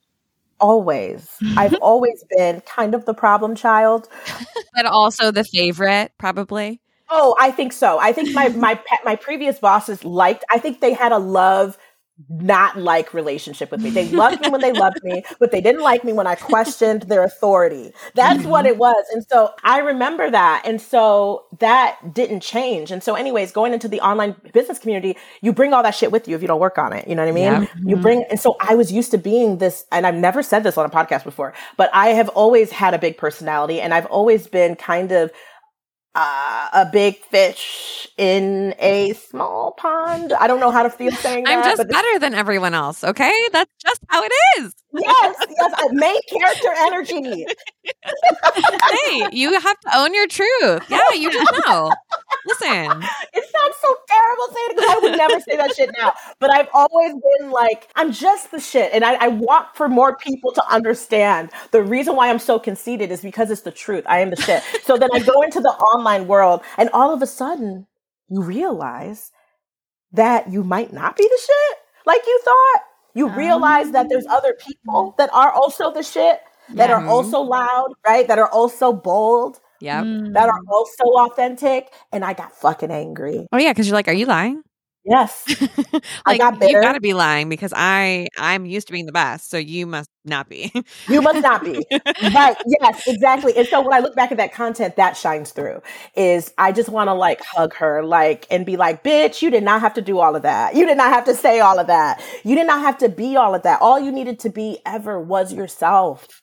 Always. 0.61 1.29
I've 1.57 1.75
always 1.83 2.25
been 2.37 2.61
kind 2.63 2.95
of 2.95 3.05
the 3.05 3.15
problem 3.15 3.55
child. 3.55 4.09
but 4.75 4.87
also 4.87 5.31
the 5.31 5.45
favorite, 5.45 6.13
probably. 6.19 6.81
Oh, 7.09 7.37
I 7.39 7.51
think 7.53 7.73
so. 7.73 7.99
I 8.01 8.13
think 8.13 8.35
my 8.35 8.49
my 8.49 8.81
my 9.05 9.17
previous 9.17 9.59
bosses 9.59 10.05
liked. 10.05 10.45
I 10.51 10.59
think 10.59 10.81
they 10.81 10.93
had 10.93 11.13
a 11.13 11.19
love 11.19 11.79
not 12.29 12.79
like 12.79 13.13
relationship 13.13 13.71
with 13.71 13.81
me. 13.81 13.91
They 13.91 14.09
loved 14.13 14.41
me 14.41 14.49
when 14.49 14.61
they 14.61 14.73
loved 14.73 15.03
me, 15.03 15.23
but 15.39 15.51
they 15.51 15.61
didn't 15.61 15.83
like 15.83 16.05
me 16.05 16.13
when 16.13 16.27
I 16.27 16.35
questioned 16.35 17.03
their 17.03 17.25
authority. 17.25 17.93
That's 18.15 18.41
mm-hmm. 18.41 18.49
what 18.49 18.67
it 18.67 18.79
was. 18.79 19.05
And 19.13 19.25
so 19.29 19.53
I 19.63 19.79
remember 19.79 20.31
that. 20.31 20.63
And 20.65 20.81
so 20.81 21.45
that 21.59 22.15
didn't 22.15 22.41
change. 22.41 22.91
And 22.91 23.03
so 23.03 23.15
anyways, 23.15 23.53
going 23.53 23.73
into 23.73 23.89
the 23.89 24.01
online 24.01 24.35
business 24.53 24.79
community, 24.79 25.17
you 25.43 25.53
bring 25.53 25.73
all 25.73 25.83
that 25.83 25.95
shit 25.95 26.11
with 26.11 26.27
you 26.27 26.35
if 26.35 26.43
you 26.43 26.49
don't 26.49 26.61
work 26.61 26.79
on 26.79 26.93
it. 26.93 27.07
You 27.07 27.15
know 27.15 27.23
what 27.23 27.29
I 27.29 27.33
mean? 27.33 27.45
Yeah. 27.45 27.61
Mm-hmm. 27.61 27.89
You 27.89 27.97
bring, 27.97 28.25
and 28.31 28.41
so 28.41 28.57
I 28.61 28.75
was 28.75 28.91
used 28.91 29.11
to 29.11 29.19
being 29.19 29.59
this, 29.59 29.85
and 29.93 30.07
I've 30.07 30.15
never 30.15 30.43
said 30.43 30.63
this 30.63 30.79
on 30.79 30.87
a 30.87 30.91
podcast 30.91 31.25
before, 31.25 31.53
but 31.77 31.91
I 31.93 32.09
have 32.09 32.29
always 32.31 32.71
had 32.71 32.95
a 32.95 32.99
big 32.99 33.19
personality 33.19 33.81
and 33.81 33.93
I've 33.93 34.07
always 34.07 34.47
been 34.47 34.77
kind 34.77 35.13
of 35.13 35.31
uh, 36.17 36.69
a 36.73 36.87
big 36.91 37.19
fish 37.19 38.09
in 38.17 38.75
a 38.79 39.13
small 39.13 39.73
pond. 39.73 40.33
I 40.33 40.47
don't 40.49 40.61
know 40.61 40.71
how 40.73 40.83
to 40.83 40.91
feel 40.91 41.13
saying 41.23 41.45
I'm 41.45 41.61
that. 41.61 41.67
I'm 41.67 41.77
just 41.77 41.89
better 41.89 42.19
than 42.19 42.35
everyone 42.35 42.75
else. 42.75 43.05
Okay, 43.05 43.33
that's 43.53 43.71
just 43.85 44.01
how 44.09 44.23
it 44.25 44.33
is. 44.59 44.75
Yes, 44.95 45.37
yes, 45.51 45.75
main 45.93 46.21
character 46.29 46.71
energy. 46.79 47.47
hey, 48.55 49.29
you 49.33 49.53
have 49.59 49.81
to 49.81 49.97
own 49.97 50.15
your 50.15 50.27
truth. 50.29 50.85
Yeah, 50.89 51.13
you 51.15 51.33
just 51.33 51.53
know. 51.67 51.93
Listen, 52.47 53.03
It 53.35 53.45
sounds 53.53 53.77
so 53.83 53.97
terrible 54.09 54.47
saying 54.55 54.71
it 54.71 54.77
because 54.77 54.91
I 54.91 54.99
would 55.03 55.19
never 55.19 55.41
say 55.41 55.57
that 55.57 55.77
shit 55.77 55.91
now. 55.99 56.15
But 56.41 56.51
I've 56.53 56.69
always 56.75 57.15
been 57.15 57.51
like, 57.51 57.89
I'm 57.97 58.13
just 58.13 58.51
the 58.51 58.61
shit. 58.61 58.93
And 58.93 59.05
I, 59.05 59.15
I 59.17 59.29
want 59.29 59.69
for 59.77 59.89
more 59.89 60.17
people 60.17 60.53
to 60.53 60.63
understand 60.71 61.51
the 61.73 61.83
reason 61.83 62.17
why 62.17 62.31
I'm 62.31 62.39
so 62.39 62.59
conceited 62.59 63.11
is 63.11 63.23
because 63.23 63.51
it's 63.51 63.63
the 63.63 63.73
truth. 63.73 64.05
I 64.09 64.21
am 64.21 64.31
the 64.31 64.37
shit. 64.37 64.63
So 64.85 64.97
then 64.97 65.11
I 65.15 65.21
go 65.21 65.43
into 65.43 65.61
the 65.61 65.71
online 65.71 66.27
world 66.27 66.63
and 66.79 66.91
all 66.93 67.13
of 67.13 67.23
a 67.23 67.27
sudden 67.27 67.87
you 68.29 68.43
realize 68.43 69.33
that 70.13 70.51
you 70.51 70.65
might 70.65 70.93
not 70.93 71.17
be 71.17 71.25
the 71.25 71.41
shit 71.41 71.79
like 72.07 72.23
you 72.27 72.41
thought. 72.45 72.83
You 73.15 73.29
realize 73.31 73.93
that 73.93 74.09
there's 74.09 74.27
um. 74.27 74.33
other 74.33 74.55
people 74.55 75.15
that 75.19 75.31
are 75.33 75.53
also 75.53 75.93
the 75.93 76.03
shit, 76.03 76.41
that 76.75 76.91
Yeah. 76.91 76.97
are 76.97 77.07
also 77.07 77.41
loud, 77.41 77.93
right? 78.07 78.27
That 78.27 78.39
are 78.39 78.49
also 78.51 78.93
bold, 78.93 79.61
Yep. 79.81 80.05
Mm. 80.05 80.33
that 80.35 80.49
are 80.49 80.61
also 80.71 81.05
authentic. 81.27 81.93
And 82.13 82.25
I 82.25 82.33
got 82.33 82.55
fucking 82.55 82.91
angry. 82.91 83.47
Oh 83.53 83.59
yeah, 83.59 83.73
because 83.73 83.87
you're 83.87 83.95
like, 83.97 84.09
are 84.09 84.13
you 84.15 84.27
lying? 84.27 84.63
Yes. 85.09 85.45
like 86.27 86.39
got 86.41 86.61
you've 86.61 86.83
got 86.83 86.95
to 86.95 87.01
be 87.01 87.15
lying 87.15 87.49
because 87.49 87.73
I 87.77 88.27
I'm 88.37 88.67
used 88.67 88.89
to 88.89 88.93
being 88.93 89.07
the 89.07 89.13
best, 89.13 89.49
so 89.51 89.57
you 89.57 89.87
must 89.87 90.11
not 90.25 90.49
be. 90.49 90.73
You 91.09 91.23
must 91.23 91.43
not 91.43 91.63
be. 91.63 91.87
right. 92.35 92.57
Yes, 92.67 93.07
exactly. 93.07 93.57
And 93.57 93.69
so 93.69 93.81
when 93.83 93.93
I 93.93 94.01
look 94.01 94.17
back 94.17 94.33
at 94.33 94.39
that 94.39 94.53
content, 94.53 94.97
that 94.97 95.17
shines 95.17 95.53
through 95.53 95.81
is 96.17 96.53
I 96.59 96.73
just 96.73 96.89
want 96.89 97.07
to 97.07 97.15
like 97.15 97.41
hug 97.41 97.75
her, 97.75 98.03
like, 98.05 98.47
and 98.51 98.67
be 98.67 98.77
like, 98.77 99.05
bitch, 99.05 99.43
you 99.43 99.51
did 99.51 99.63
not 99.63 99.81
have 99.81 99.95
to 99.95 100.03
do 100.03 100.19
all 100.19 100.35
of 100.35 100.43
that. 100.43 100.75
You 100.75 100.85
did 100.87 100.97
not 100.97 101.11
have 101.13 101.25
to 101.27 101.37
say 101.37 101.61
all 101.61 101.79
of 101.79 101.87
that. 101.87 102.21
You 102.43 102.57
did 102.57 102.67
not 102.67 102.81
have 102.81 102.99
to 102.99 103.09
be 103.09 103.37
all 103.37 103.55
of 103.55 103.63
that. 103.63 103.81
All 103.81 104.01
you 104.01 104.11
needed 104.11 104.41
to 104.41 104.51
be 104.51 104.79
ever 104.85 105.21
was 105.21 105.53
yourself. 105.53 106.43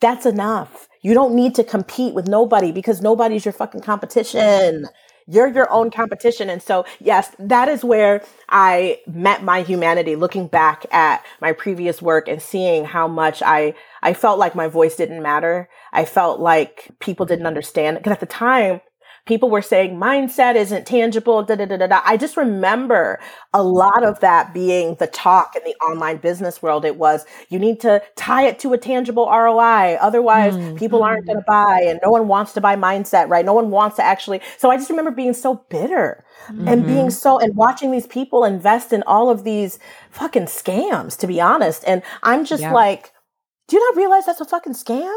That's 0.00 0.26
enough. 0.26 0.88
You 1.02 1.14
don't 1.14 1.34
need 1.34 1.54
to 1.56 1.64
compete 1.64 2.14
with 2.14 2.28
nobody 2.28 2.72
because 2.72 3.00
nobody's 3.00 3.44
your 3.44 3.52
fucking 3.52 3.82
competition. 3.82 4.86
You're 5.26 5.48
your 5.48 5.70
own 5.70 5.90
competition. 5.90 6.50
And 6.50 6.62
so, 6.62 6.84
yes, 6.98 7.30
that 7.38 7.68
is 7.68 7.84
where 7.84 8.22
I 8.48 9.00
met 9.06 9.44
my 9.44 9.62
humanity 9.62 10.16
looking 10.16 10.48
back 10.48 10.86
at 10.90 11.24
my 11.40 11.52
previous 11.52 12.02
work 12.02 12.26
and 12.28 12.42
seeing 12.42 12.84
how 12.84 13.06
much 13.06 13.40
I, 13.42 13.74
I 14.02 14.12
felt 14.12 14.38
like 14.38 14.54
my 14.54 14.66
voice 14.66 14.96
didn't 14.96 15.22
matter. 15.22 15.68
I 15.92 16.04
felt 16.04 16.40
like 16.40 16.90
people 16.98 17.26
didn't 17.26 17.46
understand. 17.46 17.98
Because 17.98 18.12
at 18.12 18.20
the 18.20 18.26
time, 18.26 18.80
people 19.30 19.48
were 19.48 19.62
saying 19.62 19.96
mindset 19.96 20.56
isn't 20.56 20.88
tangible. 20.88 21.44
Da, 21.44 21.54
da, 21.54 21.64
da, 21.64 21.76
da, 21.76 21.86
da. 21.86 22.00
I 22.04 22.16
just 22.16 22.36
remember 22.36 23.20
a 23.54 23.62
lot 23.62 24.02
of 24.02 24.18
that 24.20 24.52
being 24.52 24.96
the 24.96 25.06
talk 25.06 25.54
in 25.54 25.62
the 25.64 25.76
online 25.76 26.16
business 26.16 26.60
world. 26.60 26.84
It 26.84 26.96
was 26.96 27.24
you 27.48 27.60
need 27.60 27.78
to 27.80 28.02
tie 28.16 28.42
it 28.42 28.58
to 28.58 28.72
a 28.72 28.78
tangible 28.78 29.26
ROI. 29.26 29.98
Otherwise, 30.00 30.56
people 30.78 31.04
aren't 31.04 31.20
mm-hmm. 31.20 31.26
going 31.28 31.38
to 31.38 31.44
buy, 31.46 31.80
and 31.86 32.00
no 32.02 32.10
one 32.10 32.26
wants 32.26 32.52
to 32.54 32.60
buy 32.60 32.74
mindset, 32.74 33.28
right? 33.28 33.46
No 33.46 33.54
one 33.54 33.70
wants 33.70 33.96
to 33.96 34.02
actually. 34.02 34.40
So 34.58 34.68
I 34.68 34.76
just 34.76 34.90
remember 34.90 35.12
being 35.12 35.32
so 35.32 35.64
bitter 35.70 36.24
and 36.48 36.84
being 36.84 37.06
mm-hmm. 37.06 37.08
so 37.10 37.38
and 37.38 37.54
watching 37.54 37.92
these 37.92 38.08
people 38.08 38.44
invest 38.44 38.92
in 38.92 39.04
all 39.06 39.30
of 39.30 39.44
these 39.44 39.78
fucking 40.10 40.46
scams, 40.46 41.16
to 41.18 41.28
be 41.28 41.40
honest. 41.40 41.84
And 41.86 42.02
I'm 42.24 42.44
just 42.44 42.62
Yeah. 42.62 42.72
like, 42.72 43.12
do 43.68 43.76
you 43.76 43.88
not 43.88 43.96
realize 43.96 44.26
that's 44.26 44.40
a 44.40 44.44
fucking 44.44 44.74
scam? 44.74 45.16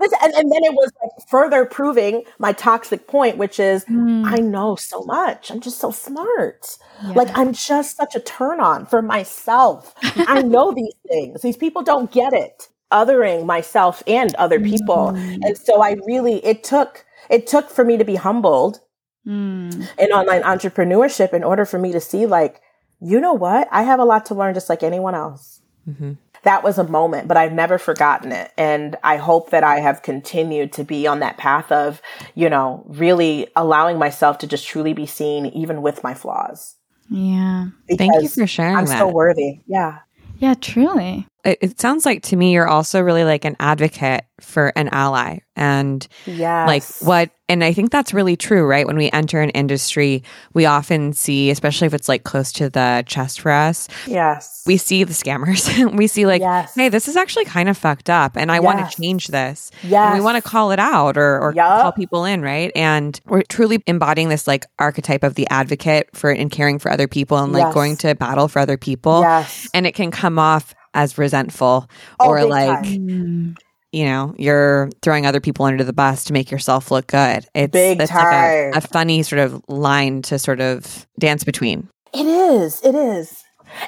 This, 0.00 0.12
and, 0.22 0.32
and 0.34 0.50
then 0.52 0.64
it 0.64 0.72
was 0.72 0.90
like 1.02 1.28
further 1.28 1.64
proving 1.64 2.24
my 2.38 2.52
toxic 2.52 3.06
point, 3.06 3.36
which 3.38 3.58
is 3.60 3.84
Mm. 3.84 4.24
I 4.26 4.36
know 4.36 4.76
so 4.76 5.02
much. 5.04 5.50
I'm 5.50 5.60
just 5.60 5.78
so 5.78 5.90
smart. 5.90 6.76
Yeah. 7.02 7.12
Like 7.12 7.28
I'm 7.38 7.52
just 7.52 7.96
such 7.96 8.14
a 8.14 8.20
turn 8.20 8.60
on 8.60 8.86
for 8.86 9.02
myself. 9.02 9.94
I 10.02 10.42
know 10.42 10.72
these 10.72 10.94
things. 11.08 11.42
These 11.42 11.56
people 11.56 11.82
don't 11.82 12.10
get 12.10 12.32
it. 12.32 12.68
Othering 12.92 13.44
myself 13.46 14.02
and 14.06 14.34
other 14.36 14.60
people. 14.60 15.08
And 15.08 15.56
so 15.58 15.82
I 15.82 15.96
really 16.06 16.44
it 16.44 16.64
took 16.64 17.04
it 17.30 17.46
took 17.46 17.70
for 17.70 17.84
me 17.84 17.96
to 17.96 18.04
be 18.04 18.16
humbled 18.16 18.80
Mm. 19.26 19.88
in 19.98 20.10
online 20.12 20.42
entrepreneurship 20.42 21.32
in 21.32 21.42
order 21.42 21.64
for 21.64 21.78
me 21.78 21.92
to 21.92 22.00
see 22.00 22.26
like, 22.26 22.60
you 23.00 23.18
know 23.20 23.32
what? 23.32 23.68
I 23.72 23.82
have 23.84 23.98
a 23.98 24.04
lot 24.04 24.26
to 24.26 24.34
learn 24.34 24.52
just 24.52 24.68
like 24.68 24.82
anyone 24.82 25.14
else. 25.14 25.62
Mhm. 25.88 26.18
That 26.44 26.62
was 26.62 26.78
a 26.78 26.84
moment, 26.84 27.28
but 27.28 27.36
I've 27.36 27.52
never 27.52 27.78
forgotten 27.78 28.32
it. 28.32 28.52
And 28.56 28.96
I 29.02 29.16
hope 29.16 29.50
that 29.50 29.64
I 29.64 29.80
have 29.80 30.02
continued 30.02 30.72
to 30.74 30.84
be 30.84 31.06
on 31.06 31.20
that 31.20 31.36
path 31.36 31.72
of, 31.72 32.00
you 32.34 32.48
know, 32.48 32.84
really 32.86 33.48
allowing 33.56 33.98
myself 33.98 34.38
to 34.38 34.46
just 34.46 34.66
truly 34.66 34.92
be 34.92 35.06
seen 35.06 35.46
even 35.46 35.82
with 35.82 36.02
my 36.04 36.14
flaws. 36.14 36.76
Yeah. 37.10 37.68
Thank 37.98 38.22
you 38.22 38.28
for 38.28 38.46
sharing 38.46 38.76
I'm 38.76 38.86
that. 38.86 38.98
so 38.98 39.08
worthy. 39.08 39.60
Yeah. 39.66 40.00
Yeah, 40.38 40.54
truly. 40.54 41.26
It, 41.44 41.80
sounds 41.80 42.06
like 42.06 42.22
to 42.22 42.36
me 42.36 42.52
you're 42.52 42.68
also 42.68 43.00
really 43.00 43.24
like 43.24 43.44
an 43.44 43.56
advocate 43.60 44.24
for 44.40 44.72
an 44.76 44.88
ally 44.88 45.38
and 45.56 46.06
Yes. 46.26 46.66
like 46.66 47.06
what 47.06 47.30
and 47.48 47.62
i 47.62 47.72
think 47.72 47.92
that's 47.92 48.12
really 48.12 48.36
true 48.36 48.64
right 48.66 48.86
when 48.86 48.96
we 48.96 49.10
enter 49.12 49.40
an 49.40 49.50
industry 49.50 50.22
we 50.54 50.66
often 50.66 51.12
see 51.12 51.50
especially 51.50 51.86
if 51.86 51.94
it's 51.94 52.08
like 52.08 52.24
close 52.24 52.50
to 52.54 52.68
the 52.68 53.04
chest 53.06 53.40
for 53.40 53.52
us 53.52 53.88
Yes. 54.06 54.62
we 54.66 54.76
see 54.76 55.04
the 55.04 55.12
scammers 55.12 55.68
we 55.96 56.06
see 56.08 56.26
like 56.26 56.40
Yes. 56.40 56.74
hey 56.74 56.88
this 56.88 57.06
is 57.06 57.16
actually 57.16 57.44
kind 57.44 57.68
of 57.68 57.76
fucked 57.78 58.10
up 58.10 58.36
and 58.36 58.50
i 58.50 58.58
want 58.58 58.78
to 58.90 58.96
change 59.00 59.28
this 59.28 59.70
yes. 59.84 60.06
and 60.06 60.14
we 60.18 60.24
want 60.24 60.42
to 60.42 60.48
call 60.48 60.72
it 60.72 60.80
out 60.80 61.16
or, 61.16 61.38
or 61.40 61.52
Yup. 61.54 61.82
call 61.82 61.92
people 61.92 62.24
in 62.24 62.42
right 62.42 62.72
and 62.74 63.20
we're 63.26 63.42
truly 63.42 63.80
embodying 63.86 64.28
this 64.30 64.46
like 64.48 64.66
archetype 64.80 65.22
of 65.22 65.34
the 65.36 65.46
advocate 65.50 66.08
for 66.12 66.30
and 66.32 66.50
caring 66.50 66.78
for 66.80 66.90
other 66.90 67.06
people 67.06 67.38
and 67.38 67.52
like 67.52 67.64
Yes. 67.64 67.74
going 67.74 67.96
to 67.98 68.14
battle 68.16 68.48
for 68.48 68.58
other 68.58 68.76
people 68.76 69.20
Yes. 69.20 69.68
and 69.72 69.86
it 69.86 69.92
can 69.92 70.10
come 70.10 70.38
off 70.38 70.74
as 70.94 71.18
resentful 71.18 71.88
Oh, 72.20 72.28
or 72.28 72.44
like 72.44 72.84
time. 72.84 73.08
Mm. 73.08 73.56
you 73.92 74.04
know 74.06 74.34
you're 74.38 74.90
throwing 75.02 75.26
other 75.26 75.40
people 75.40 75.64
under 75.66 75.84
the 75.84 75.92
bus 75.92 76.24
to 76.24 76.32
make 76.32 76.50
yourself 76.50 76.90
look 76.90 77.06
good 77.08 77.46
it's 77.54 77.72
Big 77.72 78.00
it's 78.00 78.10
like 78.12 78.20
a, 78.26 78.70
time. 78.72 78.72
a 78.74 78.80
funny 78.80 79.22
sort 79.22 79.40
of 79.40 79.62
line 79.68 80.22
to 80.22 80.38
sort 80.38 80.60
of 80.60 81.06
dance 81.18 81.44
between 81.44 81.88
It 82.12 82.26
is. 82.26 82.80
It 82.82 82.94
is. 82.94 83.42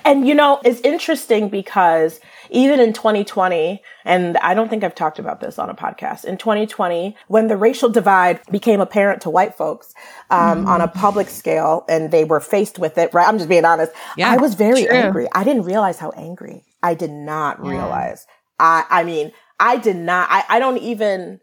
And 0.05 0.27
you 0.27 0.35
know, 0.35 0.59
it's 0.65 0.81
interesting 0.81 1.49
because 1.49 2.19
even 2.51 2.81
in 2.81 2.93
2020, 2.93 3.81
and 4.05 4.37
I 4.39 4.53
don't 4.55 4.69
think 4.69 4.83
I've 4.83 4.95
talked 4.97 5.19
about 5.21 5.41
this 5.41 5.59
on 5.61 5.71
a 5.71 5.75
podcast, 5.75 6.25
in 6.25 6.37
2020, 6.39 7.15
when 7.29 7.47
the 7.47 7.57
racial 7.57 7.89
divide 7.89 8.41
became 8.51 8.81
apparent 8.81 9.23
to 9.23 9.31
white 9.31 9.55
folks 9.55 9.95
um, 10.31 10.67
on 10.67 10.81
a 10.81 10.89
public 10.89 11.29
scale 11.29 11.85
and 11.89 12.11
they 12.11 12.25
were 12.25 12.41
faced 12.41 12.79
with 12.81 12.99
it, 12.99 13.13
right? 13.15 13.29
I'm 13.29 13.37
just 13.39 13.49
being 13.49 13.65
honest. 13.65 13.93
Yeah, 14.17 14.31
I 14.33 14.39
was 14.39 14.55
very 14.55 14.85
true. 14.87 14.93
angry. 14.97 15.29
I 15.33 15.45
didn't 15.45 15.63
realize 15.65 15.99
how 15.99 16.11
angry. 16.11 16.65
I 16.87 16.95
did 16.95 17.11
not 17.11 17.61
realize. 17.61 18.29
I, 18.61 18.85
I 18.89 19.03
mean, 19.03 19.33
I 19.59 19.77
did 19.77 19.97
not, 19.97 20.29
I, 20.31 20.45
I 20.49 20.59
don't 20.61 20.79
even, 20.79 21.41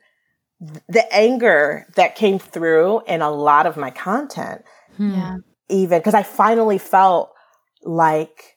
the 0.88 1.06
anger 1.14 1.86
that 1.98 2.16
came 2.16 2.40
through 2.40 3.02
in 3.08 3.22
a 3.22 3.30
lot 3.30 3.66
of 3.66 3.76
my 3.76 3.92
content 3.92 4.64
hmm. 4.96 5.12
Yeah. 5.12 5.36
even 5.68 6.00
because 6.00 6.14
I 6.14 6.24
finally 6.24 6.78
felt 6.78 7.34
like, 7.84 8.53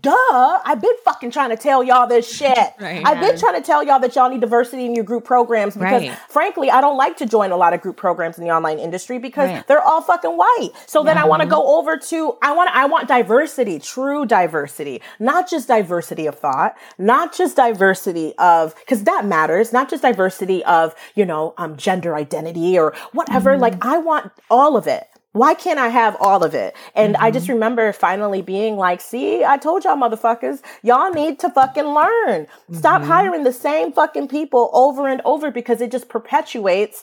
duh, 0.00 0.60
I've 0.64 0.80
been 0.80 0.94
fucking 1.04 1.30
trying 1.32 1.50
to 1.50 1.56
tell 1.56 1.82
y'all 1.82 2.06
this 2.06 2.30
shit. 2.30 2.52
Right. 2.82 3.02
I've 3.04 3.20
been 3.20 3.38
trying 3.38 3.54
to 3.54 3.60
tell 3.60 3.82
y'all 3.84 4.00
that 4.00 4.16
y'all 4.16 4.28
need 4.28 4.40
diversity 4.40 4.84
in 4.86 4.94
your 4.94 5.04
group 5.04 5.24
programs 5.24 5.74
because 5.76 6.02
Right. 6.02 6.18
frankly, 6.28 6.70
I 6.70 6.80
don't 6.80 6.96
like 6.96 7.16
to 7.18 7.26
join 7.26 7.52
a 7.52 7.56
lot 7.56 7.74
of 7.74 7.80
group 7.80 7.96
programs 7.96 8.38
in 8.38 8.44
the 8.44 8.50
online 8.50 8.78
industry 8.78 9.18
because 9.18 9.50
Right. 9.50 9.66
they're 9.68 9.82
all 9.82 10.00
fucking 10.00 10.36
white. 10.36 10.70
So 10.86 11.04
then 11.04 11.16
I 11.18 11.24
want 11.26 11.42
to 11.42 11.48
go 11.48 11.78
over 11.78 11.96
to 11.96 12.36
I 12.42 12.52
want 12.52 12.70
I 12.74 12.86
want 12.86 13.06
diversity, 13.08 13.78
true 13.78 14.26
diversity, 14.26 15.00
not 15.20 15.48
just 15.48 15.68
diversity 15.68 16.26
of 16.26 16.38
thought, 16.38 16.74
not 16.98 17.32
just 17.32 17.56
diversity 17.56 18.34
of 18.38 18.74
cuz 18.86 19.04
that 19.04 19.24
matters, 19.24 19.72
not 19.72 19.88
just 19.88 20.02
diversity 20.02 20.64
of, 20.64 20.94
you 21.14 21.24
know, 21.24 21.54
um 21.58 21.76
gender 21.76 22.16
identity 22.16 22.78
or 22.78 22.94
whatever. 23.12 23.56
Like 23.56 23.84
I 23.84 23.98
want 23.98 24.32
all 24.50 24.76
of 24.76 24.86
it. 24.88 25.06
Why 25.32 25.54
can't 25.54 25.78
I 25.78 25.88
have 25.88 26.16
all 26.20 26.44
of 26.44 26.54
it? 26.54 26.76
And 26.94 27.16
I 27.16 27.30
just 27.30 27.46
mm-hmm. 27.46 27.54
remember 27.54 27.92
finally 27.92 28.42
being 28.42 28.76
like, 28.76 29.00
see, 29.00 29.44
I 29.44 29.56
told 29.56 29.84
y'all 29.84 29.96
motherfuckers, 29.96 30.60
y'all 30.82 31.10
need 31.10 31.38
to 31.40 31.50
fucking 31.50 31.86
learn. 31.86 32.46
Stop 32.72 33.00
mm-hmm. 33.00 33.10
hiring 33.10 33.44
the 33.44 33.52
same 33.52 33.92
fucking 33.92 34.28
people 34.28 34.70
over 34.74 35.08
and 35.08 35.22
over 35.24 35.50
because 35.50 35.80
it 35.80 35.90
just 35.90 36.08
perpetuates 36.08 37.02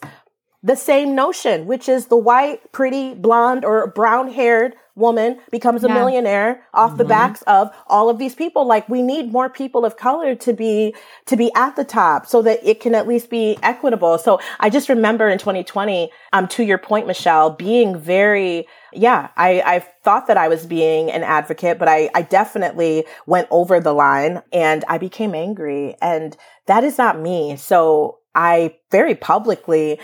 the 0.61 0.75
same 0.75 1.15
notion, 1.15 1.65
which 1.65 1.89
is 1.89 2.07
the 2.07 2.17
white, 2.17 2.71
pretty, 2.71 3.13
blonde, 3.13 3.65
or 3.65 3.87
brown 3.87 4.31
haired 4.31 4.75
woman 4.99 5.39
becomes 5.49 5.83
a 5.83 5.87
Yeah. 5.87 5.93
millionaire 5.95 6.61
off 6.73 6.97
the 6.97 7.05
backs 7.05 7.41
of 7.43 7.71
all 7.87 8.09
of 8.09 8.17
these 8.19 8.35
people. 8.35 8.65
Like 8.65 8.87
we 8.89 9.01
need 9.01 9.31
more 9.31 9.49
people 9.49 9.85
of 9.85 9.97
color 9.97 10.35
to 10.35 10.53
be 10.53 10.93
to 11.25 11.35
be 11.35 11.51
at 11.55 11.75
the 11.75 11.83
top 11.85 12.27
so 12.27 12.41
that 12.43 12.59
it 12.63 12.79
can 12.79 12.93
at 12.93 13.07
least 13.07 13.29
be 13.29 13.57
equitable. 13.63 14.17
So 14.17 14.39
I 14.59 14.69
just 14.69 14.89
remember 14.89 15.29
in 15.29 15.37
2020, 15.37 16.11
um, 16.33 16.47
to 16.49 16.63
your 16.63 16.77
point, 16.77 17.07
Michelle, 17.07 17.49
being 17.51 17.97
very 17.97 18.67
yeah, 18.91 19.29
I, 19.37 19.61
I 19.61 19.79
thought 20.03 20.25
that 20.27 20.37
I 20.37 20.47
was 20.47 20.65
being 20.65 21.11
an 21.11 21.21
advocate, 21.21 21.77
but 21.77 21.87
I, 21.87 22.09
I 22.15 22.23
definitely 22.23 23.05
went 23.27 23.47
over 23.51 23.79
the 23.79 23.93
line 23.93 24.41
and 24.51 24.83
I 24.87 24.97
became 24.97 25.35
angry. 25.35 25.95
And 26.01 26.35
that 26.65 26.83
is 26.83 26.97
not 26.97 27.19
me. 27.19 27.55
So 27.55 28.17
I 28.33 28.75
very 28.89 29.13
publicly 29.13 29.99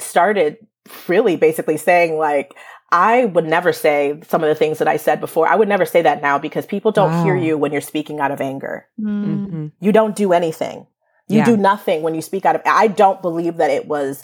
started 0.00 0.56
really 1.08 1.36
basically 1.36 1.76
saying 1.76 2.18
like 2.18 2.56
I 2.92 3.24
would 3.24 3.46
never 3.46 3.72
say 3.72 4.20
some 4.28 4.42
of 4.44 4.48
the 4.48 4.54
things 4.54 4.78
that 4.78 4.86
I 4.88 4.96
said 4.96 5.20
before. 5.20 5.48
I 5.48 5.56
would 5.56 5.68
never 5.68 5.84
say 5.84 6.02
that 6.02 6.22
now 6.22 6.38
because 6.38 6.66
people 6.66 6.92
don't 6.92 7.24
hear 7.24 7.36
you 7.36 7.58
when 7.58 7.72
you're 7.72 7.80
speaking 7.80 8.20
out 8.20 8.30
of 8.30 8.40
anger. 8.40 8.86
Mm. 9.00 9.24
Mhm. 9.50 9.72
You 9.80 9.92
don't 9.92 10.14
do 10.14 10.32
anything. 10.32 10.86
You 11.28 11.38
Yeah. 11.38 11.44
do 11.46 11.56
nothing 11.56 12.02
when 12.02 12.14
you 12.14 12.22
speak 12.22 12.46
out 12.46 12.54
of 12.54 12.62
I 12.64 12.86
don't 12.86 13.20
believe 13.20 13.56
that 13.56 13.70
it 13.70 13.88
was 13.88 14.22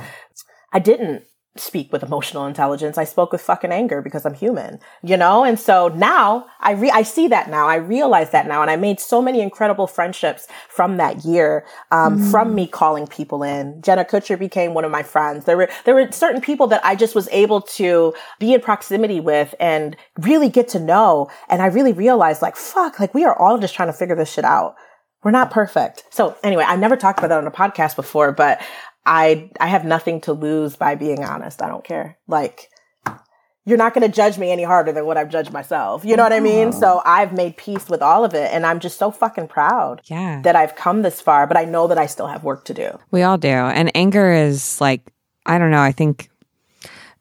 I 0.73 0.79
didn't 0.79 1.25
speak 1.55 1.93
with 1.93 2.03
emotional 2.03 2.47
intelligence. 2.47 2.97
I 2.97 3.05
spoke 3.05 3.31
with 3.31 3.43
fucking 3.43 3.73
anger 3.73 4.01
because 4.01 4.25
I'm 4.25 4.33
human, 4.33 4.81
you 5.03 5.19
know? 5.19 5.45
And 5.45 5.61
so 5.61 5.89
now 5.89 6.47
I 6.61 6.73
re, 6.73 6.91
I 6.91 7.03
see 7.03 7.29
that 7.29 7.51
now. 7.51 7.69
I 7.69 7.75
realize 7.75 8.31
that 8.31 8.47
now. 8.47 8.63
And 8.63 8.71
I 8.71 8.77
made 8.77 8.99
so 8.99 9.21
many 9.21 9.41
incredible 9.41 9.87
friendships 9.87 10.49
from 10.71 10.97
that 10.97 11.27
year, 11.27 11.67
um, 11.91 12.19
mm. 12.19 12.31
from 12.31 12.55
me 12.55 12.67
calling 12.67 13.07
people 13.07 13.43
in. 13.43 13.83
Jenna 13.83 14.05
Kutcher 14.05 14.39
became 14.39 14.73
one 14.73 14.85
of 14.85 14.91
my 14.91 15.03
friends. 15.03 15.45
There 15.45 15.59
were, 15.59 15.69
there 15.85 15.95
were 15.95 16.11
certain 16.11 16.41
people 16.41 16.69
that 16.69 16.83
I 16.85 16.97
just 16.97 17.15
was 17.15 17.29
able 17.31 17.61
to 17.63 18.15
be 18.39 18.55
in 18.55 18.63
proximity 18.63 19.21
with 19.21 19.55
and 19.61 19.95
really 20.21 20.49
get 20.49 20.69
to 20.69 20.81
know. 20.81 21.31
And 21.51 21.61
I 21.61 21.67
really 21.67 21.93
realized 21.93 22.41
like, 22.41 22.57
fuck, 22.57 22.99
like 22.99 23.13
we 23.13 23.25
are 23.25 23.39
all 23.39 23.59
just 23.59 23.75
trying 23.75 23.89
to 23.89 23.93
figure 23.93 24.17
this 24.17 24.33
shit 24.33 24.45
out. 24.45 24.75
We're 25.23 25.31
not 25.31 25.53
perfect. 25.53 26.05
So 26.11 26.37
anyway, 26.43 26.65
I've 26.67 26.81
never 26.81 26.97
talked 26.97 27.21
about 27.21 27.29
that 27.29 27.39
on 27.39 27.47
a 27.47 27.51
podcast 27.51 27.95
before, 27.95 28.33
but 28.33 28.61
I 29.05 29.51
I 29.61 29.67
have 29.67 29.85
nothing 29.85 30.21
to 30.23 30.33
lose 30.33 30.77
by 30.77 30.95
being 30.95 31.25
honest. 31.25 31.63
I 31.63 31.69
don't 31.69 31.85
care. 31.85 32.19
Like 32.27 32.71
you're 33.65 33.79
not 33.79 33.95
going 33.95 34.05
to 34.05 34.13
judge 34.13 34.39
me 34.39 34.51
any 34.51 34.65
harder 34.65 34.91
than 34.91 35.07
what 35.07 35.17
I've 35.17 35.29
judged 35.29 35.53
myself. 35.53 36.05
You 36.05 36.17
know 36.17 36.25
what 36.25 36.33
I 36.33 36.41
mean? 36.41 36.73
So 36.73 37.01
I've 37.05 37.33
made 37.33 37.57
peace 37.57 37.89
with 37.89 38.03
all 38.03 38.25
of 38.25 38.35
it 38.35 38.53
and 38.53 38.67
I'm 38.67 38.81
just 38.81 38.99
so 38.99 39.13
fucking 39.13 39.47
proud 39.47 40.01
yeah. 40.07 40.41
that 40.43 40.57
I've 40.57 40.75
come 40.75 41.03
this 41.03 41.21
far, 41.21 41.47
but 41.47 41.57
I 41.57 41.65
know 41.65 41.87
that 41.87 41.97
I 41.97 42.07
still 42.07 42.27
have 42.27 42.43
work 42.43 42.65
to 42.65 42.75
do. 42.75 42.99
We 43.13 43.23
all 43.23 43.39
do. 43.39 43.49
And 43.49 43.93
anger 43.97 44.33
is 44.33 44.81
like 44.81 45.13
I 45.47 45.59
don't 45.59 45.71
know, 45.71 45.81
I 45.81 45.93
think 45.93 46.29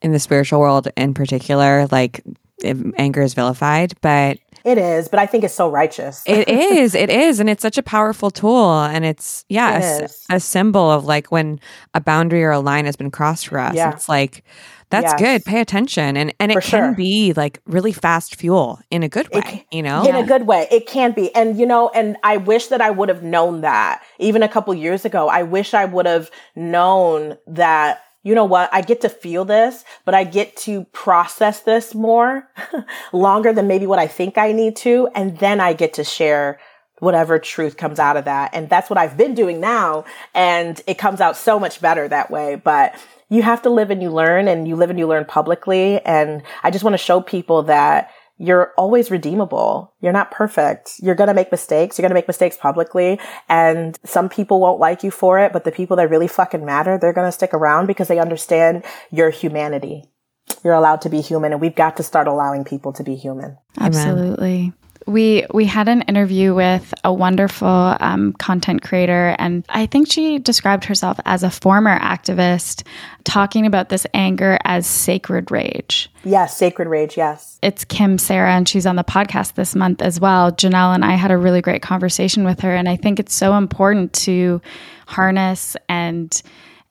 in 0.01 0.11
the 0.11 0.19
spiritual 0.19 0.59
world 0.59 0.87
in 0.97 1.13
particular, 1.13 1.87
like 1.91 2.23
anger 2.63 3.21
is 3.21 3.33
vilified, 3.33 3.93
but 4.01 4.39
it 4.63 4.77
is, 4.77 5.07
but 5.07 5.19
I 5.19 5.25
think 5.25 5.43
it's 5.43 5.53
so 5.53 5.69
righteous. 5.69 6.23
it 6.25 6.47
is. 6.47 6.95
It 6.95 7.09
is. 7.09 7.39
And 7.39 7.49
it's 7.49 7.61
such 7.61 7.77
a 7.77 7.83
powerful 7.83 8.31
tool. 8.31 8.81
And 8.81 9.05
it's, 9.05 9.45
yeah, 9.49 10.07
a, 10.29 10.35
a, 10.35 10.39
symbol 10.39 10.89
of 10.91 11.05
like 11.05 11.31
when 11.31 11.59
a 11.93 12.01
boundary 12.01 12.43
or 12.43 12.51
a 12.51 12.59
line 12.59 12.85
has 12.85 12.95
been 12.95 13.11
crossed 13.11 13.47
for 13.47 13.59
us. 13.59 13.75
Yeah. 13.75 13.91
It's 13.91 14.07
like, 14.07 14.43
that's 14.91 15.13
yes. 15.13 15.19
good. 15.19 15.45
Pay 15.45 15.61
attention. 15.61 16.17
And 16.17 16.33
and 16.39 16.51
it 16.51 16.55
for 16.55 16.61
can 16.61 16.89
sure. 16.89 16.93
be 16.93 17.33
like 17.33 17.61
really 17.65 17.93
fast 17.93 18.35
fuel 18.35 18.79
in 18.91 19.03
a 19.03 19.09
good 19.09 19.29
way, 19.29 19.65
you 19.71 19.81
know? 19.81 20.05
In 20.05 20.15
a 20.15 20.25
good 20.25 20.45
way. 20.45 20.67
It 20.69 20.85
can 20.85 21.13
be. 21.13 21.33
And 21.33 21.57
you 21.57 21.65
know, 21.65 21.89
and 21.95 22.17
I 22.23 22.37
wish 22.37 22.67
that 22.67 22.81
I 22.81 22.91
would 22.91 23.07
have 23.07 23.23
known 23.23 23.61
that 23.61 24.03
even 24.19 24.43
a 24.43 24.49
couple 24.49 24.73
years 24.73 25.05
ago. 25.05 25.29
I 25.29 25.43
wish 25.43 25.73
I 25.73 25.85
would 25.85 26.05
have 26.05 26.29
known 26.55 27.37
that 27.47 28.01
you 28.23 28.35
know 28.35 28.45
what? 28.45 28.69
I 28.71 28.81
get 28.81 29.01
to 29.01 29.09
feel 29.09 29.45
this, 29.45 29.83
but 30.05 30.13
I 30.13 30.23
get 30.23 30.55
to 30.57 30.85
process 30.85 31.61
this 31.61 31.95
more 31.95 32.47
longer 33.13 33.51
than 33.51 33.67
maybe 33.67 33.87
what 33.87 33.99
I 33.99 34.07
think 34.07 34.37
I 34.37 34.51
need 34.51 34.75
to. 34.77 35.09
And 35.15 35.37
then 35.39 35.59
I 35.59 35.73
get 35.73 35.93
to 35.95 36.03
share 36.03 36.59
whatever 36.99 37.39
truth 37.39 37.77
comes 37.77 37.97
out 37.97 38.17
of 38.17 38.25
that. 38.25 38.51
And 38.53 38.69
that's 38.69 38.89
what 38.89 38.99
I've 38.99 39.17
been 39.17 39.33
doing 39.33 39.59
now. 39.59 40.05
And 40.35 40.79
it 40.85 40.99
comes 40.99 41.19
out 41.19 41.35
so 41.35 41.59
much 41.59 41.81
better 41.81 42.07
that 42.07 42.29
way. 42.29 42.55
But 42.55 42.95
you 43.29 43.41
have 43.41 43.63
to 43.63 43.71
live 43.71 43.89
and 43.89 44.03
you 44.03 44.11
learn 44.11 44.47
and 44.47 44.67
you 44.67 44.75
live 44.75 44.91
and 44.91 44.99
you 44.99 45.07
learn 45.07 45.25
publicly. 45.25 45.99
And 46.05 46.43
I 46.61 46.69
just 46.69 46.83
want 46.83 46.93
to 46.93 46.99
show 46.99 47.21
people 47.21 47.63
that 47.63 48.11
you're 48.41 48.73
always 48.75 49.11
redeemable. 49.11 49.93
You're 50.01 50.11
not 50.11 50.31
perfect. 50.31 50.93
You're 50.99 51.13
going 51.13 51.27
to 51.27 51.33
make 51.33 51.51
mistakes. 51.51 51.97
You're 51.97 52.03
going 52.03 52.09
to 52.09 52.15
make 52.15 52.27
mistakes 52.27 52.57
publicly 52.57 53.19
and 53.47 53.99
some 54.03 54.29
people 54.29 54.59
won't 54.59 54.79
like 54.79 55.03
you 55.03 55.11
for 55.11 55.37
it, 55.37 55.53
but 55.53 55.63
the 55.63 55.71
people 55.71 55.95
that 55.97 56.09
really 56.09 56.27
fucking 56.27 56.65
matter, 56.65 56.97
they're 56.97 57.13
going 57.13 57.27
to 57.27 57.31
stick 57.31 57.53
around 57.53 57.85
because 57.85 58.07
they 58.07 58.17
understand 58.17 58.83
your 59.11 59.29
humanity. 59.29 60.05
You're 60.63 60.73
allowed 60.73 61.01
to 61.01 61.09
be 61.09 61.21
human 61.21 61.51
and 61.51 61.61
we've 61.61 61.75
got 61.75 61.97
to 61.97 62.03
start 62.03 62.27
allowing 62.27 62.65
people 62.65 62.91
to 62.93 63.03
be 63.03 63.15
human. 63.15 63.57
Absolutely 63.79 64.73
we 65.07 65.45
we 65.53 65.65
had 65.65 65.87
an 65.87 66.01
interview 66.03 66.53
with 66.53 66.93
a 67.03 67.13
wonderful 67.13 67.95
um, 67.99 68.33
content 68.33 68.81
creator, 68.81 69.35
and 69.39 69.65
I 69.69 69.85
think 69.85 70.11
she 70.11 70.39
described 70.39 70.85
herself 70.85 71.19
as 71.25 71.43
a 71.43 71.49
former 71.49 71.97
activist, 71.99 72.83
talking 73.23 73.65
about 73.65 73.89
this 73.89 74.05
anger 74.13 74.57
as 74.63 74.87
sacred 74.87 75.51
rage. 75.51 76.09
Yes, 76.23 76.57
sacred 76.57 76.87
rage. 76.87 77.17
Yes, 77.17 77.59
it's 77.61 77.85
Kim 77.85 78.17
Sarah, 78.17 78.53
and 78.53 78.67
she's 78.67 78.85
on 78.85 78.95
the 78.95 79.03
podcast 79.03 79.53
this 79.53 79.75
month 79.75 80.01
as 80.01 80.19
well. 80.19 80.51
Janelle 80.51 80.93
and 80.93 81.05
I 81.05 81.13
had 81.13 81.31
a 81.31 81.37
really 81.37 81.61
great 81.61 81.81
conversation 81.81 82.43
with 82.43 82.59
her, 82.61 82.75
and 82.75 82.87
I 82.87 82.95
think 82.95 83.19
it's 83.19 83.33
so 83.33 83.55
important 83.55 84.13
to 84.13 84.61
harness 85.07 85.75
and 85.89 86.41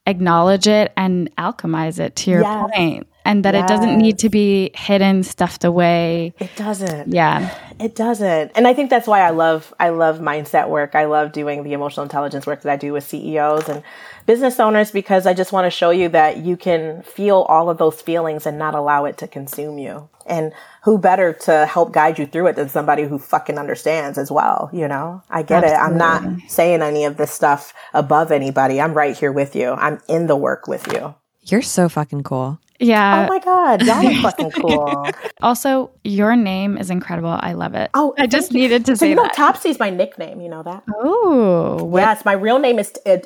acknowledge 0.07 0.67
it 0.67 0.93
and 0.97 1.35
alchemize 1.37 1.99
it 1.99 2.17
to 2.17 2.31
your 2.31 2.43
yes. 2.43 2.71
point 2.75 3.07
and 3.25 3.45
that 3.45 3.55
yes. 3.55 3.65
it 3.65 3.69
doesn't 3.69 3.99
need 3.99 4.19
to 4.19 4.29
be 4.29 4.71
hidden 4.75 5.23
stuffed 5.23 5.65
away. 5.65 6.35
It 6.39 6.51
doesn't. 6.57 7.13
Yeah. 7.13 7.55
It 7.79 7.95
doesn't. 7.95 8.53
And 8.55 8.67
i 8.67 8.75
think 8.75 8.91
that's 8.91 9.07
why 9.07 9.21
i 9.21 9.31
love 9.31 9.73
i 9.81 9.89
love 9.89 10.19
mindset 10.19 10.69
work. 10.69 10.95
I 10.95 11.05
love 11.05 11.33
doing 11.33 11.63
the 11.63 11.73
emotional 11.73 12.05
intelligence 12.05 12.47
work 12.47 12.63
that 12.63 12.73
i 12.73 12.77
do 12.77 12.93
with 12.93 13.05
ceos 13.05 13.69
and 13.69 13.83
business 14.27 14.61
owners 14.61 14.91
because 14.91 15.27
i 15.27 15.35
just 15.35 15.53
want 15.53 15.65
to 15.65 15.71
show 15.71 15.91
you 15.91 16.09
that 16.11 16.39
you 16.39 16.57
can 16.57 17.03
feel 17.03 17.41
all 17.43 17.71
of 17.71 17.79
those 17.79 18.01
feelings 18.01 18.47
and 18.47 18.59
not 18.59 18.75
allow 18.75 19.05
it 19.05 19.19
to 19.19 19.29
consume 19.29 19.79
you. 19.79 20.09
And 20.27 20.53
who 20.85 20.99
better 20.99 21.33
to 21.33 21.67
help 21.67 21.93
guide 21.93 22.19
you 22.19 22.27
through 22.27 22.49
it 22.49 22.57
than 22.57 22.69
somebody 22.69 23.03
who 23.05 23.19
fucking 23.19 23.59
understands 23.59 24.19
as 24.19 24.31
well 24.31 24.71
you 24.73 24.89
know? 24.89 25.23
I 25.31 25.43
get 25.43 25.65
Absolutely. 25.65 25.77
it. 25.77 25.81
I'm 25.81 25.99
not 25.99 26.51
saying 26.51 26.83
any 26.83 27.05
of 27.05 27.17
this 27.17 27.31
stuff 27.31 27.75
above 27.95 28.31
anybody. 28.31 28.81
I'm 28.81 28.95
right 28.95 29.17
here 29.17 29.33
with 29.33 29.57
you. 29.57 29.73
I'm 29.73 30.01
in 30.09 30.27
the 30.27 30.37
work 30.37 30.67
with 30.67 30.93
you. 30.93 31.15
You're 31.43 31.63
so 31.63 31.89
fucking 31.89 32.23
cool 32.23 32.61
yeah. 32.81 33.27
Oh 33.27 33.29
my 33.29 33.39
God. 33.39 33.83
Y'all 33.83 34.07
are 34.07 34.23
fucking 34.23 34.51
cool. 34.53 35.07
also, 35.43 35.91
your 36.03 36.35
name 36.35 36.79
is 36.79 36.91
incredible. 36.91 37.37
I 37.41 37.53
love 37.53 37.75
it. 37.75 37.91
Oh, 37.95 38.15
I 38.19 38.27
just 38.27 38.53
you. 38.53 38.61
needed 38.61 38.87
to 38.87 38.97
so 38.97 39.01
say 39.01 39.11
you 39.11 39.15
know, 39.15 39.25
that. 39.25 39.35
Topsy's 39.35 39.79
my 39.79 39.91
nickname. 39.91 40.41
You 40.41 40.49
know 40.49 40.63
that? 40.63 40.83
Oh. 40.97 41.91
Yes. 41.95 42.25
My 42.25 42.33
real 42.33 42.59
name 42.59 42.79
is 42.79 42.93
uh, 43.07 43.19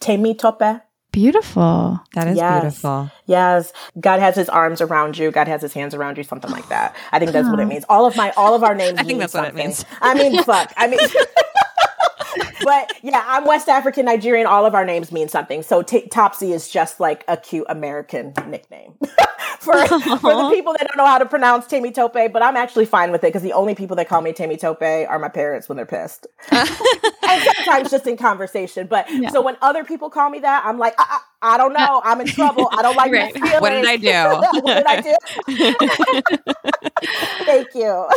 Temi 0.00 0.34
Tope. 0.34 0.82
Beautiful. 1.10 2.00
That 2.14 2.28
is 2.28 2.36
yes. 2.36 2.62
beautiful. 2.62 3.10
Yes. 3.26 3.72
God 3.98 4.20
has 4.20 4.36
his 4.36 4.48
arms 4.48 4.80
around 4.80 5.16
you. 5.16 5.30
God 5.30 5.48
has 5.48 5.62
his 5.62 5.72
hands 5.72 5.94
around 5.94 6.18
you. 6.18 6.22
Something 6.22 6.50
like 6.50 6.68
that. 6.68 6.94
I 7.12 7.18
think 7.18 7.32
that's 7.32 7.48
what 7.48 7.58
it 7.60 7.64
means. 7.68 7.84
All 7.88 8.04
of 8.06 8.14
my, 8.14 8.30
all 8.36 8.54
of 8.54 8.62
our 8.62 8.74
names. 8.74 8.98
I 8.98 9.04
think 9.04 9.18
that's 9.18 9.32
something. 9.32 9.54
what 9.54 9.60
it 9.60 9.64
means. 9.64 9.84
I 10.00 10.14
mean, 10.14 10.42
fuck. 10.42 10.72
I 10.76 10.86
mean. 10.86 11.00
but 12.62 12.92
yeah, 13.02 13.24
I'm 13.26 13.44
West 13.44 13.68
African 13.68 14.04
Nigerian. 14.04 14.46
All 14.46 14.66
of 14.66 14.74
our 14.74 14.84
names 14.84 15.12
mean 15.12 15.28
something. 15.28 15.62
So 15.62 15.82
t- 15.82 16.08
Topsy 16.08 16.52
is 16.52 16.68
just 16.68 17.00
like 17.00 17.24
a 17.28 17.36
cute 17.36 17.66
American 17.68 18.32
nickname 18.46 18.94
for, 19.58 19.72
for 19.86 20.34
the 20.34 20.50
people 20.52 20.72
that 20.72 20.86
don't 20.86 20.96
know 20.96 21.06
how 21.06 21.18
to 21.18 21.26
pronounce 21.26 21.66
Tammy 21.66 21.90
Tope. 21.90 22.14
But 22.14 22.42
I'm 22.42 22.56
actually 22.56 22.86
fine 22.86 23.12
with 23.12 23.24
it 23.24 23.28
because 23.28 23.42
the 23.42 23.52
only 23.52 23.74
people 23.74 23.96
that 23.96 24.08
call 24.08 24.20
me 24.20 24.32
Tammy 24.32 24.56
Tope 24.56 24.82
are 24.82 25.18
my 25.18 25.28
parents 25.28 25.68
when 25.68 25.76
they're 25.76 25.86
pissed, 25.86 26.26
and 26.50 26.68
sometimes 26.68 27.90
just 27.90 28.06
in 28.06 28.16
conversation. 28.16 28.86
But 28.86 29.10
yeah. 29.10 29.30
so 29.30 29.40
when 29.42 29.56
other 29.62 29.84
people 29.84 30.10
call 30.10 30.30
me 30.30 30.40
that, 30.40 30.64
I'm 30.64 30.78
like, 30.78 30.94
I, 30.98 31.04
I, 31.08 31.54
I 31.54 31.56
don't 31.56 31.72
know. 31.72 32.00
I'm 32.04 32.20
in 32.20 32.26
trouble. 32.26 32.68
I 32.72 32.82
don't 32.82 32.96
like 32.96 33.12
right. 33.12 33.32
this 33.32 33.42
feeling. 33.42 33.60
What 33.60 33.70
did 33.70 33.86
I 33.86 33.96
do? 33.96 34.08
what 34.62 34.74
did 34.74 34.86
I 34.86 35.00
do? 35.00 35.14
Thank 37.44 37.74
you. 37.74 38.08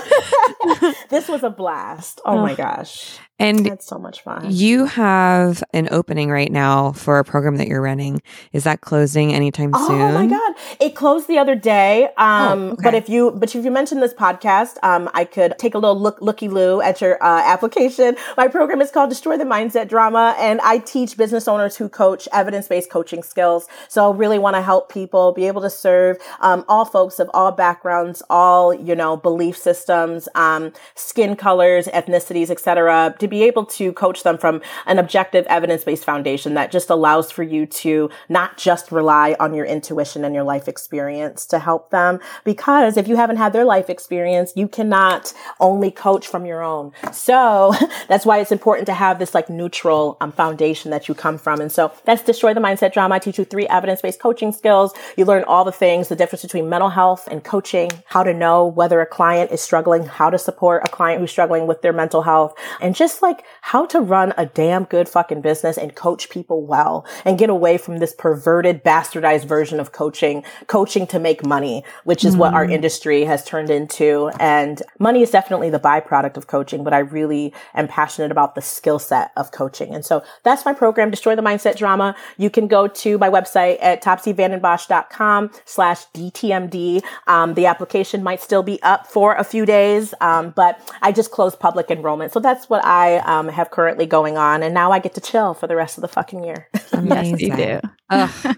this 1.10 1.28
was 1.28 1.44
a 1.44 1.50
blast. 1.50 2.22
Oh, 2.26 2.38
oh 2.38 2.42
my 2.42 2.56
gosh. 2.56 3.18
And 3.42 3.66
that's 3.66 3.88
so 3.88 3.98
much 3.98 4.22
fun. 4.22 4.46
You 4.52 4.86
have 4.86 5.64
an 5.74 5.88
opening 5.90 6.30
right 6.30 6.52
now 6.52 6.92
for 6.92 7.18
a 7.18 7.24
program 7.24 7.58
that 7.58 7.68
you're 7.68 7.82
running. 7.82 8.22
Is 8.54 8.66
that 8.66 8.82
closing 8.82 9.34
anytime 9.34 9.72
oh, 9.74 9.88
soon? 9.88 10.00
Oh 10.00 10.12
my 10.12 10.28
god, 10.28 10.54
it 10.80 10.96
closed 10.96 11.28
the 11.28 11.40
other 11.40 11.56
day. 11.56 12.10
Um, 12.18 12.60
oh, 12.60 12.70
okay. 12.74 12.84
but 12.84 12.94
if 12.94 13.10
you 13.10 13.32
but 13.32 13.56
if 13.56 13.66
you 13.66 13.72
mentioned 13.72 14.04
this 14.04 14.14
podcast, 14.14 14.78
um, 14.84 15.10
I 15.16 15.26
could 15.26 15.56
take 15.58 15.74
a 15.74 15.80
little 15.80 16.00
look 16.00 16.22
looky 16.22 16.50
loo 16.50 16.82
at 16.82 17.02
your 17.02 17.22
uh, 17.24 17.42
application. 17.44 18.16
My 18.38 18.48
program 18.48 18.80
is 18.80 18.92
called 18.92 19.10
Destroy 19.10 19.38
the 19.38 19.44
Mindset 19.44 19.90
Drama, 19.90 20.36
and 20.38 20.62
I 20.62 20.78
teach 20.78 21.18
business 21.18 21.48
owners 21.48 21.76
who 21.76 21.90
coach 21.90 22.28
evidence 22.32 22.68
based 22.68 22.92
coaching 22.92 23.24
skills. 23.24 23.68
So 23.88 24.12
I 24.12 24.16
really 24.16 24.38
want 24.38 24.56
to 24.56 24.62
help 24.62 24.94
people 24.94 25.32
be 25.32 25.48
able 25.48 25.62
to 25.62 25.70
serve 25.72 26.18
um, 26.42 26.64
all 26.68 26.86
folks 26.86 27.20
of 27.20 27.28
all 27.34 27.52
backgrounds, 27.52 28.22
all 28.30 28.72
you 28.72 28.96
know 28.96 29.18
belief 29.18 29.58
systems, 29.58 30.30
um, 30.36 30.74
skin 30.94 31.36
colors, 31.36 31.88
ethnicities, 31.88 32.52
etc. 32.52 33.16
To 33.18 33.31
be 33.32 33.44
able 33.44 33.66
to 33.66 33.92
coach 33.94 34.22
them 34.22 34.38
from 34.38 34.62
an 34.86 35.00
objective 35.00 35.48
evidence 35.48 35.84
based 35.84 36.04
foundation 36.04 36.54
that 36.54 36.72
just 36.72 36.92
allows 36.92 37.32
for 37.32 37.42
you 37.42 37.66
to 37.66 38.12
not 38.30 38.58
just 38.58 38.92
rely 38.92 39.36
on 39.40 39.56
your 39.56 39.66
intuition 39.66 40.24
and 40.24 40.36
your 40.36 40.44
life 40.44 40.68
experience 40.68 41.48
to 41.48 41.58
help 41.58 41.90
them. 41.90 42.20
Because 42.44 42.98
if 42.98 43.08
you 43.08 43.16
haven't 43.16 43.38
had 43.38 43.54
their 43.54 43.66
life 43.66 43.90
experience, 43.90 44.54
you 44.56 44.68
cannot 44.68 45.34
only 45.60 45.90
coach 45.90 46.28
from 46.28 46.46
your 46.46 46.62
own. 46.62 46.92
So 47.12 47.74
that's 48.08 48.26
why 48.26 48.40
it's 48.40 48.52
important 48.52 48.86
to 48.88 48.94
have 48.94 49.18
this 49.18 49.34
like 49.34 49.50
neutral 49.50 50.18
um, 50.22 50.32
foundation 50.32 50.92
that 50.92 51.08
you 51.08 51.16
come 51.16 51.38
from. 51.38 51.62
And 51.62 51.72
so 51.72 51.92
that's 52.04 52.22
Destroy 52.24 52.54
the 52.54 52.60
Mindset 52.60 52.94
Drama. 52.94 53.16
I 53.16 53.20
teach 53.20 53.40
you 53.40 53.46
three 53.46 53.68
evidence 53.68 54.02
based 54.02 54.20
coaching 54.20 54.52
skills. 54.52 54.94
You 55.18 55.26
learn 55.26 55.46
all 55.46 55.64
the 55.64 55.72
things, 55.72 56.10
the 56.10 56.16
difference 56.18 56.42
between 56.42 56.68
mental 56.68 56.90
health 56.90 57.28
and 57.32 57.44
coaching, 57.44 57.92
how 58.06 58.24
to 58.24 58.34
know 58.34 58.66
whether 58.66 59.00
a 59.00 59.06
client 59.06 59.52
is 59.52 59.62
struggling, 59.62 60.04
how 60.04 60.30
to 60.30 60.38
support 60.38 60.84
a 60.84 60.90
client 60.90 61.22
who's 61.22 61.32
struggling 61.32 61.66
with 61.66 61.82
their 61.82 61.94
mental 61.94 62.24
health, 62.24 62.54
and 62.82 62.94
just 62.94 63.21
just 63.22 63.38
like 63.38 63.46
how 63.62 63.86
to 63.86 64.00
run 64.00 64.34
a 64.38 64.46
damn 64.46 64.84
good 64.86 65.08
fucking 65.08 65.42
business 65.42 65.78
and 65.78 65.96
coach 65.96 66.30
people 66.30 66.66
well 66.66 67.06
and 67.26 67.38
get 67.38 67.50
away 67.50 67.78
from 67.78 67.98
this 67.98 68.14
perverted, 68.14 68.84
bastardized 68.84 69.46
version 69.46 69.80
of 69.80 69.92
coaching, 69.92 70.44
coaching 70.68 71.06
to 71.08 71.20
make 71.20 71.46
money, 71.46 71.84
which 72.04 72.26
is 72.26 72.36
mm. 72.36 72.40
what 72.40 72.54
our 72.54 72.66
mm. 72.66 72.72
industry 72.72 73.24
has 73.24 73.44
turned 73.44 73.70
into. 73.70 74.32
And 74.40 74.82
money 75.00 75.22
is 75.22 75.30
definitely 75.30 75.70
the 75.70 75.80
byproduct 75.80 76.38
of 76.38 76.48
coaching, 76.48 76.84
but 76.84 76.94
I 76.94 77.00
really 77.00 77.54
am 77.76 77.88
passionate 77.88 78.32
about 78.32 78.56
the 78.56 78.62
skill 78.62 79.00
set 79.00 79.32
of 79.38 79.52
coaching. 79.52 79.94
And 79.94 80.04
so 80.04 80.24
that's 80.44 80.66
my 80.66 80.74
program, 80.74 81.12
Destroy 81.12 81.36
the 81.36 81.42
Mindset 81.42 81.78
Drama. 81.78 82.16
You 82.38 82.50
can 82.50 82.68
go 82.68 82.88
to 82.88 83.18
my 83.18 83.30
website 83.30 83.78
at 83.82 84.04
topsyvandenbosch.com 84.04 85.52
slash 85.66 86.06
DTMD. 86.14 87.04
Um, 87.28 87.54
the 87.54 87.68
application 87.68 88.24
might 88.24 88.42
still 88.42 88.64
be 88.64 88.82
up 88.82 89.08
for 89.08 89.36
a 89.36 89.44
few 89.44 89.66
days, 89.66 90.14
um, 90.22 90.52
but 90.56 90.82
I 91.02 91.12
just 91.12 91.32
closed 91.32 91.60
public 91.60 91.92
enrollment. 91.92 92.32
So 92.32 92.40
that's 92.40 92.70
what 92.70 92.84
I 92.84 93.01
um, 93.18 93.48
have 93.50 93.72
currently 93.72 94.06
going 94.06 94.38
on. 94.38 94.64
And 94.64 94.74
now 94.74 94.92
I 94.92 95.00
get 95.00 95.14
to 95.16 95.22
chill 95.22 95.54
for 95.54 95.68
the 95.68 95.76
rest 95.76 95.98
of 95.98 96.02
the 96.02 96.08
fucking 96.08 96.44
year. 96.44 96.68
Amazing. 96.92 97.40
yes, 97.40 97.42
you 97.42 97.56
do. 97.56 97.80
Ugh, 98.10 98.58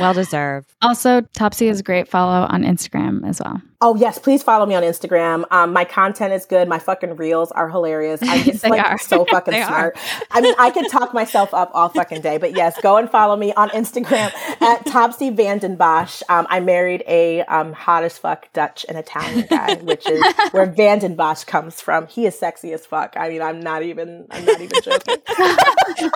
well 0.00 0.14
deserved. 0.14 0.72
Also, 0.82 1.22
Topsy 1.34 1.68
is 1.68 1.80
a 1.80 1.82
great 1.82 2.08
follow 2.08 2.46
on 2.48 2.62
Instagram 2.62 3.26
as 3.28 3.40
well. 3.44 3.60
Oh 3.80 3.94
yes, 3.94 4.18
please 4.18 4.42
follow 4.42 4.64
me 4.64 4.74
on 4.74 4.82
Instagram. 4.82 5.44
Um, 5.50 5.74
my 5.74 5.84
content 5.84 6.32
is 6.32 6.46
good. 6.46 6.66
My 6.66 6.78
fucking 6.78 7.16
reels 7.16 7.52
are 7.52 7.68
hilarious. 7.68 8.20
I'm 8.22 8.42
just 8.44 8.64
like 8.64 8.82
are. 8.82 8.98
so 8.98 9.24
fucking 9.30 9.52
smart. 9.52 9.98
I 10.30 10.40
mean, 10.40 10.54
I 10.58 10.70
could 10.70 10.88
talk 10.88 11.12
myself 11.12 11.52
up 11.52 11.70
all 11.74 11.90
fucking 11.90 12.22
day, 12.22 12.38
but 12.38 12.56
yes, 12.56 12.80
go 12.80 12.96
and 12.96 13.10
follow 13.10 13.36
me 13.36 13.52
on 13.52 13.68
Instagram 13.70 14.32
at 14.62 14.86
Topsy 14.86 15.30
Vandenbosch. 15.30 16.22
Um, 16.30 16.46
I 16.48 16.60
married 16.60 17.04
a 17.06 17.42
um, 17.42 17.74
hot 17.74 18.04
as 18.04 18.16
fuck 18.16 18.50
Dutch 18.54 18.86
and 18.88 18.96
Italian 18.96 19.46
guy, 19.46 19.74
which 19.74 20.08
is 20.08 20.22
where 20.52 20.66
Vandenbosch 20.66 21.46
comes 21.46 21.80
from. 21.82 22.06
He 22.06 22.24
is 22.24 22.38
sexy 22.38 22.72
as 22.72 22.86
fuck. 22.86 23.14
I 23.18 23.28
mean, 23.28 23.42
I'm 23.42 23.60
not 23.60 23.82
even. 23.82 24.26
I'm 24.30 24.44
not 24.46 24.60
even 24.60 24.80
joking. 24.82 25.16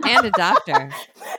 and 0.06 0.26
a 0.26 0.30
doctor. 0.30 0.90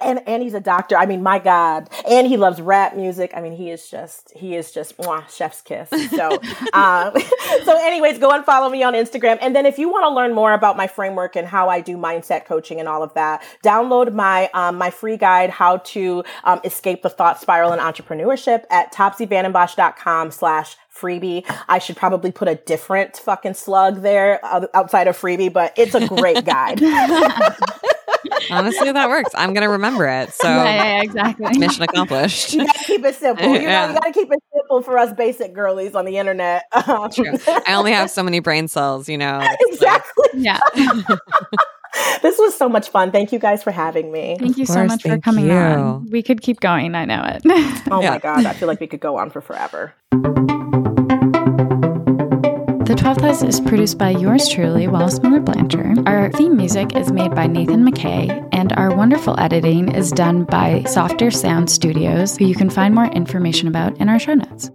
And 0.01 0.21
and 0.27 0.43
he's 0.43 0.53
a 0.53 0.59
doctor. 0.59 0.97
I 0.97 1.07
mean, 1.07 1.23
my 1.23 1.39
God. 1.39 1.89
And 2.07 2.27
he 2.27 2.37
loves 2.37 2.61
rap 2.61 2.95
music. 2.95 3.31
I 3.35 3.41
mean, 3.41 3.53
he 3.53 3.71
is 3.71 3.89
just 3.89 4.31
he 4.35 4.55
is 4.55 4.71
just 4.71 4.97
mwah, 4.97 5.27
chef's 5.27 5.61
kiss. 5.61 5.89
So, 6.11 6.39
um, 6.73 7.13
so 7.65 7.77
anyways, 7.85 8.19
go 8.19 8.31
and 8.31 8.45
follow 8.45 8.69
me 8.69 8.83
on 8.83 8.93
Instagram. 8.93 9.37
And 9.41 9.55
then 9.55 9.65
if 9.65 9.79
you 9.79 9.89
want 9.89 10.03
to 10.03 10.09
learn 10.09 10.33
more 10.33 10.53
about 10.53 10.77
my 10.77 10.87
framework 10.87 11.35
and 11.35 11.47
how 11.47 11.69
I 11.69 11.81
do 11.81 11.97
mindset 11.97 12.45
coaching 12.45 12.79
and 12.79 12.87
all 12.87 13.03
of 13.03 13.13
that, 13.15 13.43
download 13.63 14.13
my 14.13 14.49
um, 14.53 14.77
my 14.77 14.89
free 14.89 15.17
guide, 15.17 15.49
How 15.49 15.77
to 15.77 16.23
um, 16.43 16.61
Escape 16.63 17.01
the 17.01 17.09
Thought 17.09 17.39
Spiral 17.39 17.73
in 17.73 17.79
Entrepreneurship 17.79 18.65
at 18.69 18.93
topsyvandenbosch.com 18.93 20.31
slash 20.31 20.77
freebie. 20.93 21.43
I 21.67 21.79
should 21.79 21.95
probably 21.95 22.31
put 22.31 22.47
a 22.47 22.55
different 22.55 23.17
fucking 23.17 23.55
slug 23.55 24.01
there 24.01 24.39
outside 24.75 25.07
of 25.07 25.17
freebie, 25.17 25.51
but 25.51 25.73
it's 25.77 25.95
a 25.95 26.07
great 26.07 26.45
guide. 26.45 26.81
Honestly, 28.49 28.91
that 28.91 29.09
works. 29.09 29.31
I'm 29.35 29.53
going 29.53 29.63
to 29.63 29.69
remember 29.69 30.07
it. 30.07 30.33
So, 30.33 30.47
yeah, 30.47 30.63
yeah, 30.63 31.01
exactly. 31.01 31.57
Mission 31.57 31.83
accomplished. 31.83 32.53
You 32.53 32.65
got 32.65 32.75
to 32.75 32.83
keep 32.85 33.05
it 33.05 33.15
simple. 33.15 33.41
You 33.51 33.59
know, 33.59 33.63
yeah. 33.63 33.87
you 33.89 33.93
got 33.93 34.05
to 34.05 34.11
keep 34.13 34.31
it 34.31 34.43
simple 34.71 34.81
for 34.81 34.97
us 34.97 35.13
basic 35.13 35.53
girlies 35.53 35.95
on 35.95 36.05
the 36.05 36.17
internet. 36.17 36.63
Um, 36.91 37.11
True. 37.11 37.37
I 37.67 37.75
only 37.75 37.91
have 37.91 38.09
so 38.09 38.23
many 38.23 38.39
brain 38.39 38.67
cells, 38.67 39.07
you 39.07 39.17
know. 39.17 39.39
Exactly. 39.67 40.29
Like, 40.33 40.43
yeah. 40.43 40.59
this 42.21 42.37
was 42.39 42.57
so 42.57 42.67
much 42.67 42.89
fun. 42.89 43.11
Thank 43.11 43.31
you 43.31 43.39
guys 43.39 43.61
for 43.63 43.71
having 43.71 44.11
me. 44.11 44.35
Thank 44.39 44.57
you 44.57 44.65
so 44.65 44.83
much 44.85 45.03
for 45.03 45.17
coming 45.19 45.45
you. 45.45 45.53
on. 45.53 46.09
We 46.09 46.23
could 46.23 46.41
keep 46.41 46.59
going. 46.59 46.95
I 46.95 47.05
know 47.05 47.23
it. 47.23 47.43
oh 47.91 48.01
yeah. 48.01 48.11
my 48.11 48.17
God. 48.17 48.45
I 48.45 48.53
feel 48.53 48.67
like 48.67 48.79
we 48.79 48.87
could 48.87 48.99
go 48.99 49.17
on 49.17 49.29
for 49.29 49.41
forever. 49.41 49.93
The 53.01 53.07
12th 53.07 53.47
is 53.47 53.59
produced 53.59 53.97
by 53.97 54.11
yours 54.11 54.47
truly, 54.47 54.87
Wallace 54.87 55.19
Miller 55.23 55.39
Blanchard. 55.39 56.07
Our 56.07 56.29
theme 56.33 56.55
music 56.55 56.95
is 56.95 57.11
made 57.11 57.33
by 57.33 57.47
Nathan 57.47 57.83
McKay, 57.83 58.47
and 58.51 58.71
our 58.73 58.95
wonderful 58.95 59.33
editing 59.39 59.91
is 59.91 60.11
done 60.11 60.43
by 60.43 60.83
Softer 60.83 61.31
Sound 61.31 61.71
Studios, 61.71 62.37
who 62.37 62.45
you 62.45 62.53
can 62.53 62.69
find 62.69 62.93
more 62.93 63.07
information 63.07 63.67
about 63.67 63.97
in 63.97 64.07
our 64.07 64.19
show 64.19 64.35
notes. 64.35 64.69